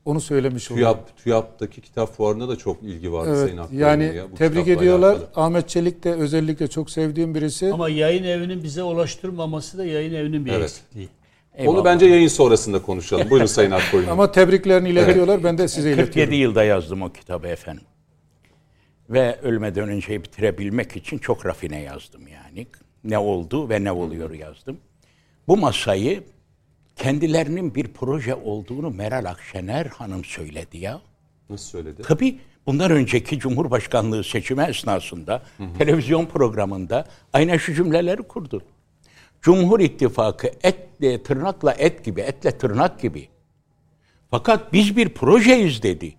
[0.09, 0.89] Onu söylemiş olayım.
[0.89, 5.13] TÜYAP, TÜYAP'taki kitap fuarında da çok ilgi vardı Evet, Sayın Hakkı yani ya tebrik ediyorlar.
[5.13, 5.31] alakalı.
[5.37, 7.73] Ahmet Çelik de özellikle çok sevdiğim birisi.
[7.73, 10.65] Ama yayın evinin bize ulaştırmaması da yayın evinin bir Evet.
[10.65, 11.09] eksikliği.
[11.67, 13.27] Onu bence yayın sonrasında konuşalım.
[13.31, 14.09] Buyurun Sayın Akkoyun.
[14.09, 15.45] Ama tebriklerini iletiyorlar.
[15.45, 16.33] Ben de size 47 iletiyorum.
[16.35, 17.85] yılda yazdım o kitabı efendim.
[19.11, 22.67] Ve ölmeden önce bitirebilmek için çok rafine yazdım yani.
[23.05, 24.77] Ne oldu ve ne oluyor yazdım.
[25.49, 26.23] Bu masayı
[26.99, 31.01] kendilerinin bir proje olduğunu Meral Akşener Hanım söyledi ya.
[31.51, 32.03] Nasıl söyledi?
[32.03, 35.43] Tabii bundan önceki Cumhurbaşkanlığı seçimi esnasında
[35.79, 38.63] televizyon programında aynen şu cümleleri kurdu.
[39.43, 43.29] Cumhur İttifakı etle tırnakla et gibi, etle tırnak gibi.
[44.31, 46.15] Fakat biz bir projeyiz dedi.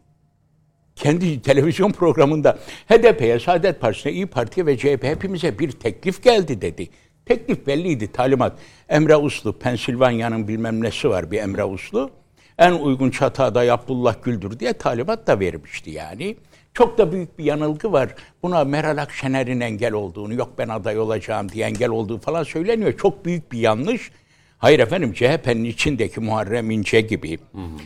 [0.95, 6.89] Kendi televizyon programında HDP'ye, Saadet Partisi'ne, İyi Parti'ye ve CHP hepimize bir teklif geldi dedi.
[7.29, 8.53] Teklif belliydi, talimat.
[8.89, 12.11] Emre Uslu, Pensilvanya'nın bilmem nesi var bir Emre Uslu.
[12.57, 16.37] En uygun çatı adayı Abdullah Gül'dür diye talimat da vermişti yani.
[16.73, 18.09] Çok da büyük bir yanılgı var.
[18.43, 22.97] Buna Meral Akşener'in engel olduğunu, yok ben aday olacağım diye engel olduğu falan söyleniyor.
[22.97, 24.11] Çok büyük bir yanlış.
[24.57, 27.39] Hayır efendim CHP'nin içindeki Muharrem İnce gibi,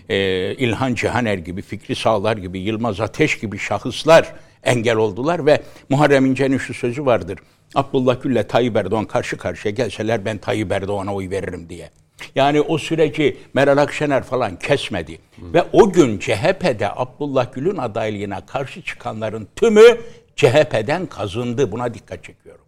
[0.09, 0.17] e,
[0.55, 4.33] İlhan Cihaner gibi, Fikri Sağlar gibi, Yılmaz Ateş gibi şahıslar
[4.63, 7.39] engel oldular ve Muharrem İnce'nin şu sözü vardır.
[7.75, 11.89] Abdullah Gül'le Tayyip Erdoğan karşı karşıya gelseler ben Tayyip Erdoğan'a oy veririm diye.
[12.35, 15.19] Yani o süreci Meral Akşener falan kesmedi.
[15.37, 19.97] Ve o gün CHP'de Abdullah Gül'ün adaylığına karşı çıkanların tümü
[20.35, 21.71] CHP'den kazındı.
[21.71, 22.65] Buna dikkat çekiyorum.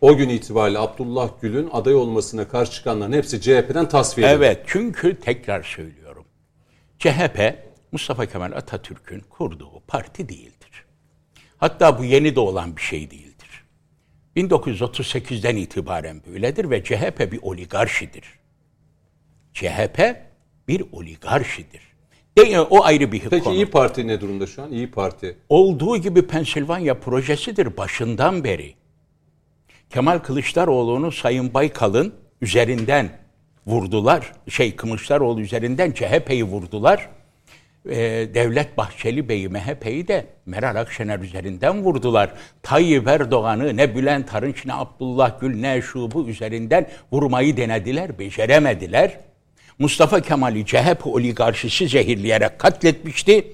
[0.00, 4.44] O gün itibariyle Abdullah Gül'ün aday olmasına karşı çıkanların hepsi CHP'den tasfiye edildi.
[4.44, 6.24] Evet çünkü tekrar söylüyorum.
[6.98, 7.54] CHP
[7.92, 10.53] Mustafa Kemal Atatürk'ün kurduğu parti değildir.
[11.58, 13.64] Hatta bu yeni de olan bir şey değildir.
[14.36, 18.24] 1938'den itibaren böyledir ve CHP bir oligarşidir.
[19.52, 20.16] CHP
[20.68, 21.80] bir oligarşidir.
[22.38, 23.54] De, o ayrı bir Peki konu.
[23.54, 24.72] İyi Parti ne durumda şu an?
[24.72, 25.36] İyi Parti.
[25.48, 28.74] Olduğu gibi Pensilvanya projesidir başından beri.
[29.90, 33.18] Kemal Kılıçdaroğlu'nu Sayın Baykal'ın üzerinden
[33.66, 34.32] vurdular.
[34.48, 37.10] Şey Kılıçdaroğlu üzerinden CHP'yi vurdular.
[37.90, 42.32] Ee, Devlet Bahçeli Bey'i MHP'yi de Meral Akşener üzerinden vurdular.
[42.62, 49.20] Tayyip Erdoğan'ı ne Bülent Arınç ne Abdullah Gül ne şu bu üzerinden vurmayı denediler, beceremediler.
[49.78, 53.46] Mustafa Kemal'i CHP oligarşisi zehirleyerek katletmişti.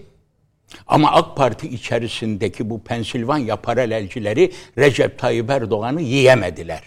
[0.87, 6.83] Ama AK Parti içerisindeki bu Pensilvanya paralelcileri Recep Tayyip Erdoğan'ı yiyemediler.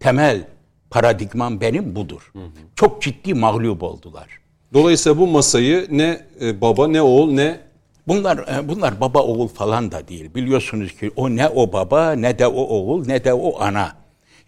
[0.00, 0.46] Temel
[0.90, 2.32] paradigmam benim budur.
[2.76, 4.41] Çok ciddi mağlup oldular.
[4.72, 7.60] Dolayısıyla bu masayı ne e, baba ne oğul ne
[8.08, 10.34] Bunlar e, bunlar baba oğul falan da değil.
[10.34, 13.96] Biliyorsunuz ki o ne o baba ne de o oğul ne de o ana.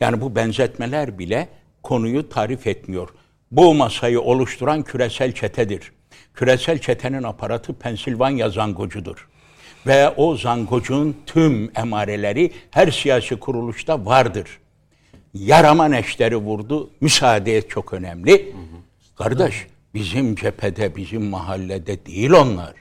[0.01, 1.49] Yani bu benzetmeler bile
[1.83, 3.09] konuyu tarif etmiyor.
[3.51, 5.93] Bu masayı oluşturan küresel çetedir.
[6.35, 9.29] Küresel çetenin aparatı Pensilvanya zangocudur.
[9.87, 14.59] Ve o zangocun tüm emareleri her siyasi kuruluşta vardır.
[15.35, 16.91] Yarama neşteri vurdu.
[17.01, 18.55] Müsaade çok önemli.
[19.17, 22.75] Kardeş bizim cephede, bizim mahallede değil onlar.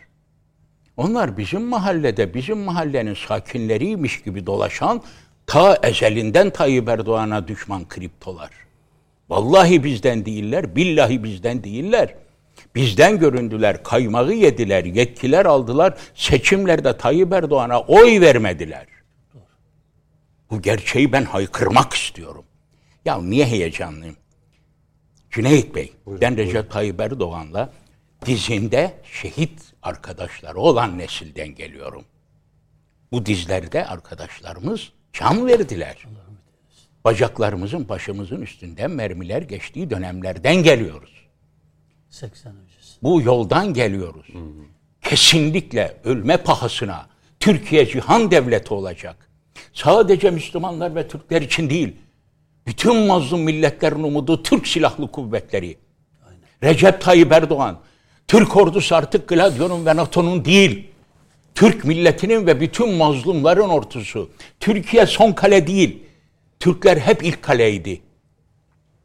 [0.97, 5.01] Onlar bizim mahallede, bizim mahallenin sakinleriymiş gibi dolaşan
[5.47, 8.49] ta ezelinden Tayyip Erdoğan'a düşman kriptolar.
[9.29, 12.15] Vallahi bizden değiller, billahi bizden değiller.
[12.75, 18.85] Bizden göründüler, kaymağı yediler, yetkiler aldılar, seçimlerde Tayyip Erdoğan'a oy vermediler.
[20.51, 22.45] Bu gerçeği ben haykırmak istiyorum.
[23.05, 24.15] Ya niye heyecanlıyım?
[25.33, 27.73] Cüneyt Bey, ben Recep Tayyip Erdoğan'la
[28.25, 32.05] dizinde şehit arkadaşları olan nesilden geliyorum.
[33.11, 36.05] Bu dizlerde arkadaşlarımız can verdiler.
[37.05, 41.27] Bacaklarımızın başımızın üstünden mermiler geçtiği dönemlerden geliyoruz.
[42.09, 43.01] 80 öncesi.
[43.03, 44.27] Bu yoldan geliyoruz.
[45.01, 47.07] Kesinlikle ölme pahasına
[47.39, 49.29] Türkiye cihan devleti olacak.
[49.73, 51.95] Sadece Müslümanlar ve Türkler için değil.
[52.67, 55.77] Bütün mazlum milletlerin umudu Türk Silahlı Kuvvetleri.
[56.63, 57.79] Recep Tayyip Erdoğan.
[58.27, 60.87] Türk ordusu artık Gladio'nun ve NATO'nun değil.
[61.55, 64.29] Türk milletinin ve bütün mazlumların ordusu.
[64.59, 66.03] Türkiye son kale değil.
[66.59, 68.01] Türkler hep ilk kaleydi.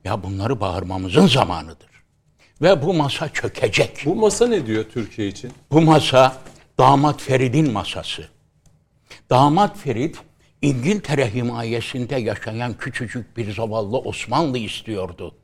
[0.05, 1.89] Ya bunları bağırmamızın zamanıdır.
[2.63, 4.03] Ve bu masa çökecek.
[4.05, 5.53] bu masa ne diyor Türkiye için?
[5.71, 6.37] Bu masa
[6.79, 8.29] damat Ferid'in masası.
[9.31, 10.17] Damat Ferit
[10.63, 15.35] İngiltere himayesinde yaşayan küçücük bir zavallı Osmanlı istiyordu.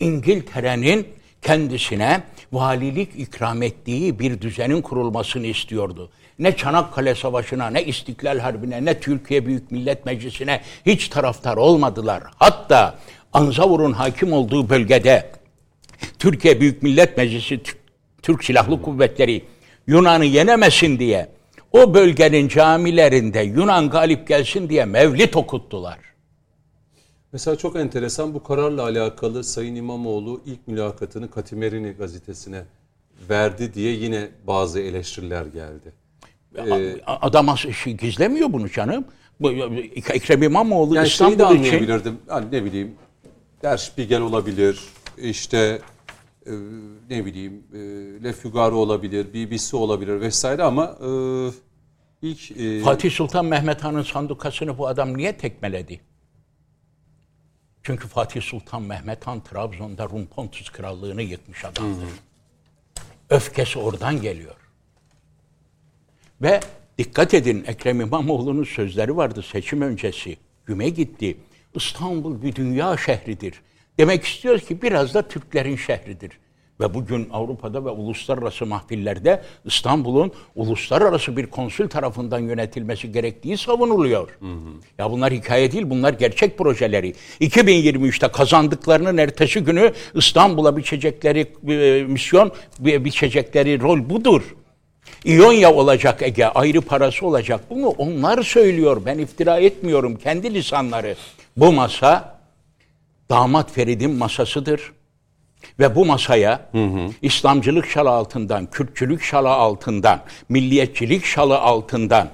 [0.00, 1.06] İngiltere'nin
[1.42, 2.22] kendisine
[2.52, 6.10] valilik ikram ettiği bir düzenin kurulmasını istiyordu.
[6.38, 12.22] Ne Çanakkale Savaşı'na, ne İstiklal Harbi'ne, ne Türkiye Büyük Millet Meclisi'ne hiç taraftar olmadılar.
[12.36, 12.98] Hatta
[13.32, 15.30] Anzavur'un hakim olduğu bölgede
[16.18, 17.60] Türkiye Büyük Millet Meclisi,
[18.22, 19.44] Türk Silahlı Kuvvetleri
[19.86, 21.33] Yunan'ı yenemesin diye
[21.74, 25.98] o bölgenin camilerinde Yunan galip gelsin diye mevlit okuttular.
[27.32, 32.62] Mesela çok enteresan bu kararla alakalı Sayın İmamoğlu ilk mülakatını Katimerini gazetesine
[33.30, 35.92] verdi diye yine bazı eleştiriler geldi.
[36.58, 39.04] Ee, Adam şey, gizlemiyor bunu canım.
[39.94, 42.18] Ekrem İmamoğlu Yani şeyi de İstanbul için anlayabilirdim.
[42.28, 42.94] Hani ne bileyim
[43.62, 44.80] Der Spiegel olabilir.
[45.18, 45.78] işte
[46.46, 46.52] e,
[47.10, 47.78] ne bileyim e,
[48.24, 51.08] Le Figaro olabilir, BBC olabilir vesaire ama e,
[52.22, 56.00] ilk e, Fatih Sultan Mehmet Han'ın sandukasını bu adam niye tekmeledi?
[57.82, 62.08] Çünkü Fatih Sultan Mehmet Han Trabzon'da Rum Pontus krallığını yıkmış adamdır.
[63.30, 64.56] Öfkesi oradan geliyor.
[66.42, 66.60] Ve
[66.98, 70.36] dikkat edin Ekrem İmamoğlu'nun sözleri vardı seçim öncesi.
[70.66, 71.36] Güme gitti.
[71.74, 73.60] İstanbul bir dünya şehridir.
[73.98, 76.30] Demek istiyor ki biraz da Türklerin şehridir.
[76.80, 84.38] Ve bugün Avrupa'da ve uluslararası mahfillerde İstanbul'un uluslararası bir konsül tarafından yönetilmesi gerektiği savunuluyor.
[84.98, 87.14] Ya bunlar hikaye değil, bunlar gerçek projeleri.
[87.40, 94.42] 2023'te kazandıklarının ertesi günü İstanbul'a biçecekleri e, misyon, bi- biçecekleri rol budur.
[95.24, 97.60] İonya olacak Ege, ayrı parası olacak.
[97.70, 99.02] Bunu onlar söylüyor.
[99.06, 100.16] Ben iftira etmiyorum.
[100.16, 101.16] Kendi lisanları.
[101.56, 102.33] Bu masa
[103.34, 104.92] damat Ferid'in masasıdır.
[105.78, 106.70] Ve bu masaya
[107.22, 112.28] İslamcılık şalı altından, Kürtçülük şalı altından, milliyetçilik şalı altından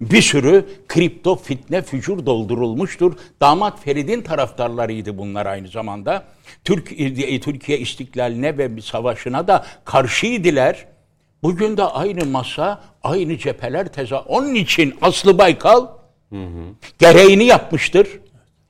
[0.00, 3.12] bir sürü kripto fitne fücur doldurulmuştur.
[3.40, 6.24] Damat Ferid'in taraftarlarıydı bunlar aynı zamanda.
[6.64, 10.86] Türk e, Türkiye istiklaline ve savaşına da karşıydılar.
[11.42, 14.18] Bugün de aynı masa, aynı cepheler teza.
[14.18, 15.86] Onun için Aslı Baykal
[16.98, 18.08] gereğini yapmıştır.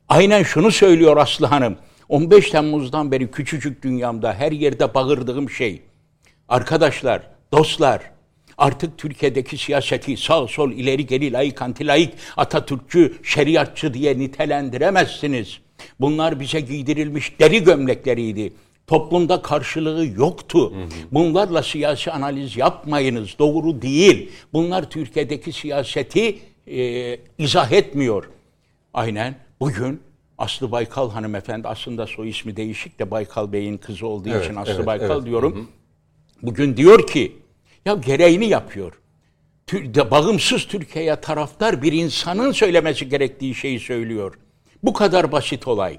[0.08, 1.76] Aynen şunu söylüyor Aslı Hanım.
[2.08, 5.82] 15 Temmuz'dan beri küçücük dünyamda her yerde bağırdığım şey.
[6.48, 7.22] Arkadaşlar,
[7.52, 8.02] dostlar,
[8.58, 15.58] artık Türkiye'deki siyaseti sağ sol ileri geri layık anti layık Atatürkçü şeriatçı diye nitelendiremezsiniz.
[16.00, 18.52] Bunlar bize giydirilmiş deri gömlekleriydi.
[18.86, 20.72] Toplumda karşılığı yoktu.
[21.12, 23.38] Bunlarla siyasi analiz yapmayınız.
[23.38, 24.30] Doğru değil.
[24.52, 28.30] Bunlar Türkiye'deki siyaseti e, izah etmiyor.
[28.94, 30.00] Aynen bugün
[30.38, 34.72] Aslı Baykal hanımefendi aslında soy ismi değişik de Baykal Bey'in kızı olduğu Evet, için Aslı
[34.72, 35.26] evet, Baykal evet.
[35.26, 35.68] diyorum.
[36.42, 37.36] Bugün diyor ki
[37.84, 38.92] ya gereğini yapıyor.
[39.66, 44.38] Tür- bağımsız Türkiye'ye taraftar bir insanın söylemesi gerektiği şeyi söylüyor.
[44.82, 45.98] Bu kadar basit olay.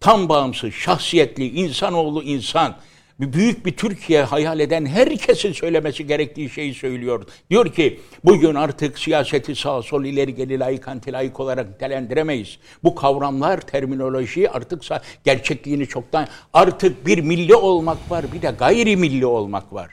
[0.00, 2.76] Tam bağımsız, şahsiyetli, insanoğlu insan,
[3.20, 7.24] büyük bir Türkiye hayal eden herkesin söylemesi gerektiği şeyi söylüyor.
[7.50, 12.58] Diyor ki bugün artık siyaseti sağ sol ileri geri layık anti layık olarak nitelendiremeyiz.
[12.84, 14.82] Bu kavramlar, terminoloji artık
[15.24, 19.90] gerçekliğini çoktan artık bir milli olmak var bir de gayri milli olmak var.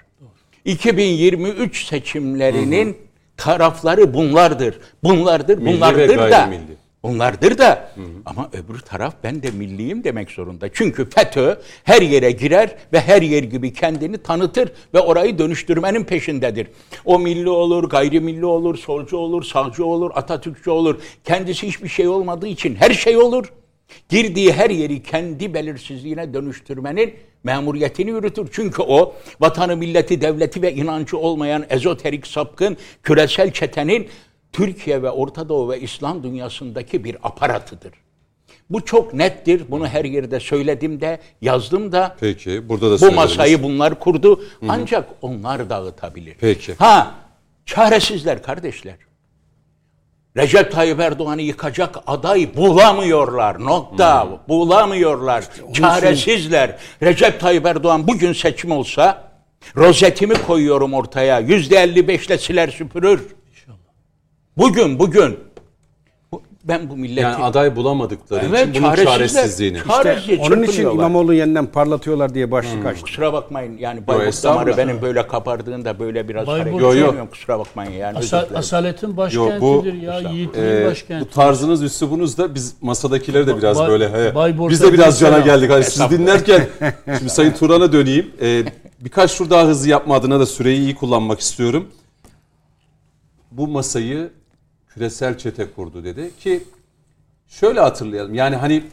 [0.65, 2.97] 2023 seçimlerinin
[3.37, 4.79] tarafları bunlardır.
[5.03, 6.29] Bunlardır, Milli ve bunlardır da.
[6.29, 6.82] gayrimilli.
[7.03, 7.89] Bunlardır da.
[8.25, 10.69] Ama öbür taraf ben de milliyim demek zorunda.
[10.73, 16.67] Çünkü FETÖ her yere girer ve her yer gibi kendini tanıtır ve orayı dönüştürmenin peşindedir.
[17.05, 20.99] O milli olur, gayrimilli olur, solcu olur, sağcı olur, Atatürkçü olur.
[21.23, 23.53] Kendisi hiçbir şey olmadığı için her şey olur.
[24.09, 27.13] Girdiği her yeri kendi belirsizliğine dönüştürmenin
[27.43, 28.49] memuriyetini yürütür.
[28.51, 34.07] Çünkü o vatanı, milleti, devleti ve inancı olmayan ezoterik sapkın küresel çetenin
[34.53, 37.93] Türkiye ve Orta Doğu ve İslam dünyasındaki bir aparatıdır.
[38.69, 39.63] Bu çok nettir.
[39.69, 42.15] Bunu her yerde söyledim de, yazdım da.
[42.19, 44.43] Peki burada da Bu masayı bunlar kurdu.
[44.69, 46.35] Ancak onlar dağıtabilir.
[46.39, 46.73] Peki.
[46.75, 47.15] Ha,
[47.65, 48.95] çaresizler kardeşler.
[50.37, 53.65] Recep Tayyip Erdoğan'ı yıkacak aday bulamıyorlar.
[53.65, 54.27] Nokta.
[54.47, 55.45] Bulamıyorlar.
[55.73, 56.77] Çaresizler.
[57.01, 59.31] Recep Tayyip Erdoğan bugün seçim olsa
[59.75, 61.39] rozetimi koyuyorum ortaya.
[61.39, 63.35] Yüzde elli beşle siler süpürür.
[64.57, 65.39] Bugün, bugün.
[66.31, 67.21] Bu- Ben bu milleti...
[67.21, 69.77] yani aday bulamadıkları Evet, için bunun çaresizliğini.
[69.87, 70.89] Çaresizce Onun için.
[70.89, 73.01] İmamoğlu yeniden parlatıyorlar diye başlık açtı.
[73.03, 76.93] Kusura bakmayın yani Bayburt damarı benim böyle kapardığında böyle biraz Bayburt- hareket Yo, yo.
[76.93, 77.27] edemiyorum.
[77.27, 78.17] Kusura bakmayın yani.
[78.17, 78.57] özür Asa- dilerim.
[78.57, 80.19] asaletin başkentidir ya.
[80.19, 81.25] Yiğitliğin Ee, başkenti.
[81.25, 85.15] bu tarzınız, üslubunuz da biz masadakileri de biraz Bay- böyle he, Bayburt'a biz de biraz
[85.21, 85.71] bir cana geldik.
[85.71, 86.67] Hani siz dinlerken
[87.17, 88.31] şimdi Sayın Turan'a döneyim.
[88.41, 88.63] Ee,
[88.99, 91.87] birkaç tur daha hızlı yapma adına da süreyi iyi kullanmak istiyorum.
[93.51, 94.29] Bu masayı
[94.93, 96.63] küresel çete kurdu dedi ki
[97.47, 98.35] şöyle hatırlayalım.
[98.35, 98.83] Yani hani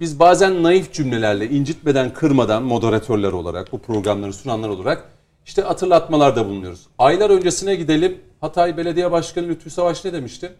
[0.00, 5.04] biz bazen naif cümlelerle incitmeden kırmadan moderatörler olarak bu programları sunanlar olarak
[5.46, 6.86] işte hatırlatmalarda bulunuyoruz.
[6.98, 8.18] Aylar öncesine gidelim.
[8.40, 10.52] Hatay Belediye Başkanı Lütfü Savaş ne demişti?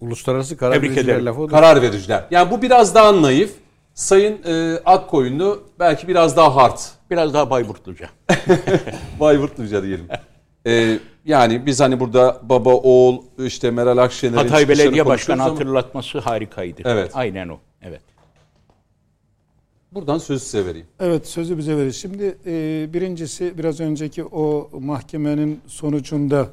[0.00, 1.26] Uluslararası karar Tebrik vericiler ederim.
[1.26, 2.24] lafı Karar vericiler.
[2.30, 3.54] Yani bu biraz daha naif.
[3.94, 6.78] Sayın e, Akkoyunlu belki biraz daha hard.
[7.10, 8.08] Biraz daha Bayburtluca.
[9.20, 10.08] Bayburtluca diyelim.
[10.66, 16.18] E, yani biz hani burada baba oğul işte Meral Akşener'in Hatay Belediye Başkanı ama hatırlatması
[16.18, 16.82] harikaydı.
[16.84, 17.10] Evet.
[17.14, 17.58] Aynen o.
[17.82, 18.00] Evet.
[19.92, 20.86] Buradan sözü size vereyim.
[21.00, 21.92] Evet sözü bize verir.
[21.92, 26.48] Şimdi e, birincisi biraz önceki o mahkemenin sonucunda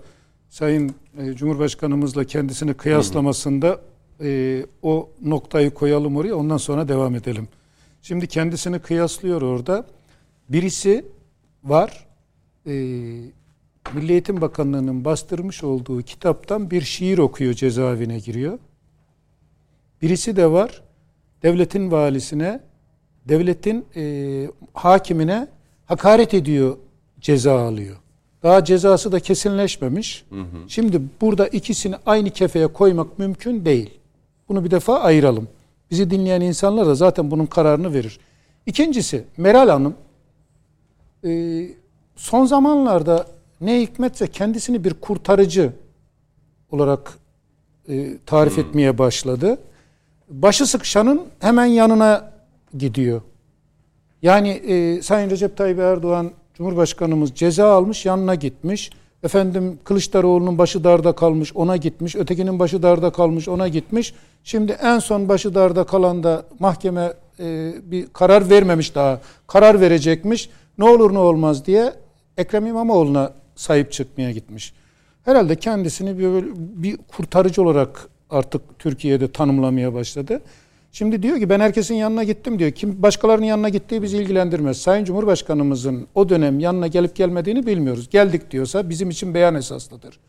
[0.49, 3.79] Sayın e, Cumhurbaşkanımızla kendisini kıyaslamasında
[4.21, 7.47] e, o noktayı koyalım oraya ondan sonra devam edelim.
[8.01, 9.85] Şimdi kendisini kıyaslıyor orada.
[10.49, 11.05] Birisi
[11.63, 12.07] var
[12.67, 12.73] e,
[13.93, 18.59] Milli Eğitim Bakanlığı'nın bastırmış olduğu kitaptan bir şiir okuyor cezaevine giriyor.
[20.01, 20.81] Birisi de var
[21.43, 22.59] devletin valisine
[23.25, 25.47] devletin e, hakimine
[25.85, 26.77] hakaret ediyor,
[27.21, 27.95] ceza alıyor.
[28.43, 30.25] Daha cezası da kesinleşmemiş.
[30.67, 33.89] Şimdi burada ikisini aynı kefeye koymak mümkün değil.
[34.49, 35.47] Bunu bir defa ayıralım.
[35.91, 38.19] Bizi dinleyen insanlar da zaten bunun kararını verir.
[38.65, 39.95] İkincisi Meral Hanım
[41.25, 41.61] e,
[42.15, 43.27] son zamanlarda
[43.61, 45.73] ne hikmetse kendisini bir kurtarıcı
[46.71, 47.13] olarak
[47.89, 49.57] e, tarif etmeye başladı.
[50.29, 52.31] Başı sıkışanın hemen yanına
[52.77, 53.21] gidiyor.
[54.21, 58.89] Yani e, Sayın Recep Tayyip Erdoğan Cumhurbaşkanımız ceza almış yanına gitmiş.
[59.23, 62.15] Efendim Kılıçdaroğlu'nun başı darda kalmış ona gitmiş.
[62.15, 64.13] Ötekinin başı darda kalmış ona gitmiş.
[64.43, 69.21] Şimdi en son başı darda kalan da mahkeme e, bir karar vermemiş daha.
[69.47, 70.49] Karar verecekmiş.
[70.77, 71.93] Ne olur ne olmaz diye
[72.37, 74.73] Ekrem İmamoğlu'na sahip çıkmaya gitmiş.
[75.25, 80.41] Herhalde kendisini bir, bir kurtarıcı olarak artık Türkiye'de tanımlamaya başladı.
[80.91, 82.71] Şimdi diyor ki ben herkesin yanına gittim diyor.
[82.71, 84.77] Kim başkalarının yanına gittiği bizi ilgilendirmez.
[84.77, 88.09] Sayın Cumhurbaşkanımızın o dönem yanına gelip gelmediğini bilmiyoruz.
[88.09, 90.19] Geldik diyorsa bizim için beyan esaslıdır.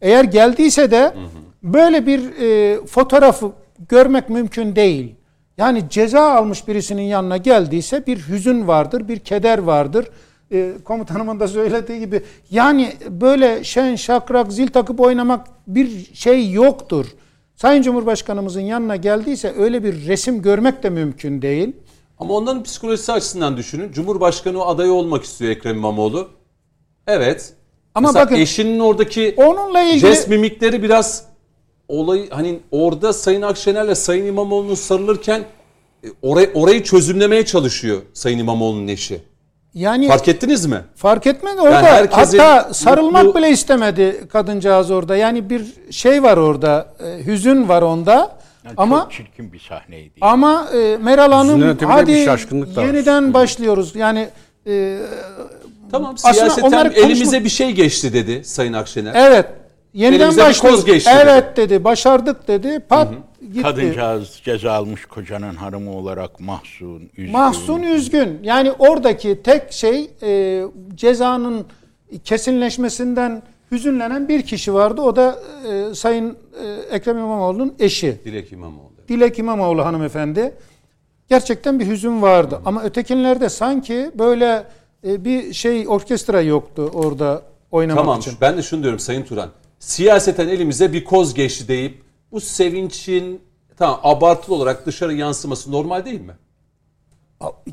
[0.00, 1.14] Eğer geldiyse de
[1.62, 3.52] böyle bir e, fotoğrafı
[3.88, 5.14] görmek mümkün değil.
[5.58, 10.06] Yani ceza almış birisinin yanına geldiyse bir hüzün vardır, bir keder vardır.
[10.52, 17.06] E, komutanımın da söylediği gibi yani böyle şen şakrak zil takıp oynamak bir şey yoktur.
[17.56, 21.72] Sayın Cumhurbaşkanımızın yanına geldiyse öyle bir resim görmek de mümkün değil.
[22.18, 23.92] Ama onların psikolojisi açısından düşünün.
[23.92, 26.28] Cumhurbaşkanı adayı olmak istiyor Ekrem İmamoğlu.
[27.06, 27.52] Evet.
[27.94, 31.24] Ama Mesela bakın eşinin oradaki onunla ilgili jest mimikleri biraz
[31.88, 35.44] olayı hani orada Sayın Akşener'le Sayın İmamoğlu'nu sarılırken
[36.04, 39.20] e, orayı, orayı çözümlemeye çalışıyor Sayın İmamoğlu'nun eşi.
[39.76, 40.80] Yani Fark ettiniz mi?
[40.96, 41.82] fark etmedi orada.
[41.82, 45.16] herkesin Hatta sarılmak mutlu- bile istemedi kadıncağız orada.
[45.16, 46.86] Yani bir şey var orada.
[47.04, 48.36] e, hüzün var onda.
[48.64, 50.12] Yani ama çok çirkin bir sahneydi.
[50.20, 52.86] ama e, Meral Hanım hadi bir şaşkınlık da var.
[52.86, 53.96] yeniden başlıyoruz.
[53.96, 54.28] Yani
[54.66, 54.98] e,
[55.90, 59.12] Tamam Aslında siyaseten elimize bir şey geçti dedi Sayın Akşener.
[59.14, 59.46] evet
[59.96, 60.84] yeniden başlıyoruz.
[60.84, 61.84] geçti Evet dedi.
[61.84, 62.80] Başardık dedi.
[62.88, 63.08] Pat
[63.40, 63.62] gitti.
[63.62, 67.32] Kadıncağız ceza almış kocanın hanımı olarak mahzun, üzgün.
[67.32, 68.40] Mahzun üzgün.
[68.42, 70.62] Yani oradaki tek şey e,
[70.94, 71.66] cezanın
[72.24, 73.42] kesinleşmesinden
[73.72, 75.00] hüzünlenen bir kişi vardı.
[75.00, 78.20] O da e, Sayın e, Ekrem İmamoğlu'nun eşi.
[78.24, 78.90] Dilek İmamoğlu.
[79.08, 80.54] Dilek İmamoğlu hanımefendi.
[81.28, 82.60] Gerçekten bir hüzün vardı.
[82.64, 84.64] Ama ötekinlerde sanki böyle
[85.06, 88.34] e, bir şey orkestra yoktu orada oynamak Tamam için.
[88.40, 89.48] ben de şunu diyorum Sayın Turan.
[89.78, 93.40] Siyaseten elimize bir koz geçti deyip bu sevinçin
[93.76, 96.32] tamam abartılı olarak dışarı yansıması normal değil mi?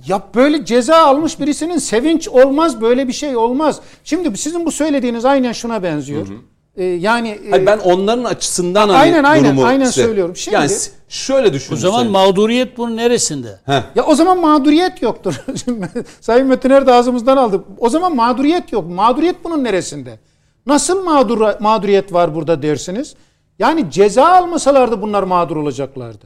[0.07, 3.79] Ya böyle ceza almış birisinin sevinç olmaz böyle bir şey olmaz.
[4.03, 6.27] Şimdi sizin bu söylediğiniz aynen şuna benziyor.
[6.75, 10.35] Ee, yani e, Hayır, ben onların açısından hani Aynen, aynen, durumu aynen size- söylüyorum.
[10.35, 10.71] Şimdi- yani
[11.09, 11.75] şöyle düşünün.
[11.77, 13.59] O zaman Sayın- mağduriyet bunun neresinde?
[13.95, 15.41] ya o zaman mağduriyet yoktur.
[16.21, 17.63] Sayın Metiner de ağzımızdan aldı.
[17.77, 18.89] O zaman mağduriyet yok.
[18.89, 20.19] Mağduriyet bunun neresinde?
[20.65, 23.15] Nasıl mağdur mağduriyet var burada dersiniz?
[23.59, 26.25] Yani ceza almasalardı bunlar mağdur olacaklardı.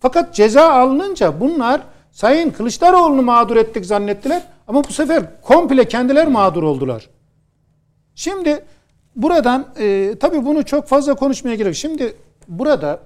[0.00, 1.80] Fakat ceza alınınca bunlar
[2.12, 7.08] Sayın Kılıçdaroğlu'nu mağdur ettik zannettiler ama bu sefer komple kendiler mağdur oldular.
[8.14, 8.64] Şimdi
[9.16, 11.74] buradan e, tabii bunu çok fazla konuşmaya gerek.
[11.74, 12.16] Şimdi
[12.48, 13.00] burada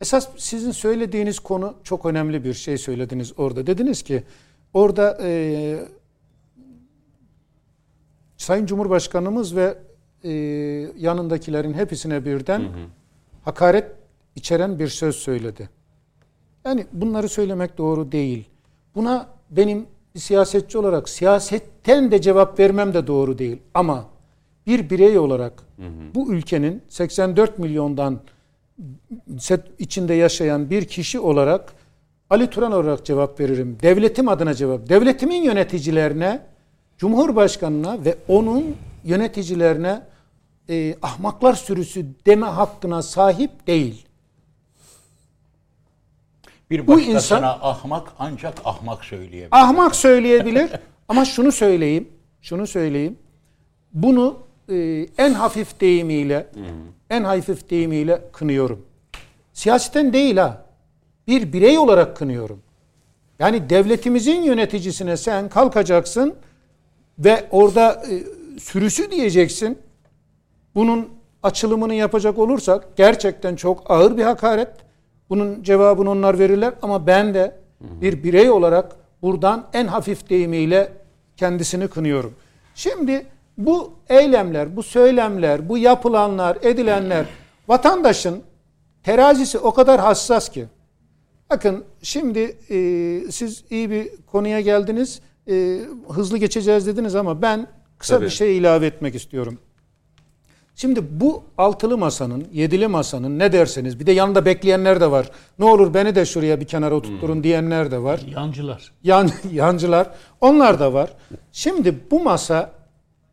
[0.00, 3.66] esas sizin söylediğiniz konu çok önemli bir şey söylediniz orada.
[3.66, 4.22] Dediniz ki
[4.74, 5.78] orada e,
[8.36, 9.78] Sayın Cumhurbaşkanımız ve
[10.24, 10.30] e,
[10.98, 12.62] yanındakilerin hepsine birden
[13.44, 13.84] hakaret
[14.36, 15.68] içeren bir söz söyledi.
[16.64, 18.44] Yani bunları söylemek doğru değil.
[18.94, 23.58] Buna benim bir siyasetçi olarak siyasetten de cevap vermem de doğru değil.
[23.74, 24.04] Ama
[24.66, 25.62] bir birey olarak
[26.14, 28.20] bu ülkenin 84 milyondan
[29.78, 31.72] içinde yaşayan bir kişi olarak
[32.30, 33.78] Ali Turan olarak cevap veririm.
[33.82, 34.88] Devletim adına cevap.
[34.88, 36.40] Devletimin yöneticilerine,
[36.98, 38.76] Cumhurbaşkanına ve onun
[39.08, 40.00] yöneticilerine
[40.70, 44.06] e, ahmaklar sürüsü deme hakkına sahip değil.
[46.70, 49.48] Bir Bu başkasına insan- ahmak ancak ahmak söyleyebilir.
[49.50, 50.70] Ahmak söyleyebilir
[51.08, 52.08] ama şunu söyleyeyim,
[52.42, 53.18] şunu söyleyeyim.
[53.92, 54.38] Bunu
[54.70, 56.46] e, en hafif deyimiyle,
[57.10, 58.86] en hafif deyimiyle kınıyorum.
[59.52, 60.64] Siyaseten değil ha.
[61.26, 62.62] Bir birey olarak kınıyorum.
[63.38, 66.34] Yani devletimizin yöneticisine sen kalkacaksın
[67.18, 69.78] ve orada e, sürüsü diyeceksin.
[70.74, 71.08] Bunun
[71.42, 74.68] açılımını yapacak olursak gerçekten çok ağır bir hakaret.
[75.30, 80.92] Bunun cevabını onlar verirler ama ben de bir birey olarak buradan en hafif deyimiyle
[81.36, 82.34] kendisini kınıyorum.
[82.74, 83.26] Şimdi
[83.58, 87.26] bu eylemler, bu söylemler, bu yapılanlar, edilenler
[87.68, 88.42] vatandaşın
[89.02, 90.66] terazisi o kadar hassas ki.
[91.50, 92.76] Bakın şimdi e,
[93.30, 95.20] siz iyi bir konuya geldiniz.
[95.50, 97.66] E, hızlı geçeceğiz dediniz ama ben
[97.98, 98.24] kısa Tabii.
[98.24, 99.58] bir şey ilave etmek istiyorum.
[100.74, 105.30] Şimdi bu altılı masanın, yedili masanın ne derseniz bir de yanında bekleyenler de var.
[105.58, 108.20] Ne olur beni de şuraya bir kenara oturtturun diyenler de var.
[108.34, 108.92] Yancılar.
[109.04, 110.10] Yan, yancılar
[110.40, 111.12] onlar da var.
[111.52, 112.72] Şimdi bu masa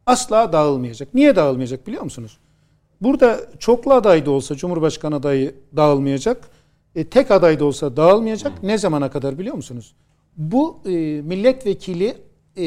[0.05, 1.13] asla dağılmayacak.
[1.13, 2.37] Niye dağılmayacak biliyor musunuz?
[3.01, 6.49] Burada çoklu aday da olsa Cumhurbaşkanı adayı dağılmayacak.
[6.95, 8.63] E, tek aday da olsa dağılmayacak.
[8.63, 9.95] Ne zamana kadar biliyor musunuz?
[10.37, 10.89] Bu e,
[11.21, 12.15] milletvekili
[12.57, 12.63] e,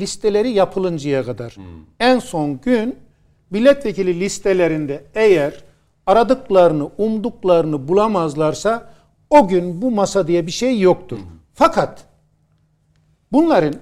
[0.00, 1.56] listeleri yapılıncaya kadar.
[2.00, 2.96] En son gün
[3.50, 5.64] milletvekili listelerinde eğer
[6.06, 8.92] aradıklarını, umduklarını bulamazlarsa
[9.30, 11.18] o gün bu masa diye bir şey yoktur.
[11.54, 12.04] Fakat
[13.32, 13.74] bunların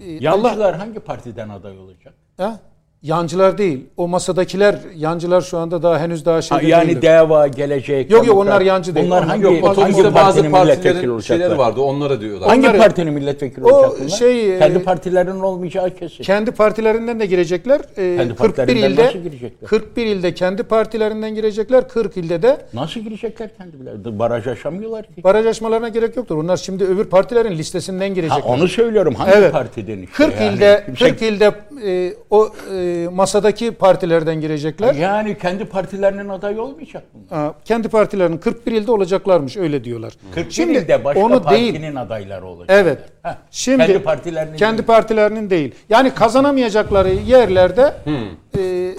[0.00, 2.14] e, Yancılar hangi partiden aday olacak?
[2.36, 2.60] Ha?
[3.02, 3.86] Yancılar değil.
[3.96, 8.10] O masadakiler yancılar şu anda daha henüz daha Ha, şeyde yani deva, gelecek.
[8.10, 9.06] Yok, yok, onlar yancı değil.
[9.06, 12.48] Onlar- hangi, Yok hangi otobüste bazı partilerin şeyleri vardı onlara diyorlar.
[12.48, 16.24] Hangi Onları- partinin milletvekili O olacak şey, e, Kendi partilerinin olmayacağı kesin.
[16.24, 17.80] kendi partilerinden de girecekler.
[17.96, 19.68] Ee, Kendi 41 partilerinden ilde nasıl girecekler?
[19.68, 21.88] 41 ilde kendi partilerinden girecekler.
[21.88, 24.18] 40 ilde de Nasıl girecekler kendileri?
[24.18, 25.24] Baraj aşamıyorlar ki.
[25.24, 26.36] baraj aşmalarına gerek yoktur.
[26.36, 28.42] Onlar şimdi öbür partilerin listesinden Ha, girecekler.
[28.52, 29.14] onu söylüyorum.
[29.14, 29.52] Hangi Evet.
[29.52, 30.12] partiden işte?
[30.14, 30.56] 40 yani?
[30.56, 31.52] ilde Kimse- 40 ilde
[31.86, 34.94] e, o e, masadaki partilerden girecekler.
[34.94, 37.42] Yani kendi partilerinin adayı olmayacak bunlar.
[37.44, 40.12] Ha, kendi partilerinin 41 ilde olacaklarmış öyle diyorlar.
[40.34, 42.00] 41 Şimdi ilde başka onu partinin değil.
[42.00, 42.66] adayları olacak.
[42.82, 42.98] Evet.
[43.22, 44.86] Heh, Şimdi kendi partilerinin kendi değil.
[44.86, 45.74] partilerinin değil.
[45.88, 48.14] Yani kazanamayacakları yerlerde Hmm.
[48.58, 48.94] e,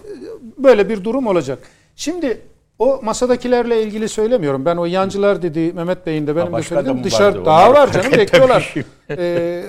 [0.58, 1.60] böyle bir durum olacak.
[1.96, 2.42] Şimdi
[2.80, 4.66] o masadakilerle ilgili söylemiyorum.
[4.66, 7.46] Ben o yancılar dediği Mehmet Bey'in de benim de başka da söylediğim dışarı vardı?
[7.46, 8.74] daha var canım bekliyorlar.
[8.76, 8.86] bir
[9.18, 9.64] E,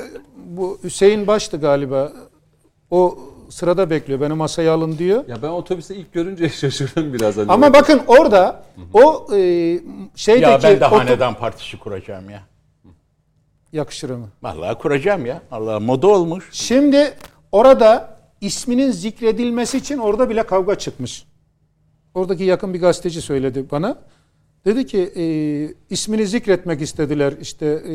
[0.46, 2.12] bu Hüseyin Baş'tı galiba.
[2.90, 3.18] O
[3.50, 4.20] sırada bekliyor.
[4.20, 5.28] Beni masaya alın diyor.
[5.28, 7.36] Ya ben otobüste ilk görünce şaşırdım biraz.
[7.36, 8.62] Hani Ama bakın orada
[8.92, 9.38] o e,
[10.14, 12.42] şeydeki Ya ben de hanedan partisi kuracağım ya.
[13.72, 14.28] yakışır mı?
[14.42, 15.42] Vallahi kuracağım ya.
[15.50, 16.48] Allah moda olmuş.
[16.52, 17.14] Şimdi
[17.52, 21.24] orada isminin zikredilmesi için orada bile kavga çıkmış.
[22.14, 23.98] Oradaki yakın bir gazeteci söyledi bana.
[24.64, 25.24] Dedi ki e,
[25.90, 27.94] ismini zikretmek istediler işte e,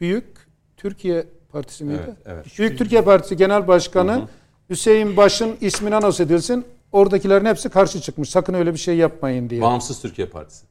[0.00, 0.24] Büyük
[0.76, 2.00] Türkiye Partisi miydi?
[2.06, 2.58] Evet, evet.
[2.58, 4.28] Büyük Türkiye Partisi Genel Başkanı
[4.70, 6.64] Hüseyin Baş'ın ismini anons edilsin.
[6.92, 8.30] Oradakilerin hepsi karşı çıkmış.
[8.30, 9.60] Sakın öyle bir şey yapmayın diye.
[9.62, 10.66] Bağımsız Türkiye Partisi.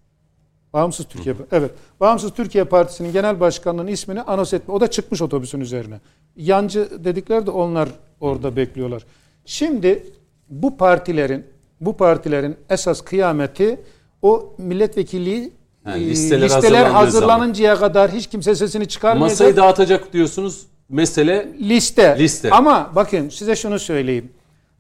[0.74, 1.72] Bağımsız Türkiye Evet.
[2.00, 4.74] Bağımsız Türkiye Partisi'nin genel başkanının ismini anons etme.
[4.74, 6.00] O da çıkmış otobüsün üzerine.
[6.36, 7.90] Yancı dedikler de onlar
[8.22, 9.06] orada bekliyorlar.
[9.46, 10.04] Şimdi
[10.50, 11.46] bu partilerin
[11.82, 13.80] bu partilerin esas kıyameti
[14.22, 15.52] o milletvekili
[15.84, 19.40] Ha, e, listeler listeler, hazırlanıncaya kadar hiç kimse sesini çıkarmayacak.
[19.40, 20.66] Masayı dağıtacak diyorsunuz.
[20.90, 22.16] Mesele Liste.
[22.20, 22.50] Liste.
[22.50, 24.30] Ama bakın size şunu söyleyeyim.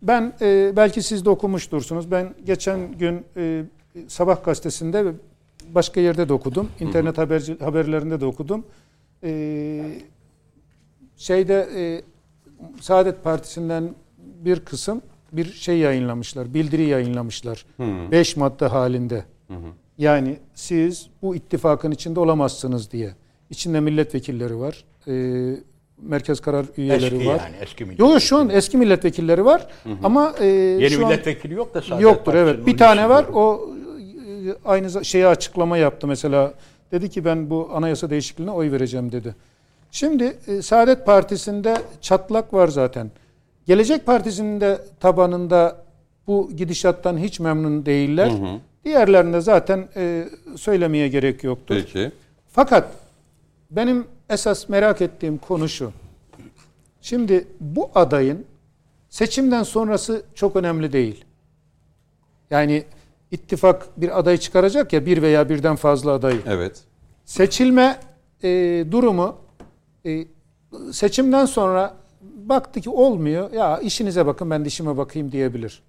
[0.01, 2.11] Ben e, belki siz de okumuştursunuz.
[2.11, 3.63] Ben geçen gün e,
[4.07, 5.11] Sabah gazetesinde ve
[5.69, 6.69] başka yerde de okudum.
[6.79, 8.65] İnternet haberci, haberlerinde de okudum.
[9.23, 9.83] E,
[11.17, 12.01] şeyde e,
[12.81, 15.01] Saadet Partisi'nden bir kısım
[15.31, 16.53] bir şey yayınlamışlar.
[16.53, 17.65] Bildiri yayınlamışlar.
[18.11, 19.25] Beş madde halinde.
[19.97, 23.15] Yani siz bu ittifakın içinde olamazsınız diye.
[23.49, 24.85] İçinde milletvekilleri var.
[25.07, 25.13] E,
[26.01, 27.39] merkez karar üyeleri Eski var.
[27.43, 29.67] yani eski Yok yok şu an eski milletvekilleri var
[30.03, 32.67] ama e, Yeni şu an milletvekili yok da Saadet yoktur Partisi'nin, evet.
[32.67, 33.27] Bir tane var.
[33.27, 33.41] diyorum.
[33.41, 33.69] O
[34.49, 36.53] e, aynı şeye açıklama yaptı mesela.
[36.91, 39.35] Dedi ki ben bu anayasa değişikliğine oy vereceğim dedi.
[39.91, 43.11] Şimdi e, Saadet Partisi'nde çatlak var zaten.
[43.67, 45.77] Gelecek Partisi'nin de tabanında
[46.27, 48.31] bu gidişattan hiç memnun değiller.
[48.85, 50.23] Diğerlerinde zaten e,
[50.55, 51.75] söylemeye gerek yoktur.
[51.75, 52.11] peki.
[52.51, 52.87] Fakat
[53.71, 55.91] benim esas merak ettiğim konu şu.
[57.01, 58.45] Şimdi bu adayın
[59.09, 61.25] Seçimden sonrası çok önemli değil.
[62.49, 62.83] Yani
[63.31, 66.41] ittifak bir aday çıkaracak ya bir veya birden fazla adayı.
[66.47, 66.83] Evet.
[67.25, 67.99] Seçilme
[68.43, 68.49] e,
[68.91, 69.37] durumu
[70.05, 70.25] e,
[70.91, 73.51] seçimden sonra baktı ki olmuyor.
[73.51, 75.81] Ya işinize bakın ben de işime bakayım diyebilir.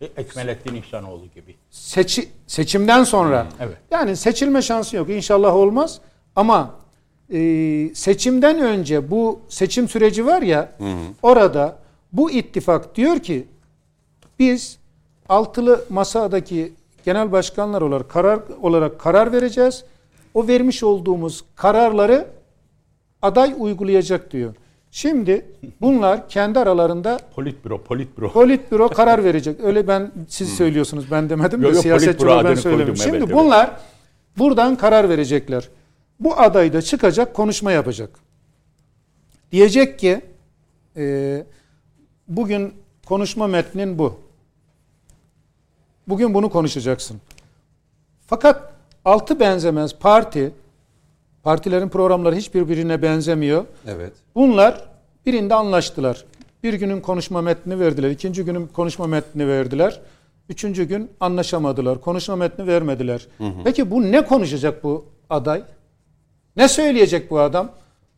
[0.00, 1.54] E, Ekmelettin İhsanoğlu gibi.
[1.70, 3.76] Seçi, seçimden sonra Evet.
[3.90, 5.10] yani seçilme şansı yok.
[5.10, 6.00] İnşallah olmaz.
[6.36, 6.74] Ama
[7.32, 10.72] e, seçimden önce bu seçim süreci var ya
[11.22, 11.78] orada
[12.12, 13.46] bu ittifak diyor ki
[14.38, 14.78] biz
[15.28, 16.72] altılı masadaki
[17.04, 19.84] genel başkanlar olarak karar olarak karar vereceğiz.
[20.34, 22.26] O vermiş olduğumuz kararları
[23.22, 24.54] aday uygulayacak diyor.
[24.90, 25.46] Şimdi
[25.80, 28.32] bunlar kendi aralarında Politbüro, politbüro.
[28.32, 29.60] Politbüro karar verecek.
[29.60, 33.34] Öyle ben siz söylüyorsunuz ben demedim de Yo, yo, siyasetçi ben koydum, Şimdi evet, evet.
[33.34, 33.70] bunlar
[34.38, 35.68] buradan karar verecekler.
[36.20, 38.10] Bu aday da çıkacak konuşma yapacak.
[39.52, 40.20] Diyecek ki
[40.96, 41.44] e,
[42.28, 42.74] bugün
[43.06, 44.20] konuşma metnin bu.
[46.08, 47.20] Bugün bunu konuşacaksın.
[48.26, 48.72] Fakat
[49.04, 50.52] altı benzemez parti,
[51.42, 53.64] partilerin programları hiçbirbirine benzemiyor.
[53.86, 54.12] Evet.
[54.34, 54.88] Bunlar
[55.26, 56.24] birinde anlaştılar.
[56.62, 58.10] Bir günün konuşma metnini verdiler.
[58.10, 60.00] ikinci günün konuşma metnini verdiler.
[60.48, 62.00] Üçüncü gün anlaşamadılar.
[62.00, 63.26] Konuşma metni vermediler.
[63.64, 65.62] Peki bu ne konuşacak bu aday?
[66.60, 67.70] Ne söyleyecek bu adam?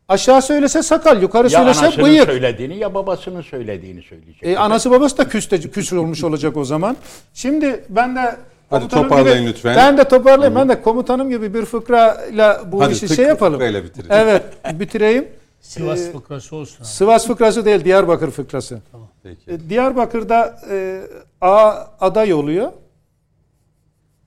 [0.07, 2.25] Aşağı söylese sakal, yukarı Ya söylese anasının bıyık.
[2.25, 4.43] söylediğini ya babasının söylediğini söyleyecek.
[4.43, 6.97] E, anası babası da küste, küsür olmuş olacak o zaman.
[7.33, 8.35] Şimdi ben de
[8.69, 9.75] komutanım toparlayın lütfen.
[9.75, 10.55] Ben de toparlayayım.
[10.55, 13.53] Ben de komutanım gibi bir fıkrayla bu Hadi işi şey yapalım.
[13.53, 14.11] fıkrayla bitirelim.
[14.11, 14.43] Evet,
[14.79, 15.27] bitireyim.
[15.61, 16.77] Sivas Ee, fıkrası olsun.
[16.79, 16.85] abi.
[16.87, 18.79] Sivas fıkrası değil, Diyarbakır fıkrası.
[19.23, 19.51] Peki.
[19.51, 21.01] E, Diyarbakır'da e,
[21.41, 22.71] A aday oluyor.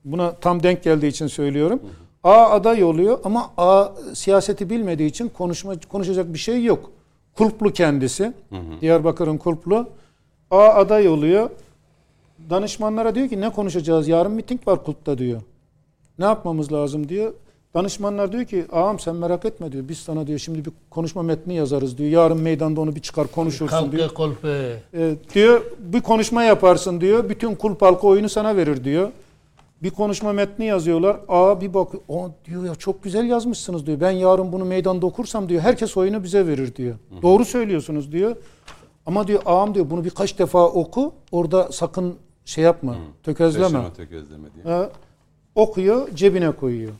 [0.05, 1.81] Buna tam denk geldiği için söylüyorum.
[2.27, 6.91] A aday oluyor ama A siyaseti bilmediği için konuşma konuşacak bir şey yok.
[7.37, 8.33] Kulplu kendisi.
[8.81, 9.87] Diyarbakır'ın kulplu.
[10.51, 11.49] A aday oluyor.
[12.49, 14.07] Danışmanlara diyor ki ne konuşacağız?
[14.07, 15.41] Yarın miting var kulpta diyor.
[16.19, 17.33] Ne yapmamız lazım diyor.
[17.73, 19.89] Danışmanlar diyor ki ağam sen merak etme diyor.
[19.89, 22.09] Biz sana diyor şimdi bir konuşma metni yazarız diyor.
[22.09, 24.01] Yarın meydanda onu bir çıkar konuşursun diyor.
[24.01, 24.79] Kalkı kolpe.
[24.93, 27.29] E, diyor bir konuşma yaparsın diyor.
[27.29, 29.09] Bütün kulp halkı oyunu sana verir diyor.
[29.83, 31.19] Bir konuşma metni yazıyorlar.
[31.27, 33.99] Aa bir bak o diyor ya çok güzel yazmışsınız diyor.
[33.99, 36.95] Ben yarın bunu meydanda okursam diyor herkes oyunu bize verir diyor.
[37.21, 38.35] Doğru söylüyorsunuz diyor.
[39.05, 41.13] Ama diyor ağam diyor bunu birkaç defa oku.
[41.31, 42.95] Orada sakın şey yapma.
[43.23, 43.65] Tökezleme.
[43.65, 44.75] Şaşırma tökezleme diye.
[44.75, 44.89] Ha,
[45.55, 46.91] okuyor, cebine koyuyor.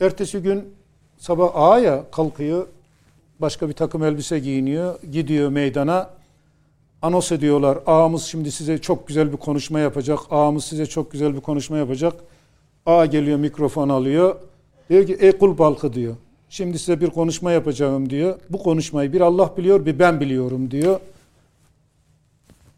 [0.00, 0.74] Ertesi gün
[1.18, 2.66] sabah ağa ya kalkıyor,
[3.40, 6.10] başka bir takım elbise giyiniyor, gidiyor meydana.
[7.02, 7.78] Anons ediyorlar.
[7.86, 10.18] Ağamız şimdi size çok güzel bir konuşma yapacak.
[10.30, 12.14] Ağamız size çok güzel bir konuşma yapacak.
[12.86, 14.36] Ağa geliyor mikrofon alıyor.
[14.90, 16.16] Diyor ki ey kul halkı diyor.
[16.48, 18.38] Şimdi size bir konuşma yapacağım diyor.
[18.50, 21.00] Bu konuşmayı bir Allah biliyor bir ben biliyorum diyor.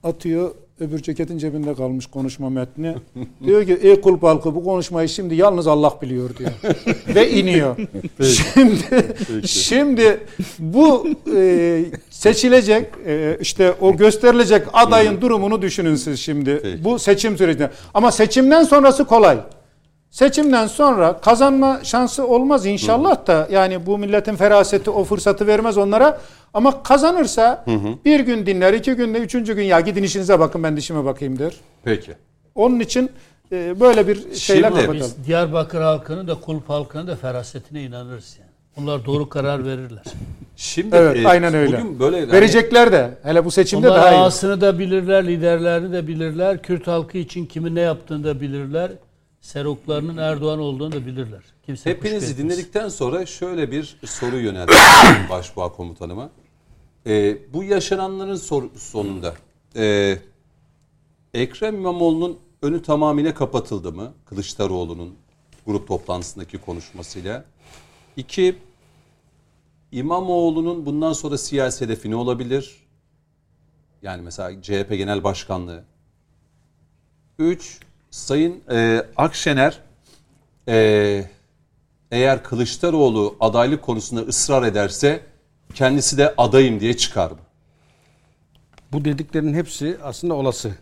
[0.02, 2.94] Atıyor öbür ceketin cebinde kalmış konuşma metni.
[3.44, 6.50] diyor ki ey kul halkı bu konuşmayı şimdi yalnız Allah biliyor diyor.
[7.14, 7.76] Ve iniyor.
[8.22, 9.14] Şimdi
[9.46, 10.20] şimdi
[10.58, 16.60] bu e, seçilecek e, işte o gösterilecek adayın durumunu düşünün siz şimdi.
[16.62, 16.84] Peki.
[16.84, 17.70] Bu seçim sürecinde.
[17.94, 19.38] Ama seçimden sonrası kolay.
[20.10, 26.20] Seçimden sonra kazanma şansı olmaz inşallah da yani bu milletin feraseti o fırsatı vermez onlara.
[26.54, 27.64] Ama kazanırsa
[28.04, 31.54] bir gün dinler, iki günde, üçüncü gün ya gidin işinize bakın ben dişime bakayım der.
[31.84, 32.12] Peki.
[32.54, 33.10] Onun için
[33.52, 34.96] e, böyle bir şeyle Şimdi- kapatalım.
[35.00, 38.50] Biz Diyarbakır halkının da kulp halkının da ferasetine inanırız yani.
[38.76, 40.02] Bunlar doğru karar verirler.
[40.56, 41.78] Şimdi Evet, e, aynen öyle.
[41.78, 44.16] Bugün böyle Verecekler de hele bu seçimde Onlar daha iyi.
[44.18, 46.62] ağasını da bilirler, liderlerini de bilirler.
[46.62, 48.92] Kürt halkı için kimin ne yaptığını da bilirler.
[49.40, 51.40] Seroklarının Erdoğan olduğunu da bilirler.
[51.66, 54.74] Kimse Hepinizi dinledikten sonra şöyle bir soru yöneldim
[55.30, 56.30] Başbuğa komutanıma.
[57.06, 59.34] Ee, bu yaşananların sor- sonunda
[59.76, 60.18] e,
[61.34, 64.14] Ekrem İmamoğlu'nun önü tamamıyla kapatıldı mı?
[64.26, 65.14] Kılıçdaroğlu'nun
[65.66, 67.44] grup toplantısındaki konuşmasıyla.
[68.16, 68.58] İki,
[69.92, 72.76] İmamoğlu'nun bundan sonra siyasi hedefi ne olabilir?
[74.02, 75.84] Yani mesela CHP Genel Başkanlığı.
[77.38, 79.80] Üç, Sayın e, Akşener
[80.68, 81.24] e,
[82.10, 85.26] eğer Kılıçdaroğlu adaylık konusunda ısrar ederse
[85.74, 87.38] kendisi de adayım diye çıkar mı?
[88.92, 90.74] Bu dediklerin hepsi aslında olası.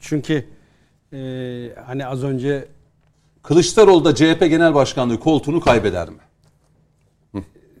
[0.00, 0.46] Çünkü
[1.12, 1.18] e,
[1.86, 2.68] hani az önce
[3.42, 6.18] Kılıçdaroğlu da CHP Genel Başkanlığı koltuğunu kaybeder mi?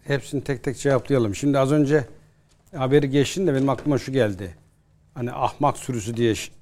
[0.04, 1.34] hepsini tek tek cevaplayalım.
[1.34, 2.04] Şimdi az önce
[2.76, 4.54] haberi geçtin de benim aklıma şu geldi.
[5.14, 6.52] Hani ahmak sürüsü diye ş-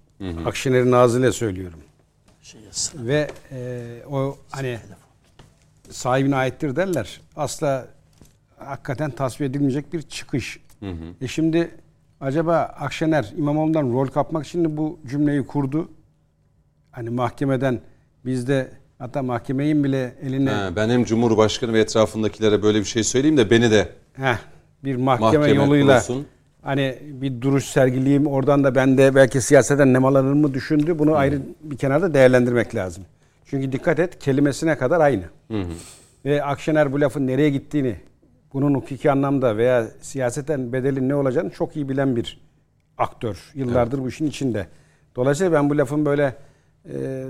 [0.47, 1.79] Akşener'in ağzıyla söylüyorum.
[2.95, 4.79] Ve e, o hani
[5.91, 7.21] sahibine aittir derler.
[7.37, 7.89] Asla
[8.65, 10.61] hakikaten tasvip edilmeyecek bir çıkış.
[11.21, 11.71] E şimdi
[12.21, 15.89] acaba Akşener İmamoğlu'ndan rol kapmak için bu cümleyi kurdu.
[16.91, 17.81] Hani mahkemeden
[18.25, 23.37] bizde hatta mahkemeyin bile eline Ha, ben hem Cumhurbaşkanı ve etrafındakilere böyle bir şey söyleyeyim
[23.37, 24.39] de beni de heh,
[24.85, 26.27] bir mahkeme, mahkeme yoluyla kurulsun.
[26.63, 30.99] hani bir duruş sergileyeyim oradan da ben de belki siyaseten nemalanır mı düşündü.
[30.99, 33.05] Bunu ayrı bir kenarda değerlendirmek lazım.
[33.45, 35.25] Çünkü dikkat et kelimesine kadar aynı.
[36.25, 37.97] Ve Akşener bu lafın nereye gittiğini,
[38.53, 42.41] bunun hukuki anlamda veya siyaseten bedelin ne olacağını çok iyi bilen bir
[42.99, 43.51] aktör.
[43.55, 44.67] Yıllardır bu işin içinde.
[45.17, 46.37] Dolayısıyla ben bu lafın böyle
[46.95, 47.27] e,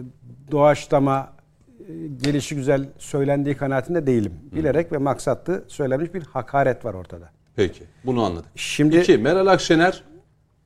[0.51, 1.33] doğaçlama,
[1.81, 1.93] e,
[2.23, 4.33] gelişi güzel söylendiği kanaatinde değilim.
[4.55, 7.31] Bilerek ve maksatlı söylenmiş bir hakaret var ortada.
[7.57, 8.51] Peki bunu anladık.
[8.57, 10.05] Şimdi İki, Meral Akşener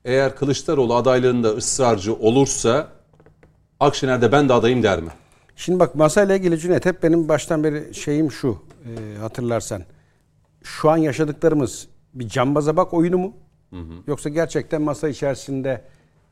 [0.05, 2.87] eğer Kılıçdaroğlu adaylığında ısrarcı olursa
[3.79, 5.09] Akşener de ben de adayım der mi?
[5.55, 9.81] Şimdi bak masayla ilgili Cüneyt hep benim baştan beri şeyim şu e, hatırlarsan.
[10.65, 13.33] Şu an yaşadıklarımız bir cambaza bak oyunu mu?
[14.07, 15.81] Yoksa gerçekten masa içerisinde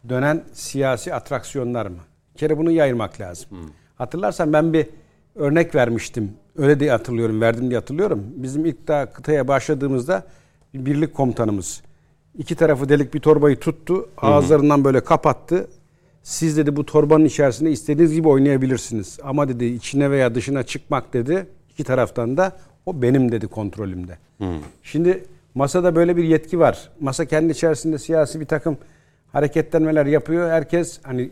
[0.10, 1.98] dönen siyasi atraksiyonlar mı?
[2.34, 3.48] Bir kere bunu yayırmak lazım.
[3.96, 4.88] Hatırlarsan ben bir
[5.36, 6.32] örnek vermiştim.
[6.58, 8.24] Öyle diye hatırlıyorum, verdim diye hatırlıyorum.
[8.36, 10.24] Bizim ilk daha kıtaya başladığımızda
[10.74, 11.82] bir birlik komutanımız
[12.38, 15.68] iki tarafı delik bir torbayı tuttu, ağızlarından böyle kapattı.
[16.24, 19.20] Siz dedi bu torbanın içerisinde istediğiniz gibi oynayabilirsiniz.
[19.24, 24.18] Ama dedi içine veya dışına çıkmak dedi iki taraftan da o benim dedi kontrolümde.
[24.84, 25.24] Şimdi
[25.56, 26.90] masada böyle bir yetki var.
[27.00, 28.78] Masa kendi içerisinde siyasi bir takım
[29.32, 30.50] hareketlenmeler yapıyor.
[30.50, 31.30] Herkes hani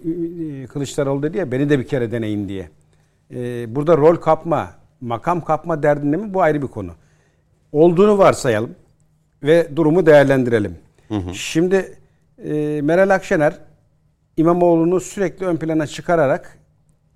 [0.67, 2.69] Kılıçdaroğlu dedi ya beni de bir kere deneyin diye.
[3.33, 4.71] Ee, burada rol kapma,
[5.01, 6.91] makam kapma derdinde mi bu ayrı bir konu.
[7.71, 8.75] Olduğunu varsayalım
[9.43, 10.75] ve durumu değerlendirelim.
[11.33, 11.97] Şimdi
[12.43, 13.53] e, Meral Akşener
[14.37, 16.57] İmamoğlu'nu sürekli ön plana çıkararak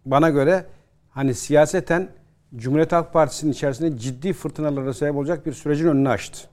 [0.05, 0.65] bana göre
[1.09, 2.07] hani siyaseten
[2.57, 6.47] Cumhuriyet Halk Partisi'nin içerisinde ciddi fırtınalara sebep olacak bir sürecin önünü açtı.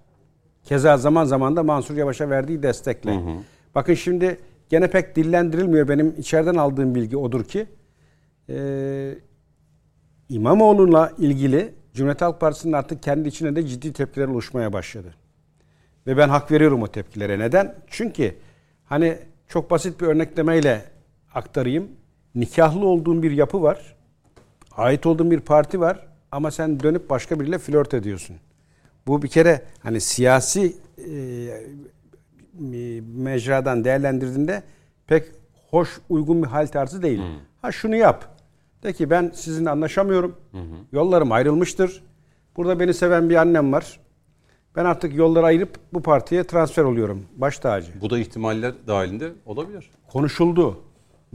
[0.64, 3.20] Keza zaman zaman da Mansur Yavaş'a verdiği destekle.
[3.74, 4.38] Bakın şimdi
[4.68, 5.88] gene pek dillendirilmiyor.
[5.88, 7.66] Benim içeriden aldığım bilgi odur ki
[8.48, 9.14] e,
[10.28, 15.14] İmamoğlu'na ilgili Cumhuriyet Halk Partisi'nin artık kendi içinde de ciddi tepkiler oluşmaya başladı.
[16.06, 17.38] Ve ben hak veriyorum o tepkilere.
[17.38, 17.74] Neden?
[17.86, 18.34] Çünkü
[18.84, 19.18] hani
[19.48, 20.84] çok basit bir örneklemeyle
[21.34, 21.88] aktarayım.
[22.34, 23.96] Nikahlı olduğun bir yapı var.
[24.76, 26.06] Ait olduğun bir parti var.
[26.32, 28.36] Ama sen dönüp başka biriyle flört ediyorsun.
[29.06, 31.12] Bu bir kere hani siyasi e,
[33.16, 34.62] mecradan değerlendirdiğinde
[35.06, 35.24] pek
[35.70, 37.20] hoş uygun bir hal tarzı değil.
[37.62, 38.36] Ha şunu yap.
[38.82, 40.36] De ki ben sizinle anlaşamıyorum.
[40.92, 42.02] Yollarım ayrılmıştır.
[42.56, 44.00] Burada beni seven bir annem var.
[44.76, 47.22] Ben artık yolları ayırıp bu partiye transfer oluyorum.
[47.36, 47.92] Baş tacı.
[48.00, 49.90] Bu da ihtimaller dahilinde olabilir.
[50.12, 50.80] Konuşuldu.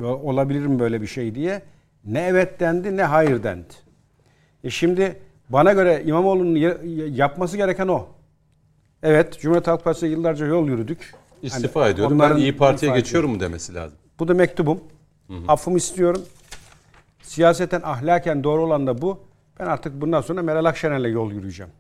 [0.02, 1.62] Olabilir mi böyle bir şey diye.
[2.08, 3.74] Ne evet dendi ne hayır dendi.
[4.64, 5.20] E şimdi
[5.50, 6.78] bana göre İmamoğlu'nun ya-
[7.10, 8.08] yapması gereken o.
[9.04, 11.14] Evet Cumhuriyet Halk Partisi'ne yıllarca yol yürüdük.
[11.42, 12.20] İstifa Hani ediyorum.
[12.20, 13.98] Ben iyi Parti'ye geçiyorum mu demesi lazım.
[14.20, 14.80] Bu da mektubum.
[15.48, 16.22] Affımı istiyorum.
[17.22, 19.20] Siyaseten ahlaken doğru olan da bu.
[19.60, 21.72] Ben artık bundan sonra Meral Akşener'le yol yürüyeceğim.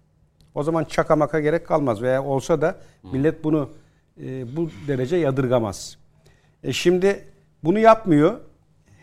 [0.55, 2.75] O zaman çaka maka gerek kalmaz veya olsa da
[3.11, 3.69] millet bunu
[4.23, 5.97] e, bu derece yadırgamaz.
[6.63, 7.23] E şimdi
[7.63, 8.39] bunu yapmıyor.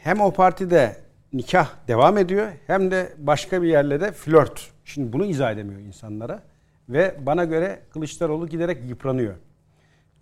[0.03, 0.97] Hem o partide
[1.35, 4.71] nikah devam ediyor hem de başka bir yerle de flört.
[4.85, 6.43] Şimdi bunu izah edemiyor insanlara
[6.89, 9.35] ve bana göre Kılıçdaroğlu giderek yıpranıyor.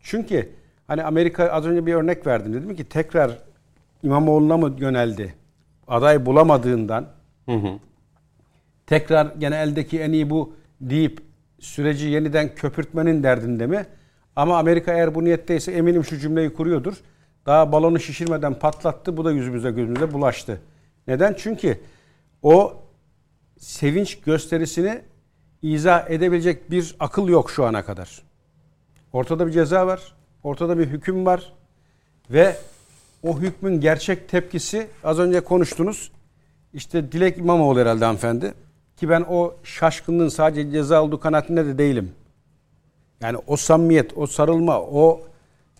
[0.00, 0.48] Çünkü
[0.86, 2.54] hani Amerika az önce bir örnek verdim.
[2.54, 3.38] Dedim ki tekrar
[4.02, 5.34] İmamoğlu'na mı yöneldi?
[5.88, 7.06] Aday bulamadığından
[8.86, 11.20] tekrar gene eldeki en iyi bu deyip
[11.58, 13.86] süreci yeniden köpürtmenin derdinde mi?
[14.36, 16.94] Ama Amerika eğer bu niyetteyse eminim şu cümleyi kuruyordur.
[17.46, 19.16] Daha balonu şişirmeden patlattı.
[19.16, 20.60] Bu da yüzümüze gözümüze bulaştı.
[21.06, 21.34] Neden?
[21.38, 21.80] Çünkü
[22.42, 22.76] o
[23.58, 25.02] sevinç gösterisini
[25.62, 28.22] izah edebilecek bir akıl yok şu ana kadar.
[29.12, 30.14] Ortada bir ceza var.
[30.42, 31.52] Ortada bir hüküm var.
[32.30, 32.56] Ve
[33.22, 36.12] o hükmün gerçek tepkisi az önce konuştunuz.
[36.74, 38.54] İşte Dilek İmamoğlu herhalde hanımefendi.
[38.96, 42.12] Ki ben o şaşkınlığın sadece ceza olduğu kanaatinde de değilim.
[43.20, 45.20] Yani o samimiyet, o sarılma, o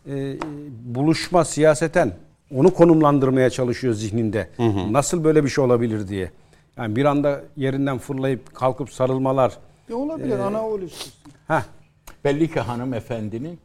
[0.07, 0.37] e,
[0.85, 2.13] buluşma siyaseten
[2.57, 4.49] onu konumlandırmaya çalışıyor zihninde.
[4.91, 6.31] Nasıl böyle bir şey olabilir diye.
[6.77, 9.53] Yani bir anda yerinden fırlayıp kalkıp sarılmalar.
[9.91, 11.23] E olabilir ana oğlu istiyorsun.
[11.49, 11.63] Heh,
[12.25, 13.59] Belli ki hanımefendinin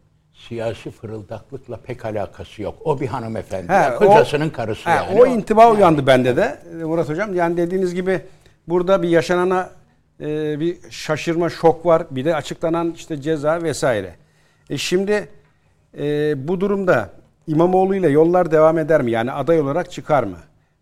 [0.47, 2.75] siyasi fırıldaklıkla pek alakası yok.
[2.85, 3.69] O bir hanımefendi.
[3.69, 5.21] He, ya, o- kocasının karısı He, yani.
[5.21, 7.35] O intiba uyandı bende de e, Murat Hocam.
[7.35, 8.21] Yani dediğiniz gibi
[8.67, 9.69] burada bir yaşanana
[10.21, 12.03] e, bir şaşırma, şok var.
[12.11, 14.15] Bir de açıklanan işte ceza vesaire.
[14.69, 15.29] E şimdi
[15.97, 17.09] e, bu durumda
[17.47, 19.11] İmamoğlu ile yollar devam eder mi?
[19.11, 20.37] Yani aday olarak çıkar mı?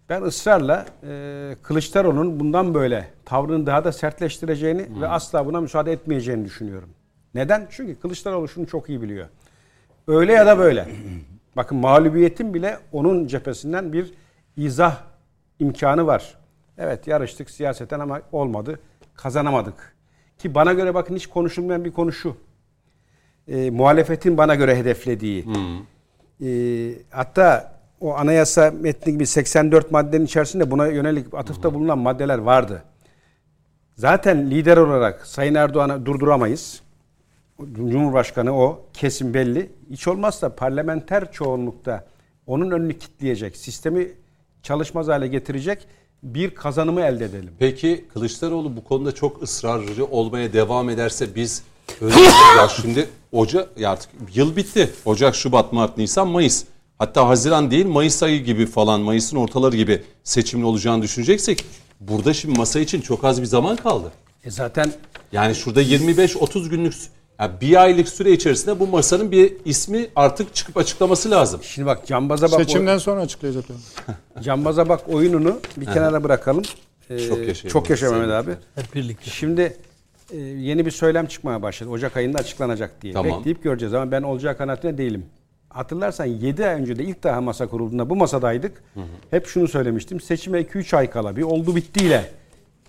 [0.09, 6.45] Ben ısrarla e, Kılıçdaroğlu'nun bundan böyle tavrını daha da sertleştireceğini ve asla buna müsaade etmeyeceğini
[6.45, 6.89] düşünüyorum.
[7.33, 7.67] Neden?
[7.69, 9.27] Çünkü Kılıçdaroğlu şunu çok iyi biliyor.
[10.07, 10.87] Öyle ya da böyle.
[11.55, 14.13] Bakın mağlubiyetin bile onun cephesinden bir
[14.57, 14.97] izah
[15.59, 16.35] imkanı var.
[16.77, 18.79] Evet yarıştık siyaseten ama olmadı.
[19.15, 19.95] Kazanamadık.
[20.37, 22.37] Ki bana göre bakın hiç konuşulmayan bir konu şu.
[23.47, 25.45] E, muhalefetin bana göre hedeflediği.
[26.41, 26.47] E,
[27.09, 32.83] hatta o anayasa metni gibi 84 maddenin içerisinde buna yönelik atıfta bulunan maddeler vardı.
[33.95, 36.81] Zaten lider olarak Sayın Erdoğan'ı durduramayız.
[37.73, 39.71] Cumhurbaşkanı o kesin belli.
[39.89, 42.05] Hiç olmazsa parlamenter çoğunlukta
[42.47, 44.11] onun önünü kitleyecek, sistemi
[44.63, 45.87] çalışmaz hale getirecek
[46.23, 47.53] bir kazanımı elde edelim.
[47.59, 51.63] Peki Kılıçdaroğlu bu konuda çok ısrarcı olmaya devam ederse biz
[52.01, 52.15] öyle
[52.57, 54.93] ya şimdi Ocak ya artık yıl bitti.
[55.05, 56.63] Ocak, Şubat, Mart, Nisan, Mayıs.
[56.99, 61.65] Hatta Haziran değil Mayıs ayı gibi falan Mayıs'ın ortaları gibi seçimin olacağını düşüneceksek
[61.99, 64.11] burada şimdi masa için çok az bir zaman kaldı.
[64.43, 64.91] E zaten
[65.31, 66.93] Yani şurada 25-30 günlük
[67.39, 71.59] yani bir aylık süre içerisinde bu masanın bir ismi artık çıkıp açıklaması lazım.
[71.63, 73.63] şimdi bak cambaza bak Seçimden sonra açıklayacak.
[74.41, 76.63] cambaza bak oyununu bir kenara bırakalım.
[77.09, 77.71] Ee, Çok yaşayın.
[77.73, 78.51] Çok yaşa Mehmet abi.
[78.75, 79.31] Hep birlikte.
[79.31, 79.77] Şimdi
[80.31, 81.89] e, yeni bir söylem çıkmaya başladı.
[81.89, 83.13] Ocak ayında açıklanacak diye.
[83.13, 83.39] Tamam.
[83.39, 85.25] Bekleyip göreceğiz ama ben olacağı kanaatinde değilim.
[85.69, 88.83] Hatırlarsan 7 ay önce de ilk daha masa kurulduğunda bu masadaydık.
[89.31, 90.21] Hep şunu söylemiştim.
[90.21, 92.31] Seçime 2-3 ay kala bir oldu bittiyle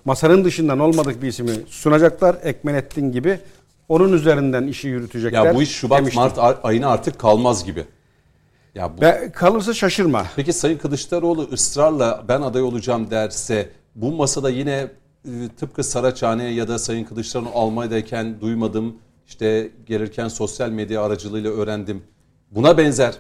[0.05, 2.37] masanın dışından olmadık bir ismi sunacaklar.
[2.43, 3.39] Ekmenettin gibi.
[3.89, 5.45] Onun üzerinden işi yürütecekler.
[5.45, 6.23] Ya bu iş Şubat demiştim.
[6.23, 7.85] Mart ay- ayına artık kalmaz gibi.
[8.75, 10.27] Ya bu Ve kalırsa şaşırma.
[10.37, 14.89] Peki Sayın Kılıçdaroğlu ısrarla ben aday olacağım derse bu masada yine
[15.57, 18.97] tıpkı Saraçhane ya da Sayın Kılıçdaroğlu Almanya'dayken duymadım
[19.27, 22.03] işte gelirken sosyal medya aracılığıyla öğrendim.
[22.51, 23.15] Buna benzer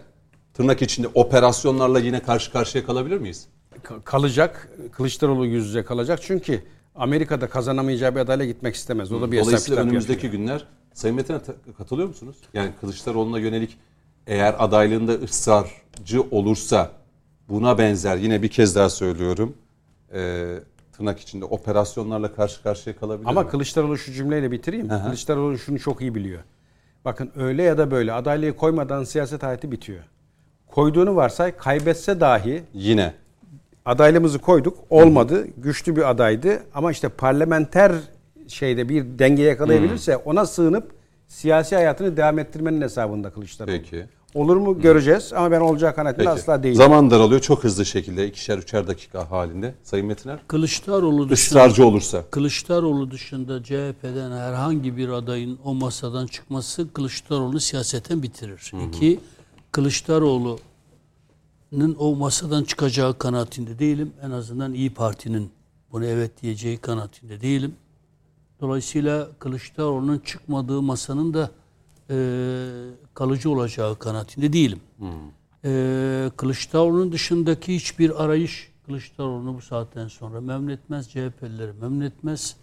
[0.54, 3.46] tırnak içinde operasyonlarla yine karşı karşıya kalabilir miyiz?
[3.84, 4.68] Ka- kalacak.
[4.92, 6.18] Kılıçdaroğlu yüz yüze kalacak.
[6.22, 6.62] Çünkü
[6.94, 9.12] Amerika'da kazanamayacağı bir adayla gitmek istemez.
[9.12, 10.32] O da bir Dolayısıyla önümüzdeki yapıyor.
[10.42, 11.40] günler Sayın Metin'e
[11.78, 12.36] katılıyor musunuz?
[12.54, 13.78] Yani Kılıçdaroğlu'na yönelik
[14.26, 16.92] eğer adaylığında ısrarcı olursa
[17.48, 19.54] buna benzer yine bir kez daha söylüyorum
[20.14, 20.54] e,
[20.96, 23.48] tırnak içinde operasyonlarla karşı karşıya kalabilir Ama mi?
[23.48, 24.88] Kılıçdaroğlu şu cümleyle bitireyim.
[24.88, 26.42] Kılıçdaroğlu şunu çok iyi biliyor.
[27.04, 30.02] Bakın öyle ya da böyle adaylığı koymadan siyaset hayatı bitiyor.
[30.66, 33.14] Koyduğunu varsay kaybetse dahi Yine
[33.84, 34.78] adaylığımızı koyduk.
[34.90, 35.46] Olmadı.
[35.56, 37.92] Güçlü bir adaydı ama işte parlamenter
[38.48, 40.92] şeyde bir denge yakalayabilirse ona sığınıp
[41.26, 43.76] siyasi hayatını devam ettirmenin hesabında Kılıçdaroğlu.
[43.76, 44.06] Peki.
[44.36, 46.30] Olur mu göreceğiz ama ben olacağı kanaatinde Peki.
[46.30, 46.74] asla değilim.
[46.74, 49.74] Zaman daralıyor çok hızlı şekilde ikişer üçer dakika halinde.
[49.82, 52.24] Sayın Metiner Kılıçdaroğlu dışında, ısrarcı olursa.
[52.30, 58.72] Kılıçdaroğlu dışında CHP'den herhangi bir adayın o masadan çıkması Kılıçdaroğlu'nu siyaseten bitirir.
[58.88, 59.20] İki,
[59.72, 64.12] Kılıçdaroğlu'nun o masadan çıkacağı kanaatinde değilim.
[64.22, 65.50] En azından İyi Parti'nin
[65.92, 67.74] bunu evet diyeceği kanaatinde değilim.
[68.60, 71.50] Dolayısıyla Kılıçdaroğlu'nun çıkmadığı masanın da
[72.10, 72.16] e,
[73.14, 74.80] kalıcı olacağı kanaatinde değilim.
[75.64, 82.56] E, Kılıçdaroğlu'nun dışındaki hiçbir arayış Kılıçdaroğlu'nu bu saatten sonra memnun etmez, CHP'lileri memnun etmez.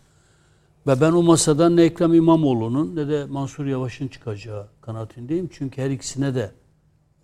[0.88, 5.50] Ve ben o masadan ne Ekrem İmamoğlu'nun ne de Mansur Yavaş'ın çıkacağı kanaatindeyim.
[5.54, 6.52] Çünkü her ikisine de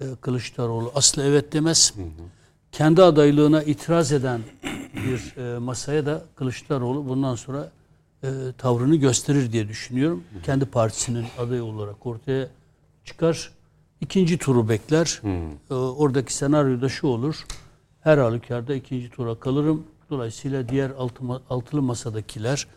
[0.01, 1.93] e, Kılıçdaroğlu asla evet demez.
[2.71, 4.41] Kendi adaylığına itiraz eden
[4.93, 7.71] bir e, masaya da Kılıçdaroğlu bundan sonra
[8.23, 8.27] e,
[8.57, 10.23] tavrını gösterir diye düşünüyorum.
[10.43, 12.47] Kendi partisinin adayı olarak ortaya
[13.05, 13.51] çıkar.
[14.01, 15.21] İkinci turu bekler.
[15.69, 17.45] E, oradaki senaryo da şu olur.
[18.01, 19.83] Her halükarda ikinci tura kalırım.
[20.09, 22.67] Dolayısıyla diğer altı, altılı masadakiler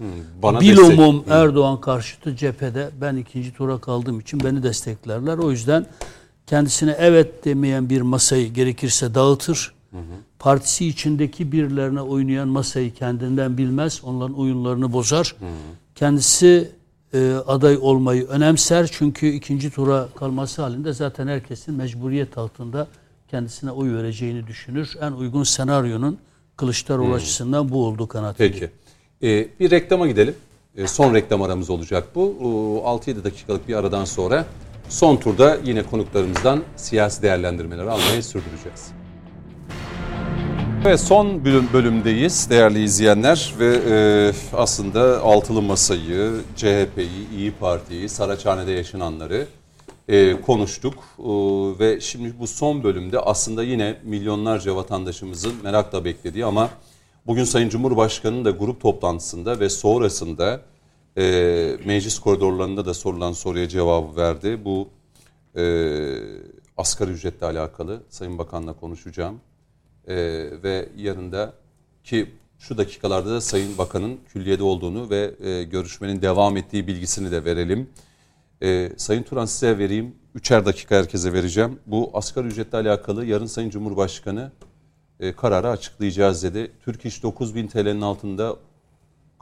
[0.43, 5.39] Bana bilumum Erdoğan karşıtı cephede ben ikinci tura kaldığım için beni desteklerler.
[5.39, 5.87] O yüzden
[6.47, 9.75] kendisine evet demeyen bir masayı gerekirse dağıtır.
[10.39, 14.01] Partisi içindeki birilerine oynayan masayı kendinden bilmez.
[14.05, 15.37] Onların oyunlarını bozar.
[15.95, 16.71] Kendisi
[17.15, 18.89] e, aday olmayı önemser.
[18.93, 22.89] Çünkü ikinci tura kalması halinde zaten herkesin mecburiyet altında
[23.29, 24.97] kendisine oy vereceğini düşünür.
[25.01, 26.19] En uygun senaryonun
[26.57, 28.71] Kılıçdaroğlu açısından bu olduğu kanaatindeyim.
[29.21, 29.29] Peki.
[29.29, 30.35] Ee, bir reklama gidelim.
[30.77, 32.37] Ee, son reklam aramız olacak bu.
[32.41, 34.47] Ee, 6-7 dakikalık bir aradan sonra
[34.89, 39.02] son turda yine konuklarımızdan siyasi değerlendirmeleri almayı sürdüreceğiz.
[40.87, 43.97] Evet son bölüm, bölümdeyiz değerli izleyenler ve e,
[44.57, 49.47] aslında altılı masayı, CHP'yi, İyi Parti'yi, Saraçhane'de yaşananları
[50.09, 51.25] e, konuştuk E,
[51.79, 56.71] ve şimdi bu son bölümde aslında yine milyonlarca vatandaşımızın merakla beklediği ama
[57.27, 60.61] bugün Sayın Cumhurbaşkanı'nın da grup toplantısında ve sonrasında
[61.19, 61.23] e,
[61.85, 64.61] meclis koridorlarında da sorulan soruya cevabı verdi.
[64.65, 64.89] Bu
[65.57, 65.65] e,
[66.77, 69.41] asgari ücretle alakalı Sayın Bakan'la konuşacağım.
[70.09, 70.15] Ee,
[70.63, 71.55] ve yanında
[72.05, 77.45] ki şu dakikalarda da Sayın Bakan'ın külliyede olduğunu ve e, görüşmenin devam ettiği bilgisini de
[77.45, 77.91] verelim.
[78.63, 80.15] Ee, Sayın Turan size vereyim.
[80.35, 81.79] üçer dakika herkese vereceğim.
[81.87, 84.53] Bu asgari ücretle alakalı yarın Sayın Cumhurbaşkanı
[85.21, 86.71] e, kararı açıklayacağız dedi.
[86.85, 88.57] Türk İş 9000 TL'nin altında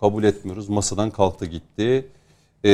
[0.01, 0.69] kabul etmiyoruz.
[0.69, 2.09] Masadan kalktı gitti.
[2.65, 2.73] E,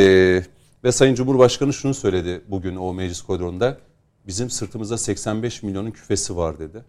[0.85, 3.79] ve Sayın Cumhurbaşkanı şunu söyledi bugün o meclis koridorunda.
[4.27, 6.85] Bizim sırtımızda 85 milyonun küfesi var dedi.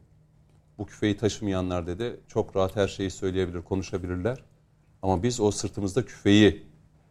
[0.77, 4.43] Bu küfeyi taşımayanlar dedi çok rahat her şeyi söyleyebilir, konuşabilirler.
[5.01, 6.63] Ama biz o sırtımızda küfeyi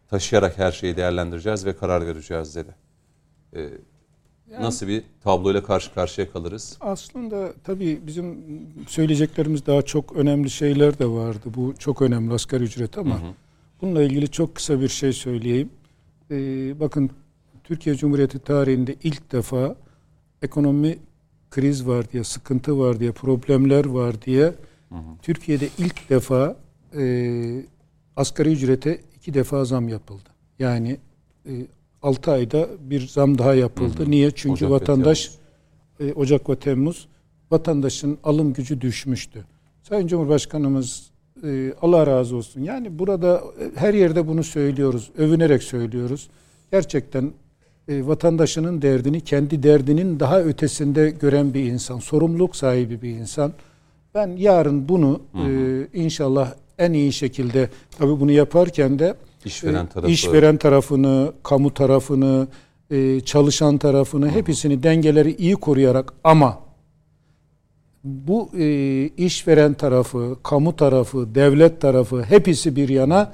[0.09, 2.75] taşıyarak her şeyi değerlendireceğiz ve karar vereceğiz dedi.
[3.57, 3.69] Ee,
[4.61, 6.77] Nasıl bir tabloyla karşı karşıya kalırız?
[6.81, 8.39] Aslında tabii bizim
[8.89, 11.41] söyleyeceklerimiz daha çok önemli şeyler de vardı.
[11.57, 13.21] Bu çok önemli asgari ücret ama
[13.83, 15.71] bununla ilgili çok kısa bir şey söyleyeyim.
[16.31, 17.11] Ee, bakın
[17.65, 19.77] Türkiye Cumhuriyeti tarihinde ilk defa
[20.43, 20.99] ekonomi
[21.51, 24.55] kriz var diye, sıkıntı var diye, problemler var diye
[25.23, 26.57] Türkiye'de ilk defa
[26.97, 27.63] e,
[28.17, 30.29] asgari ücrete iki defa zam yapıldı.
[30.59, 30.99] Yani
[31.47, 31.67] e,
[32.03, 34.11] 6 ayda bir zam daha yapıldı.
[34.11, 34.31] Niye?
[34.31, 35.31] Çünkü Ocak ve vatandaş
[36.01, 37.09] e, Ocak ve Temmuz
[37.51, 39.45] vatandaşın alım gücü düşmüştü.
[39.83, 41.11] Sayın Cumhurbaşkanımız
[41.45, 42.61] e, Allah razı olsun.
[42.61, 45.11] Yani burada e, her yerde bunu söylüyoruz.
[45.19, 46.29] Övünerek söylüyoruz.
[46.73, 47.33] Gerçekten
[47.89, 51.99] e, vatandaşının derdini kendi derdinin daha ötesinde gören bir insan.
[51.99, 53.53] Sorumluluk sahibi bir insan.
[54.15, 55.49] Ben yarın bunu e,
[55.95, 59.15] inşallah en iyi şekilde tabii bunu yaparken de
[59.45, 60.13] İşveren e, tarafı.
[60.13, 62.49] işveren tarafını, kamu tarafını,
[62.91, 66.59] e, çalışan tarafını hepsini dengeleri iyi koruyarak ama
[68.05, 73.33] bu e, işveren tarafı, kamu tarafı, devlet tarafı hepsi bir yana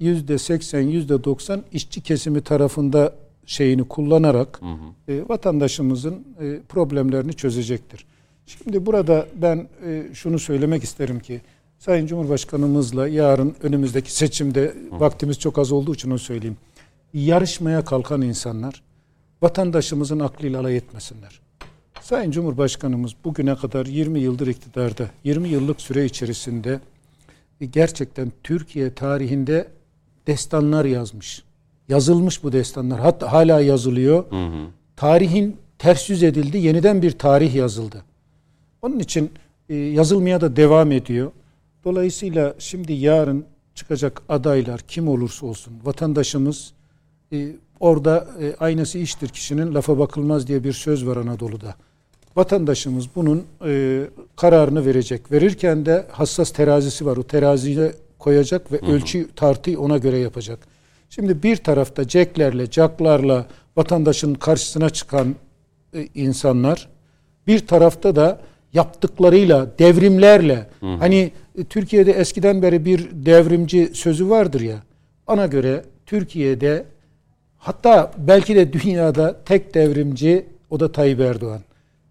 [0.00, 3.12] yüzde seksen, yüzde doksan işçi kesimi tarafında
[3.50, 4.60] şeyini kullanarak
[5.08, 8.06] e, vatandaşımızın e, problemlerini çözecektir.
[8.46, 11.40] Şimdi burada ben e, şunu söylemek isterim ki
[11.78, 16.56] Sayın Cumhurbaşkanımızla yarın önümüzdeki seçimde vaktimiz çok az olduğu için onu söyleyeyim.
[17.14, 18.82] Yarışmaya kalkan insanlar
[19.42, 21.40] vatandaşımızın aklıyla alay etmesinler.
[22.00, 26.80] Sayın Cumhurbaşkanımız bugüne kadar 20 yıldır iktidarda, 20 yıllık süre içerisinde
[27.60, 29.68] e, gerçekten Türkiye tarihinde
[30.26, 31.49] destanlar yazmış.
[31.90, 33.00] Yazılmış bu destanlar.
[33.00, 34.24] Hatta hala yazılıyor.
[34.96, 36.58] Tarihin ters yüz edildi.
[36.58, 38.04] Yeniden bir tarih yazıldı.
[38.82, 39.30] Onun için
[39.68, 41.32] e, yazılmaya da devam ediyor.
[41.84, 43.44] Dolayısıyla şimdi yarın
[43.74, 46.72] çıkacak adaylar kim olursa olsun vatandaşımız
[47.32, 47.48] e,
[47.80, 51.74] orada e, aynası iştir kişinin lafa bakılmaz diye bir söz var Anadolu'da.
[52.36, 54.02] Vatandaşımız bunun e,
[54.36, 55.32] kararını verecek.
[55.32, 57.16] Verirken de hassas terazisi var.
[57.16, 60.69] O teraziye koyacak ve ölçü tartıyı ona göre yapacak.
[61.10, 63.46] Şimdi bir tarafta ceklerle, caklarla
[63.76, 65.34] vatandaşın karşısına çıkan
[65.94, 66.88] e, insanlar,
[67.46, 68.40] bir tarafta da
[68.72, 74.76] yaptıklarıyla, devrimlerle, hani e, Türkiye'de eskiden beri bir devrimci sözü vardır ya,
[75.26, 76.84] ona göre Türkiye'de
[77.58, 81.60] hatta belki de dünyada tek devrimci o da Tayyip Erdoğan.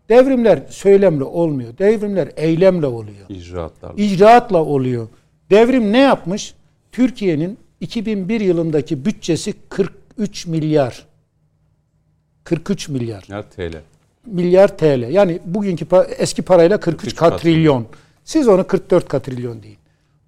[0.09, 1.77] Devrimler söylemle olmuyor.
[1.77, 3.30] Devrimler eylemle oluyor.
[3.30, 3.95] İcraatlarla.
[4.01, 5.07] İcraatla oluyor.
[5.49, 6.53] Devrim ne yapmış?
[6.91, 11.06] Türkiye'nin 2001 yılındaki bütçesi 43 milyar.
[12.43, 13.23] 43 milyar.
[13.27, 13.81] Ya TL.
[14.26, 15.11] Milyar TL.
[15.11, 15.85] Yani bugünkü
[16.18, 17.85] eski parayla 43 43 katrilyon.
[18.23, 19.77] Siz onu 44 katrilyon deyin.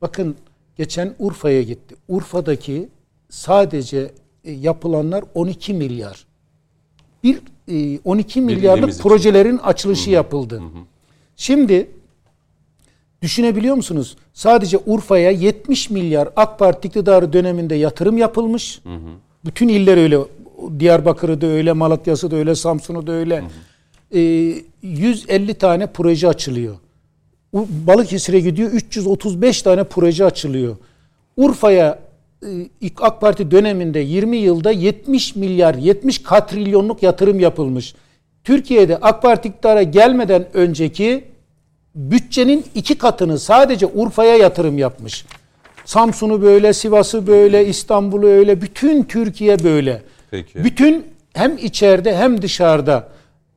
[0.02, 0.36] Bakın
[0.78, 1.96] geçen Urfa'ya gitti.
[2.08, 2.90] Urfa'daki
[3.30, 4.12] sadece
[4.44, 6.26] e, yapılanlar 12 milyar.
[7.24, 9.10] Bir e, 12 milyarlık ilimiz için.
[9.10, 10.62] projelerin açılışı yapıldı.
[11.36, 11.92] Şimdi
[13.22, 14.18] Düşünebiliyor musunuz?
[14.34, 18.82] Sadece Urfa'ya 70 milyar AK Parti iktidarı döneminde yatırım yapılmış.
[19.46, 20.18] Bütün iller öyle.
[20.80, 23.44] Diyarbakır'ı da öyle, Malatya'sı da öyle, Samsun'u da öyle.
[24.16, 26.76] Ee, 150 tane proje açılıyor.
[27.54, 30.76] Balıkesir'e gidiyor 335 tane proje açılıyor.
[31.38, 32.00] Urfa'ya
[32.44, 32.48] e,
[32.82, 37.96] ilk AK Parti döneminde 20 yılda 70 milyar 70 katrilyonluk yatırım yapılmış.
[38.44, 41.31] Türkiye'de AK Parti iktidara gelmeden önceki
[41.96, 45.26] bütçenin iki katını sadece Urfa'ya yatırım yapmış.
[45.86, 50.02] Samsun'u böyle, Sivas'ı böyle, İstanbul'u öyle, bütün Türkiye böyle.
[50.32, 50.64] Peki.
[50.64, 53.08] Bütün hem içeride hem dışarıda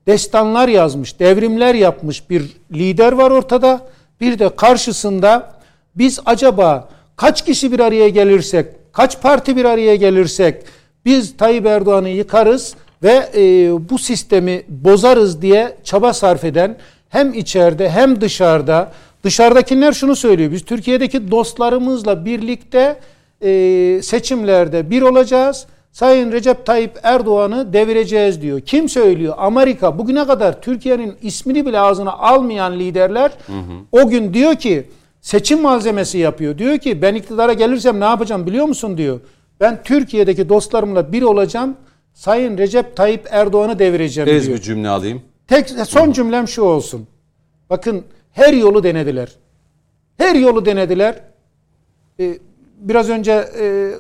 [0.07, 2.43] destanlar yazmış, devrimler yapmış bir
[2.73, 3.87] lider var ortada.
[4.21, 5.55] Bir de karşısında
[5.97, 10.63] biz acaba kaç kişi bir araya gelirsek, kaç parti bir araya gelirsek
[11.05, 13.41] biz Tayyip Erdoğan'ı yıkarız ve e,
[13.91, 16.77] bu sistemi bozarız diye çaba sarf eden
[17.15, 18.93] hem içeride hem dışarıda
[19.25, 20.53] dışarıdakiler şunu söylüyor.
[20.53, 22.97] Biz Türkiye'deki dostlarımızla birlikte
[23.43, 25.67] e, seçimlerde bir olacağız.
[25.93, 28.61] Sayın Recep Tayyip Erdoğan'ı devireceğiz diyor.
[28.61, 29.35] Kim söylüyor?
[29.39, 29.99] Amerika.
[29.99, 33.31] Bugüne kadar Türkiye'nin ismini bile ağzına almayan liderler
[33.93, 34.87] o gün diyor ki
[35.21, 36.59] seçim malzemesi yapıyor.
[36.59, 39.21] Diyor ki ben iktidara gelirsem ne yapacağım biliyor musun diyor.
[39.61, 41.77] Ben Türkiye'deki dostlarımla bir olacağım
[42.15, 44.59] Sayın Recep Tayyip Erdoğan'ı devireceğim Ez diyor.
[44.59, 45.23] bir cümle alayım.
[45.49, 47.07] Tek son cümlem şu olsun.
[47.71, 49.33] Bakın her yolu denediler.
[50.17, 51.21] Her yolu denediler.
[52.21, 52.39] Ee,
[52.79, 53.93] biraz önce e,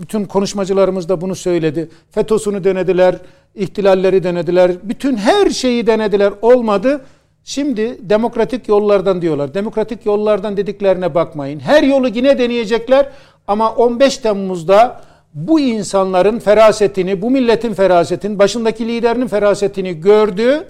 [0.00, 1.88] bütün konuşmacılarımız da bunu söyledi.
[2.10, 3.18] FETÖ'sünü denediler,
[3.54, 4.72] ihtilalleri denediler.
[4.82, 6.32] Bütün her şeyi denediler.
[6.42, 7.00] Olmadı.
[7.44, 9.54] Şimdi demokratik yollardan diyorlar.
[9.54, 11.60] Demokratik yollardan dediklerine bakmayın.
[11.60, 13.10] Her yolu yine deneyecekler
[13.46, 15.00] ama 15 Temmuz'da
[15.34, 20.66] bu insanların ferasetini, bu milletin ferasetini, başındaki liderinin ferasetini gördü.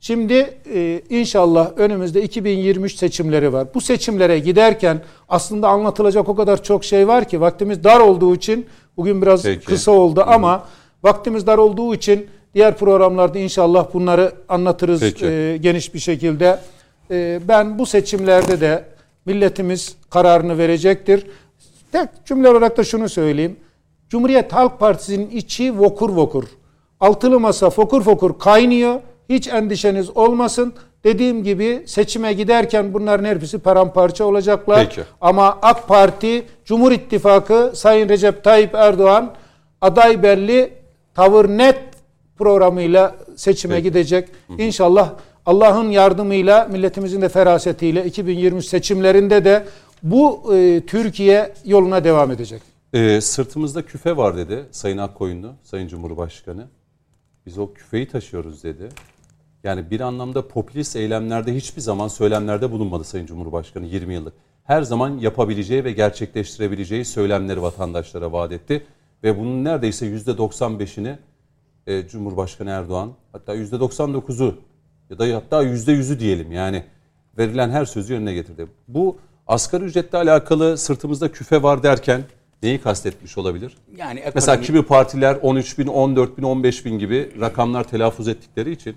[0.00, 3.68] Şimdi e, inşallah önümüzde 2023 seçimleri var.
[3.74, 8.66] Bu seçimlere giderken aslında anlatılacak o kadar çok şey var ki vaktimiz dar olduğu için
[8.96, 9.64] bugün biraz Peki.
[9.64, 10.64] kısa oldu ama
[11.02, 15.26] vaktimiz dar olduğu için diğer programlarda inşallah bunları anlatırız Peki.
[15.26, 16.58] e, geniş bir şekilde.
[17.10, 18.84] E, ben bu seçimlerde de
[19.26, 21.26] milletimiz kararını verecektir.
[21.92, 23.56] Tek cümle olarak da şunu söyleyeyim.
[24.08, 26.44] Cumhuriyet Halk Partisi'nin içi vokur vokur.
[27.00, 29.00] Altılı masa fokur fokur kaynıyor.
[29.28, 30.74] Hiç endişeniz olmasın.
[31.04, 34.88] Dediğim gibi seçime giderken bunların hepsi paramparça olacaklar.
[34.88, 35.00] Peki.
[35.20, 39.34] Ama AK Parti, Cumhur İttifakı, Sayın Recep Tayyip Erdoğan
[39.80, 40.72] aday belli,
[41.14, 41.78] tavır net
[42.38, 43.84] programıyla seçime Peki.
[43.84, 44.28] gidecek.
[44.58, 45.10] İnşallah
[45.46, 49.64] Allah'ın yardımıyla, milletimizin de ferasetiyle 2023 seçimlerinde de
[50.02, 52.62] bu e, Türkiye yoluna devam edecek.
[52.92, 56.68] Ee, sırtımızda küfe var dedi Sayın Akkoyunlu, Sayın Cumhurbaşkanı.
[57.46, 58.88] Biz o küfeyi taşıyoruz dedi.
[59.64, 64.32] Yani bir anlamda popülist eylemlerde hiçbir zaman söylemlerde bulunmadı Sayın Cumhurbaşkanı 20 yıllık.
[64.64, 68.86] Her zaman yapabileceği ve gerçekleştirebileceği söylemleri vatandaşlara vaat etti.
[69.24, 71.16] Ve bunun neredeyse %95'ini
[71.86, 74.54] e, Cumhurbaşkanı Erdoğan hatta %99'u
[75.10, 76.84] ya da hatta %100'ü diyelim yani
[77.38, 78.66] verilen her sözü yerine getirdi.
[78.88, 82.24] Bu asgari ücretle alakalı sırtımızda küfe var derken
[82.62, 83.76] neyi kastetmiş olabilir?
[83.96, 88.70] Yani Mesela ekonomi- kimi partiler 13 bin, 14 bin, 15 bin gibi rakamlar telaffuz ettikleri
[88.72, 88.96] için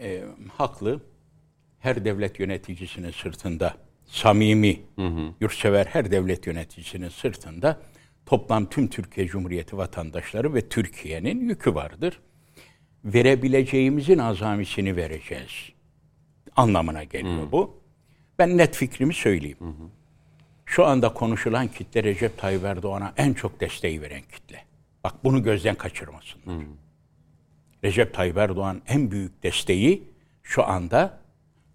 [0.00, 0.22] e,
[0.56, 1.00] haklı.
[1.78, 3.74] Her devlet yöneticisinin sırtında
[4.06, 4.80] samimi,
[5.40, 7.80] yurtsever her devlet yöneticisinin sırtında
[8.26, 12.20] toplam tüm Türkiye Cumhuriyeti vatandaşları ve Türkiye'nin yükü vardır.
[13.04, 15.50] Verebileceğimizin azamisini vereceğiz
[16.56, 17.80] anlamına geliyor bu.
[18.38, 19.58] Ben net fikrimi söyleyeyim.
[20.70, 24.64] Şu anda konuşulan kitle Recep Tayyip Erdoğan'a en çok desteği veren kitle.
[25.04, 26.66] Bak bunu gözden kaçırmasınlar.
[27.84, 30.02] Recep Tayyip Erdoğan en büyük desteği
[30.42, 31.20] şu anda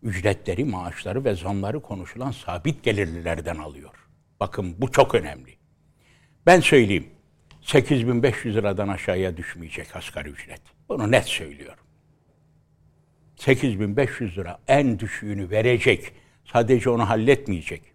[0.03, 3.91] ücretleri, maaşları ve zamları konuşulan sabit gelirlilerden alıyor.
[4.39, 5.51] Bakın bu çok önemli.
[6.45, 7.07] Ben söyleyeyim.
[7.61, 10.61] 8500 liradan aşağıya düşmeyecek asgari ücret.
[10.89, 11.83] Bunu net söylüyorum.
[13.35, 16.11] 8500 lira en düşüğünü verecek.
[16.45, 17.94] Sadece onu halletmeyecek.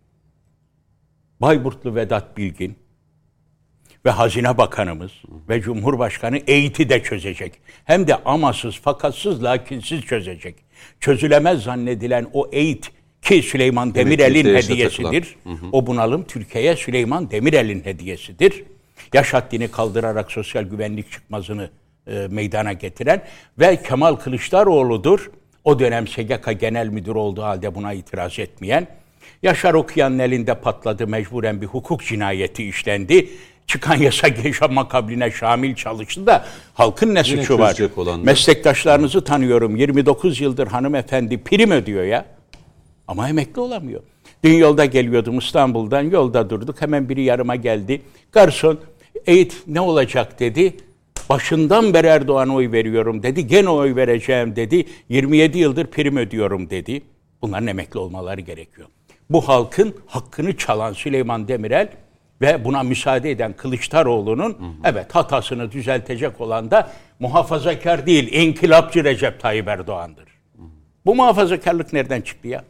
[1.40, 2.76] Bayburtlu Vedat Bilgin
[4.06, 5.12] ve Hazine Bakanımız
[5.48, 7.52] ve Cumhurbaşkanı eğiti de çözecek.
[7.84, 10.54] Hem de amasız, fakatsız, lakinsiz çözecek.
[11.00, 12.90] Çözülemez zannedilen o eğit
[13.22, 15.36] ki Süleyman Demirel'in hediyesidir.
[15.72, 18.64] O bunalım Türkiye'ye Süleyman Demirel'in hediyesidir.
[19.14, 21.70] Yaş haddini kaldırarak sosyal güvenlik çıkmazını
[22.06, 23.24] e, meydana getiren
[23.58, 25.30] ve Kemal Kılıçdaroğlu'dur.
[25.64, 28.86] O dönem SGK Genel Müdür olduğu halde buna itiraz etmeyen.
[29.42, 33.28] Yaşar Okuyan'ın elinde patladı, mecburen bir hukuk cinayeti işlendi.
[33.66, 36.44] Çıkan yasak yaşama kabline şamil çalıştı da
[36.74, 37.74] halkın ne suçu var?
[37.74, 39.76] çözecek olan da- Meslektaşlarınızı tanıyorum.
[39.76, 42.26] 29 yıldır hanımefendi prim ödüyor ya.
[43.08, 44.00] Ama emekli olamıyor.
[44.44, 46.02] Dün yolda geliyordum İstanbul'dan.
[46.02, 46.80] Yolda durduk.
[46.82, 48.02] Hemen biri yarıma geldi.
[48.32, 48.78] Garson
[49.26, 50.76] eğit ne olacak dedi.
[51.28, 53.46] Başından beri Erdoğan'a oy veriyorum dedi.
[53.46, 54.86] Gene oy vereceğim dedi.
[55.08, 57.02] 27 yıldır prim ödüyorum dedi.
[57.42, 58.88] Bunların emekli olmaları gerekiyor.
[59.30, 61.88] Bu halkın hakkını çalan Süleyman Demirel
[62.40, 69.68] ve buna müsaade eden Kılıçdaroğlu'nun evet hatasını düzeltecek olan da muhafazakar değil, inkılapçı Recep Tayyip
[69.68, 70.28] Erdoğan'dır.
[71.06, 72.64] Bu muhafazakarlık nereden çıktı ya?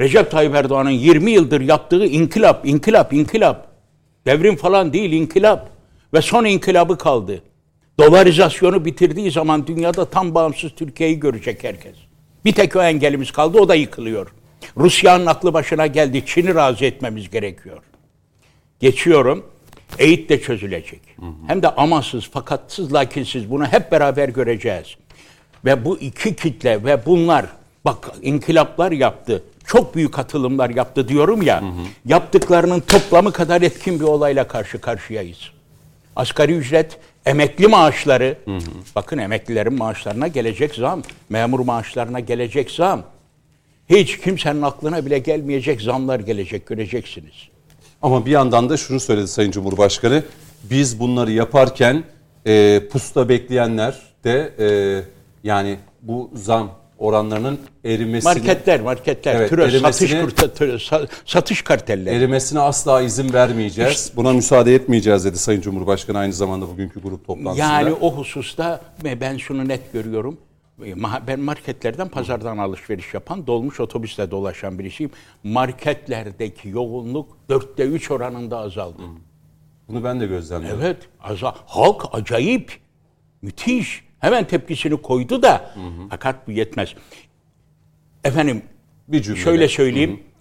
[0.00, 3.66] Recep Tayyip Erdoğan'ın 20 yıldır yaptığı inkılap, inkılap, inkılap.
[4.26, 5.70] Devrim falan değil, inkılap.
[6.14, 7.42] Ve son inkılabı kaldı.
[7.98, 11.94] Dolarizasyonu bitirdiği zaman dünyada tam bağımsız Türkiye'yi görecek herkes.
[12.44, 14.32] Bir tek o engelimiz kaldı, o da yıkılıyor.
[14.76, 17.82] Rusya'nın aklı başına geldi, Çin'i razı etmemiz gerekiyor.
[18.80, 19.46] Geçiyorum.
[19.98, 21.00] Eğit de çözülecek.
[21.46, 24.86] Hem de amansız, fakatsız, lakinsiz bunu hep beraber göreceğiz.
[25.64, 27.46] Ve bu iki kitle ve bunlar
[27.84, 29.42] bak inkılaplar yaptı.
[29.66, 31.62] Çok büyük atılımlar yaptı diyorum ya.
[32.04, 35.38] Yaptıklarının toplamı kadar etkin bir olayla karşı karşıyayız.
[36.16, 38.38] Asgari ücret, emekli maaşları.
[38.96, 41.02] Bakın emeklilerin maaşlarına gelecek zam.
[41.28, 43.02] Memur maaşlarına gelecek zam.
[43.90, 47.32] Hiç kimsenin aklına bile gelmeyecek zamlar gelecek göreceksiniz.
[48.02, 50.22] Ama bir yandan da şunu söyledi Sayın Cumhurbaşkanı.
[50.70, 52.04] Biz bunları yaparken
[52.46, 54.68] e, pusta bekleyenler de e,
[55.48, 62.14] yani bu zam oranlarının erimesini Marketler, marketler, Evet, türe, satış, türe- sa- satış kartelleri.
[62.14, 64.12] erimesine asla izin vermeyeceğiz.
[64.16, 67.72] Buna müsaade etmeyeceğiz dedi Sayın Cumhurbaşkanı aynı zamanda bugünkü grup toplantısında.
[67.72, 68.80] Yani o hususta
[69.20, 70.38] ben şunu net görüyorum.
[70.82, 70.94] E,
[71.26, 75.10] Ben marketlerden, pazardan alışveriş yapan, dolmuş otobüsle dolaşan birisiyim.
[75.44, 79.02] Marketlerdeki yoğunluk dörtte üç oranında azaldı.
[79.88, 80.76] Bunu ben de gözlemledim.
[80.80, 81.52] Evet, azal.
[81.66, 82.78] Halk acayip,
[83.42, 84.04] müthiş.
[84.18, 85.74] Hemen tepkisini koydu da,
[86.10, 86.94] fakat bu yetmez.
[88.24, 88.62] Efendim,
[89.08, 89.42] Bir cümlede.
[89.42, 90.20] şöyle söyleyeyim.
[90.22, 90.33] Ee,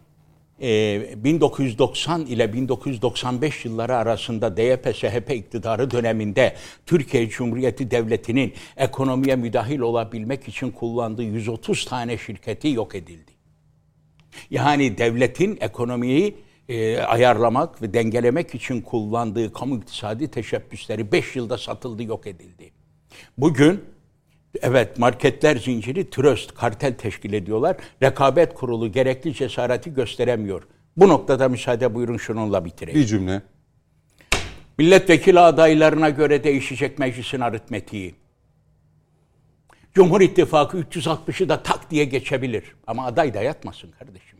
[0.59, 6.55] 1990 ile 1995 yılları arasında DYP-SHP iktidarı döneminde
[6.85, 13.31] Türkiye Cumhuriyeti Devleti'nin ekonomiye müdahil olabilmek için kullandığı 130 tane şirketi yok edildi.
[14.49, 16.35] Yani devletin ekonomiyi
[16.69, 22.71] e, ayarlamak ve dengelemek için kullandığı kamu iktisadi teşebbüsleri 5 yılda satıldı, yok edildi.
[23.38, 23.93] Bugün
[24.61, 27.77] evet marketler zinciri tröst, kartel teşkil ediyorlar.
[28.03, 30.63] Rekabet kurulu gerekli cesareti gösteremiyor.
[30.97, 32.99] Bu noktada müsaade buyurun şununla bitireyim.
[32.99, 33.41] Bir cümle.
[34.77, 38.15] Milletvekili adaylarına göre değişecek meclisin aritmetiği.
[39.93, 42.63] Cumhur İttifakı 360'ı da tak diye geçebilir.
[42.88, 44.32] Ama aday da yatmasın kardeşim.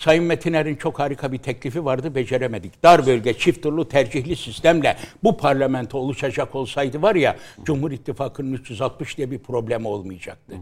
[0.00, 2.82] Sayın Metiner'in çok harika bir teklifi vardı, beceremedik.
[2.82, 9.16] Dar bölge çift turlu tercihli sistemle bu parlamento oluşacak olsaydı var ya, Cumhur İttifakı'nın 360
[9.16, 10.54] diye bir problemi olmayacaktı.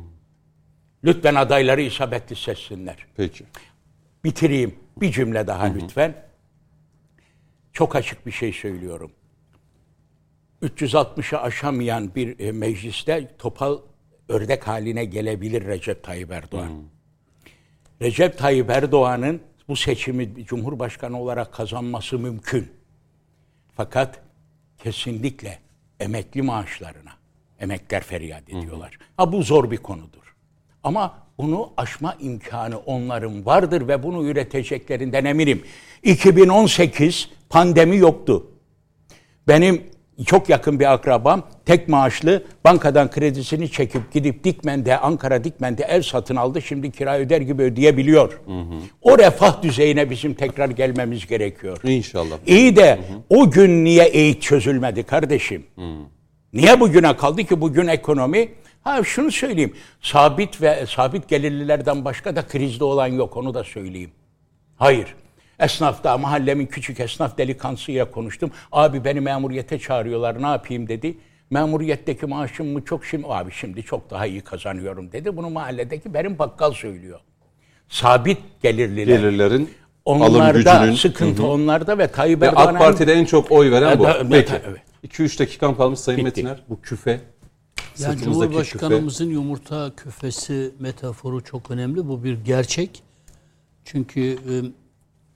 [1.05, 3.07] Lütfen adayları isabetli seçsinler.
[3.17, 3.45] Peki.
[4.25, 4.75] Bitireyim.
[5.01, 6.15] Bir cümle daha lütfen.
[7.73, 9.13] Çok açık bir şey söylüyorum.
[10.63, 13.79] 360'ı aşamayan bir e, mecliste topal
[14.29, 16.98] ördek haline gelebilir Recep Tayyip Erdoğan.
[18.03, 22.73] Recep Tayyip Erdoğan'ın bu seçimi Cumhurbaşkanı olarak kazanması mümkün.
[23.77, 24.21] Fakat
[24.79, 25.59] kesinlikle
[26.01, 27.13] emekli maaşlarına,
[27.61, 28.99] emekler feryat ediyorlar.
[29.17, 30.35] Ha bu zor bir konudur.
[30.83, 35.65] Ama bunu aşma imkanı onların vardır ve bunu üreteceklerinden eminim.
[36.03, 38.51] 2018 pandemi yoktu.
[39.49, 39.91] Benim
[40.27, 46.37] çok yakın bir akrabam tek maaşlı bankadan kredisini çekip gidip Dikmen'de, Ankara Dikmen'de ev satın
[46.37, 46.63] aldı.
[46.63, 48.41] Şimdi kira öder gibi ödeyebiliyor.
[49.03, 51.79] O refah düzeyine bizim tekrar gelmemiz gerekiyor.
[51.85, 52.37] İnşallah.
[52.47, 52.99] İyi de
[53.31, 55.67] o gün niye eğit çözülmedi kardeşim?
[56.53, 58.49] Niye bugüne kaldı ki bugün ekonomi?
[58.85, 59.75] Ha şunu söyleyeyim.
[60.03, 64.11] Sabit ve sabit gelirlilerden başka da krizde olan yok onu da söyleyeyim.
[64.77, 65.15] Hayır.
[65.59, 68.51] Esnafta mahallemin küçük esnaf delikanlısıyla konuştum.
[68.73, 71.19] Abi beni memuriyete çağırıyorlar ne yapayım dedi.
[71.51, 75.37] Memuriyetteki maaşım mı çok şimdi abi şimdi çok daha iyi kazanıyorum dedi.
[75.37, 77.21] Bunu mahalledeki benim bakkal söylüyor.
[77.89, 79.17] Sabit gelirliler.
[79.17, 79.71] Gelirlerin
[80.07, 83.99] alım Onlarda gücünün sıkıntı onlarda ve Tayyip ve Erdoğan'a AK Parti'de en çok oy veren
[83.99, 84.07] bu.
[84.09, 84.53] Evet, Peki.
[84.67, 84.81] evet.
[85.05, 86.25] 2-3 dakikam kalmış Sayın Bitti.
[86.25, 86.63] Metiner.
[86.69, 87.21] Bu küfe.
[87.99, 92.09] Yani Cumhurbaşkanımızın yumurta küfesi metaforu çok önemli.
[92.09, 93.03] Bu bir gerçek.
[93.85, 94.53] Çünkü e,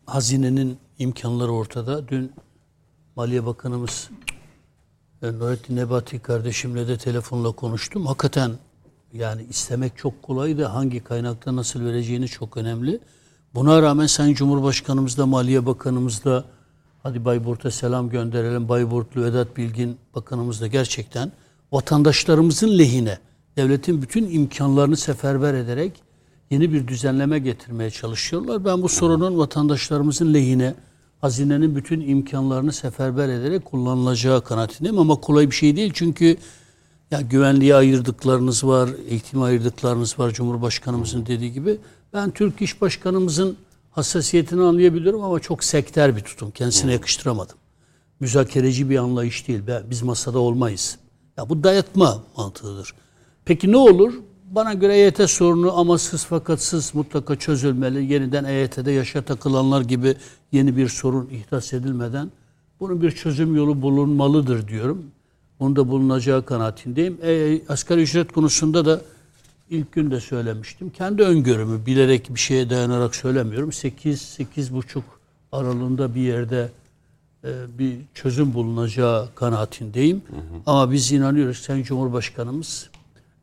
[0.07, 2.09] hazinenin imkanları ortada.
[2.09, 2.33] Dün
[3.17, 4.11] Maliye Bakanımız
[5.23, 8.07] Nurettin Nebati kardeşimle de telefonla konuştum.
[8.07, 8.53] Hakikaten
[9.13, 13.01] yani istemek çok kolay da hangi kaynakta nasıl vereceğini çok önemli.
[13.55, 16.45] Buna rağmen Sayın Cumhurbaşkanımız da Maliye Bakanımız da
[17.03, 18.69] hadi Bayburt'a selam gönderelim.
[18.69, 21.33] Bayburtlu Vedat Bilgin Bakanımız da gerçekten
[21.73, 23.19] vatandaşlarımızın lehine
[23.57, 26.02] devletin bütün imkanlarını seferber ederek
[26.53, 28.65] yeni bir düzenleme getirmeye çalışıyorlar.
[28.65, 30.75] Ben bu sorunun vatandaşlarımızın lehine
[31.21, 36.37] hazinenin bütün imkanlarını seferber ederek kullanılacağı kanaatindeyim ama kolay bir şey değil çünkü
[37.11, 41.79] ya güvenliğe ayırdıklarınız var, eğitime ayırdıklarınız var Cumhurbaşkanımızın dediği gibi.
[42.13, 43.57] Ben Türk İş Başkanımızın
[43.91, 46.51] hassasiyetini anlayabiliyorum ama çok sekter bir tutum.
[46.51, 47.57] Kendisine yakıştıramadım.
[48.21, 49.61] Müzakereci bir anlayış değil.
[49.91, 50.99] Biz masada olmayız.
[51.37, 52.95] Ya bu dayatma mantığıdır.
[53.45, 54.15] Peki ne olur?
[54.53, 58.13] Bana göre EYT sorunu amasız fakatsız mutlaka çözülmeli.
[58.13, 60.17] Yeniden EYT'de yaşa takılanlar gibi
[60.53, 62.31] yeni bir sorun ihdas edilmeden
[62.81, 65.05] bunun bir çözüm yolu bulunmalıdır diyorum.
[65.61, 67.19] Bunun da bulunacağı kanaatindeyim.
[67.23, 69.01] E, asgari ücret konusunda da
[69.71, 70.91] ilk gün de söylemiştim.
[70.91, 73.73] Kendi öngörümü bilerek bir şeye dayanarak söylemiyorum.
[73.73, 75.05] 8 buçuk
[75.53, 76.69] aralığında bir yerde
[77.45, 77.49] e,
[77.79, 80.23] bir çözüm bulunacağı kanaatindeyim.
[80.67, 82.91] Ama biz inanıyoruz Sayın Cumhurbaşkanımız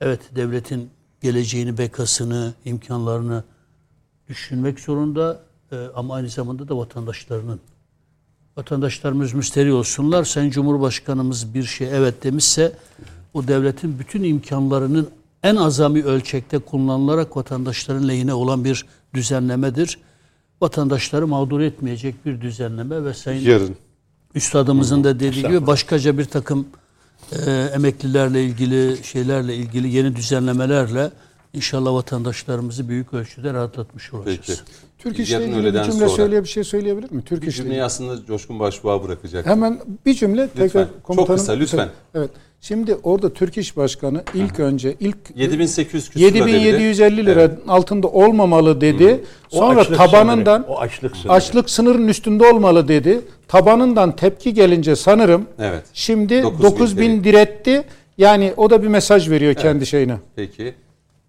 [0.01, 0.89] evet devletin
[1.21, 3.43] geleceğini, bekasını, imkanlarını
[4.29, 5.39] düşünmek zorunda
[5.71, 7.59] e, ama aynı zamanda da vatandaşlarının
[8.57, 10.23] vatandaşlarımız müsteri olsunlar.
[10.23, 12.73] Sayın Cumhurbaşkanımız bir şey evet demişse
[13.33, 15.09] o devletin bütün imkanlarının
[15.43, 19.99] en azami ölçekte kullanılarak vatandaşların lehine olan bir düzenlemedir.
[20.61, 23.75] Vatandaşları mağdur etmeyecek bir düzenleme ve Sayın Yarın.
[24.35, 26.67] Üstadımızın da dediği gibi başkaca bir takım
[27.47, 31.11] e, emeklilerle ilgili şeylerle ilgili yeni düzenlemelerle
[31.53, 34.37] inşallah vatandaşlarımızı büyük ölçüde rahatlatmış olacağız.
[34.47, 34.59] Peki.
[34.97, 36.09] Türk İş'le ilgili bir cümle sonra.
[36.09, 37.23] söyleye bir şey söyleyebilir miyim?
[37.25, 37.83] Türk Bir cümleyi ilgili.
[37.83, 39.45] aslında Coşkun Başbuğ'a bırakacak.
[39.45, 41.39] Hemen bir cümle tekrar Çok komutanım.
[41.39, 41.89] kısa, lütfen.
[42.15, 42.29] Evet.
[42.61, 46.37] Şimdi orada Türk İş Başkanı ilk önce ilk 7800 küsur ödedi.
[46.51, 49.23] 7750 lira altında olmamalı dedi.
[49.49, 51.33] Sonra açlık tabanından sınırı, o açlık sınırı.
[51.33, 53.21] açlık sınırının üstünde olmalı dedi.
[53.49, 55.83] Tabanından tepki gelince sanırım Evet.
[55.93, 57.83] şimdi 9000 9000 diretti.
[58.17, 60.17] Yani o da bir mesaj veriyor kendi şeyine.
[60.35, 60.73] Peki.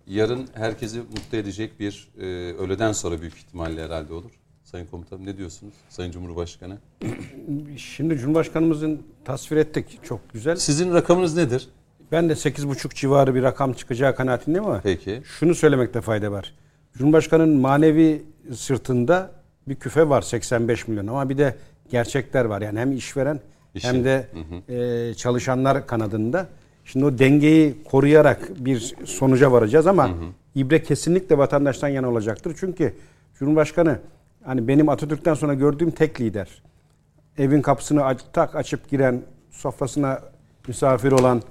[0.06, 2.24] Yarın herkesi mutlu edecek bir e,
[2.54, 4.30] öğleden sonra büyük ihtimalle herhalde olur.
[4.64, 5.74] Sayın Komutanım ne diyorsunuz?
[5.88, 6.78] Sayın Cumhurbaşkanı.
[7.76, 10.56] Şimdi Cumhurbaşkanımızın tasvir ettik çok güzel.
[10.56, 11.68] Sizin rakamınız nedir?
[12.12, 15.22] Ben de 8,5 civarı bir rakam çıkacağı kanaatindeyim ama Peki.
[15.24, 16.54] şunu söylemekte fayda var.
[16.98, 18.22] Cumhurbaşkanının manevi
[18.54, 19.30] sırtında
[19.68, 21.54] bir küfe var 85 milyon ama bir de
[21.90, 22.62] gerçekler var.
[22.62, 23.40] Yani hem işveren
[23.74, 23.88] İşin.
[23.88, 24.26] hem de
[24.68, 26.46] e, çalışanlar kanadında.
[26.84, 30.10] Şimdi o dengeyi koruyarak bir sonuca varacağız ama
[30.54, 32.56] ibre kesinlikle vatandaştan yana olacaktır.
[32.60, 32.94] Çünkü
[33.38, 33.98] Cumhurbaşkanı
[34.44, 36.62] hani benim Atatürk'ten sonra gördüğüm tek lider.
[37.38, 40.20] Evin kapısını aç, tak açıp giren, sofrasına
[40.68, 41.42] misafir olan,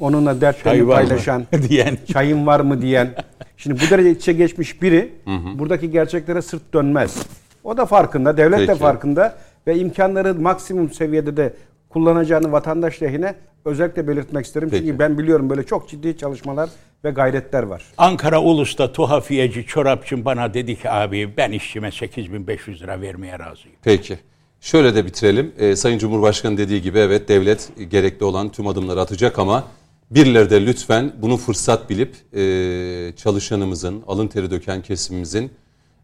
[0.00, 1.98] onunla dertlerini Çay paylaşan, diyen.
[2.12, 3.14] çayın var mı diyen.
[3.56, 5.12] Şimdi bu derece içe geçmiş biri
[5.58, 7.26] buradaki gerçeklere sırt dönmez.
[7.64, 8.78] O da farkında, devlet de Peki.
[8.78, 9.38] farkında
[9.68, 11.54] ve imkanları maksimum seviyede de
[11.88, 13.34] kullanacağını vatandaş lehine
[13.64, 14.68] özellikle belirtmek isterim.
[14.70, 14.86] Peki.
[14.86, 16.70] Çünkü ben biliyorum böyle çok ciddi çalışmalar
[17.04, 17.82] ve gayretler var.
[17.98, 23.76] Ankara Ulus'ta tuhafiyeci çorapçım bana dedi ki abi ben işçime 8500 lira vermeye razıyım.
[23.82, 24.18] Peki.
[24.60, 25.52] Şöyle de bitirelim.
[25.58, 29.64] Ee, Sayın Cumhurbaşkanı dediği gibi evet devlet gerekli olan tüm adımları atacak ama
[30.10, 35.50] birileri de lütfen bunu fırsat bilip e, çalışanımızın, alın teri döken kesimimizin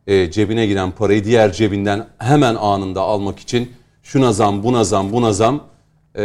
[0.06, 3.72] e, cebine giren parayı diğer cebinden hemen anında almak için
[4.02, 5.64] şuna zam, buna zam, buna zam
[6.18, 6.22] e,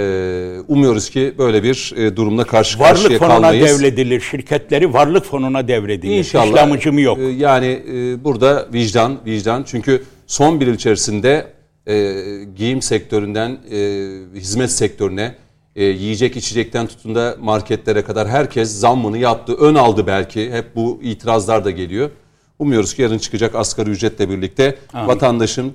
[0.68, 3.80] umuyoruz ki böyle bir e, durumla karşı karşıya Varlık fonuna kalmayız.
[3.82, 4.22] devredilir.
[4.22, 6.18] Şirketleri varlık fonuna devredilir.
[6.18, 6.46] İnşallah.
[6.46, 7.18] İşlemcim yok.
[7.20, 9.64] e, Yani e, burada vicdan, vicdan.
[9.68, 11.48] Çünkü son bir yıl içerisinde
[11.88, 12.14] e,
[12.56, 13.78] giyim sektöründen e,
[14.40, 15.36] hizmet sektörüne,
[15.76, 19.54] e, yiyecek içecekten tutun da marketlere kadar herkes zammını yaptı.
[19.60, 20.52] Ön aldı belki.
[20.52, 22.10] Hep bu itirazlar da geliyor.
[22.60, 25.74] Umuyoruz ki yarın çıkacak asgari ücretle birlikte vatandaşın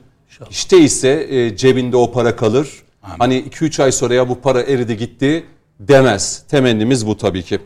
[0.51, 2.69] işte ise e, cebinde o para kalır.
[3.01, 5.44] Hani 2-3 ay sonra ya bu para eridi gitti
[5.81, 6.44] demez.
[6.48, 7.59] Temennimiz bu tabii ki.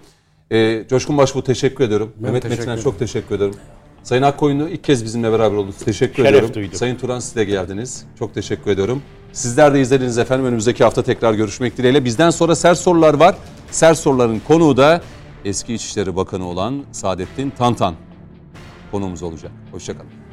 [0.50, 2.12] E, Coşkun Başbuğ teşekkür ediyorum.
[2.20, 3.54] Mehmet teşekkür Metin'e çok teşekkür ederim.
[4.02, 5.76] Sayın Akkoyunlu ilk kez bizimle beraber oldunuz.
[5.76, 6.54] Teşekkür Şeref ediyorum.
[6.54, 6.78] duydum.
[6.78, 8.04] Sayın Turan siz de geldiniz.
[8.18, 9.02] Çok teşekkür ediyorum.
[9.32, 10.46] Sizler de izlediniz efendim.
[10.46, 12.04] Önümüzdeki hafta tekrar görüşmek dileğiyle.
[12.04, 13.36] Bizden sonra sert sorular var.
[13.70, 15.02] Sert soruların konuğu da
[15.44, 17.94] eski İçişleri Bakanı olan Saadettin Tantan
[18.90, 19.52] konuğumuz olacak.
[19.72, 20.27] Hoşçakalın.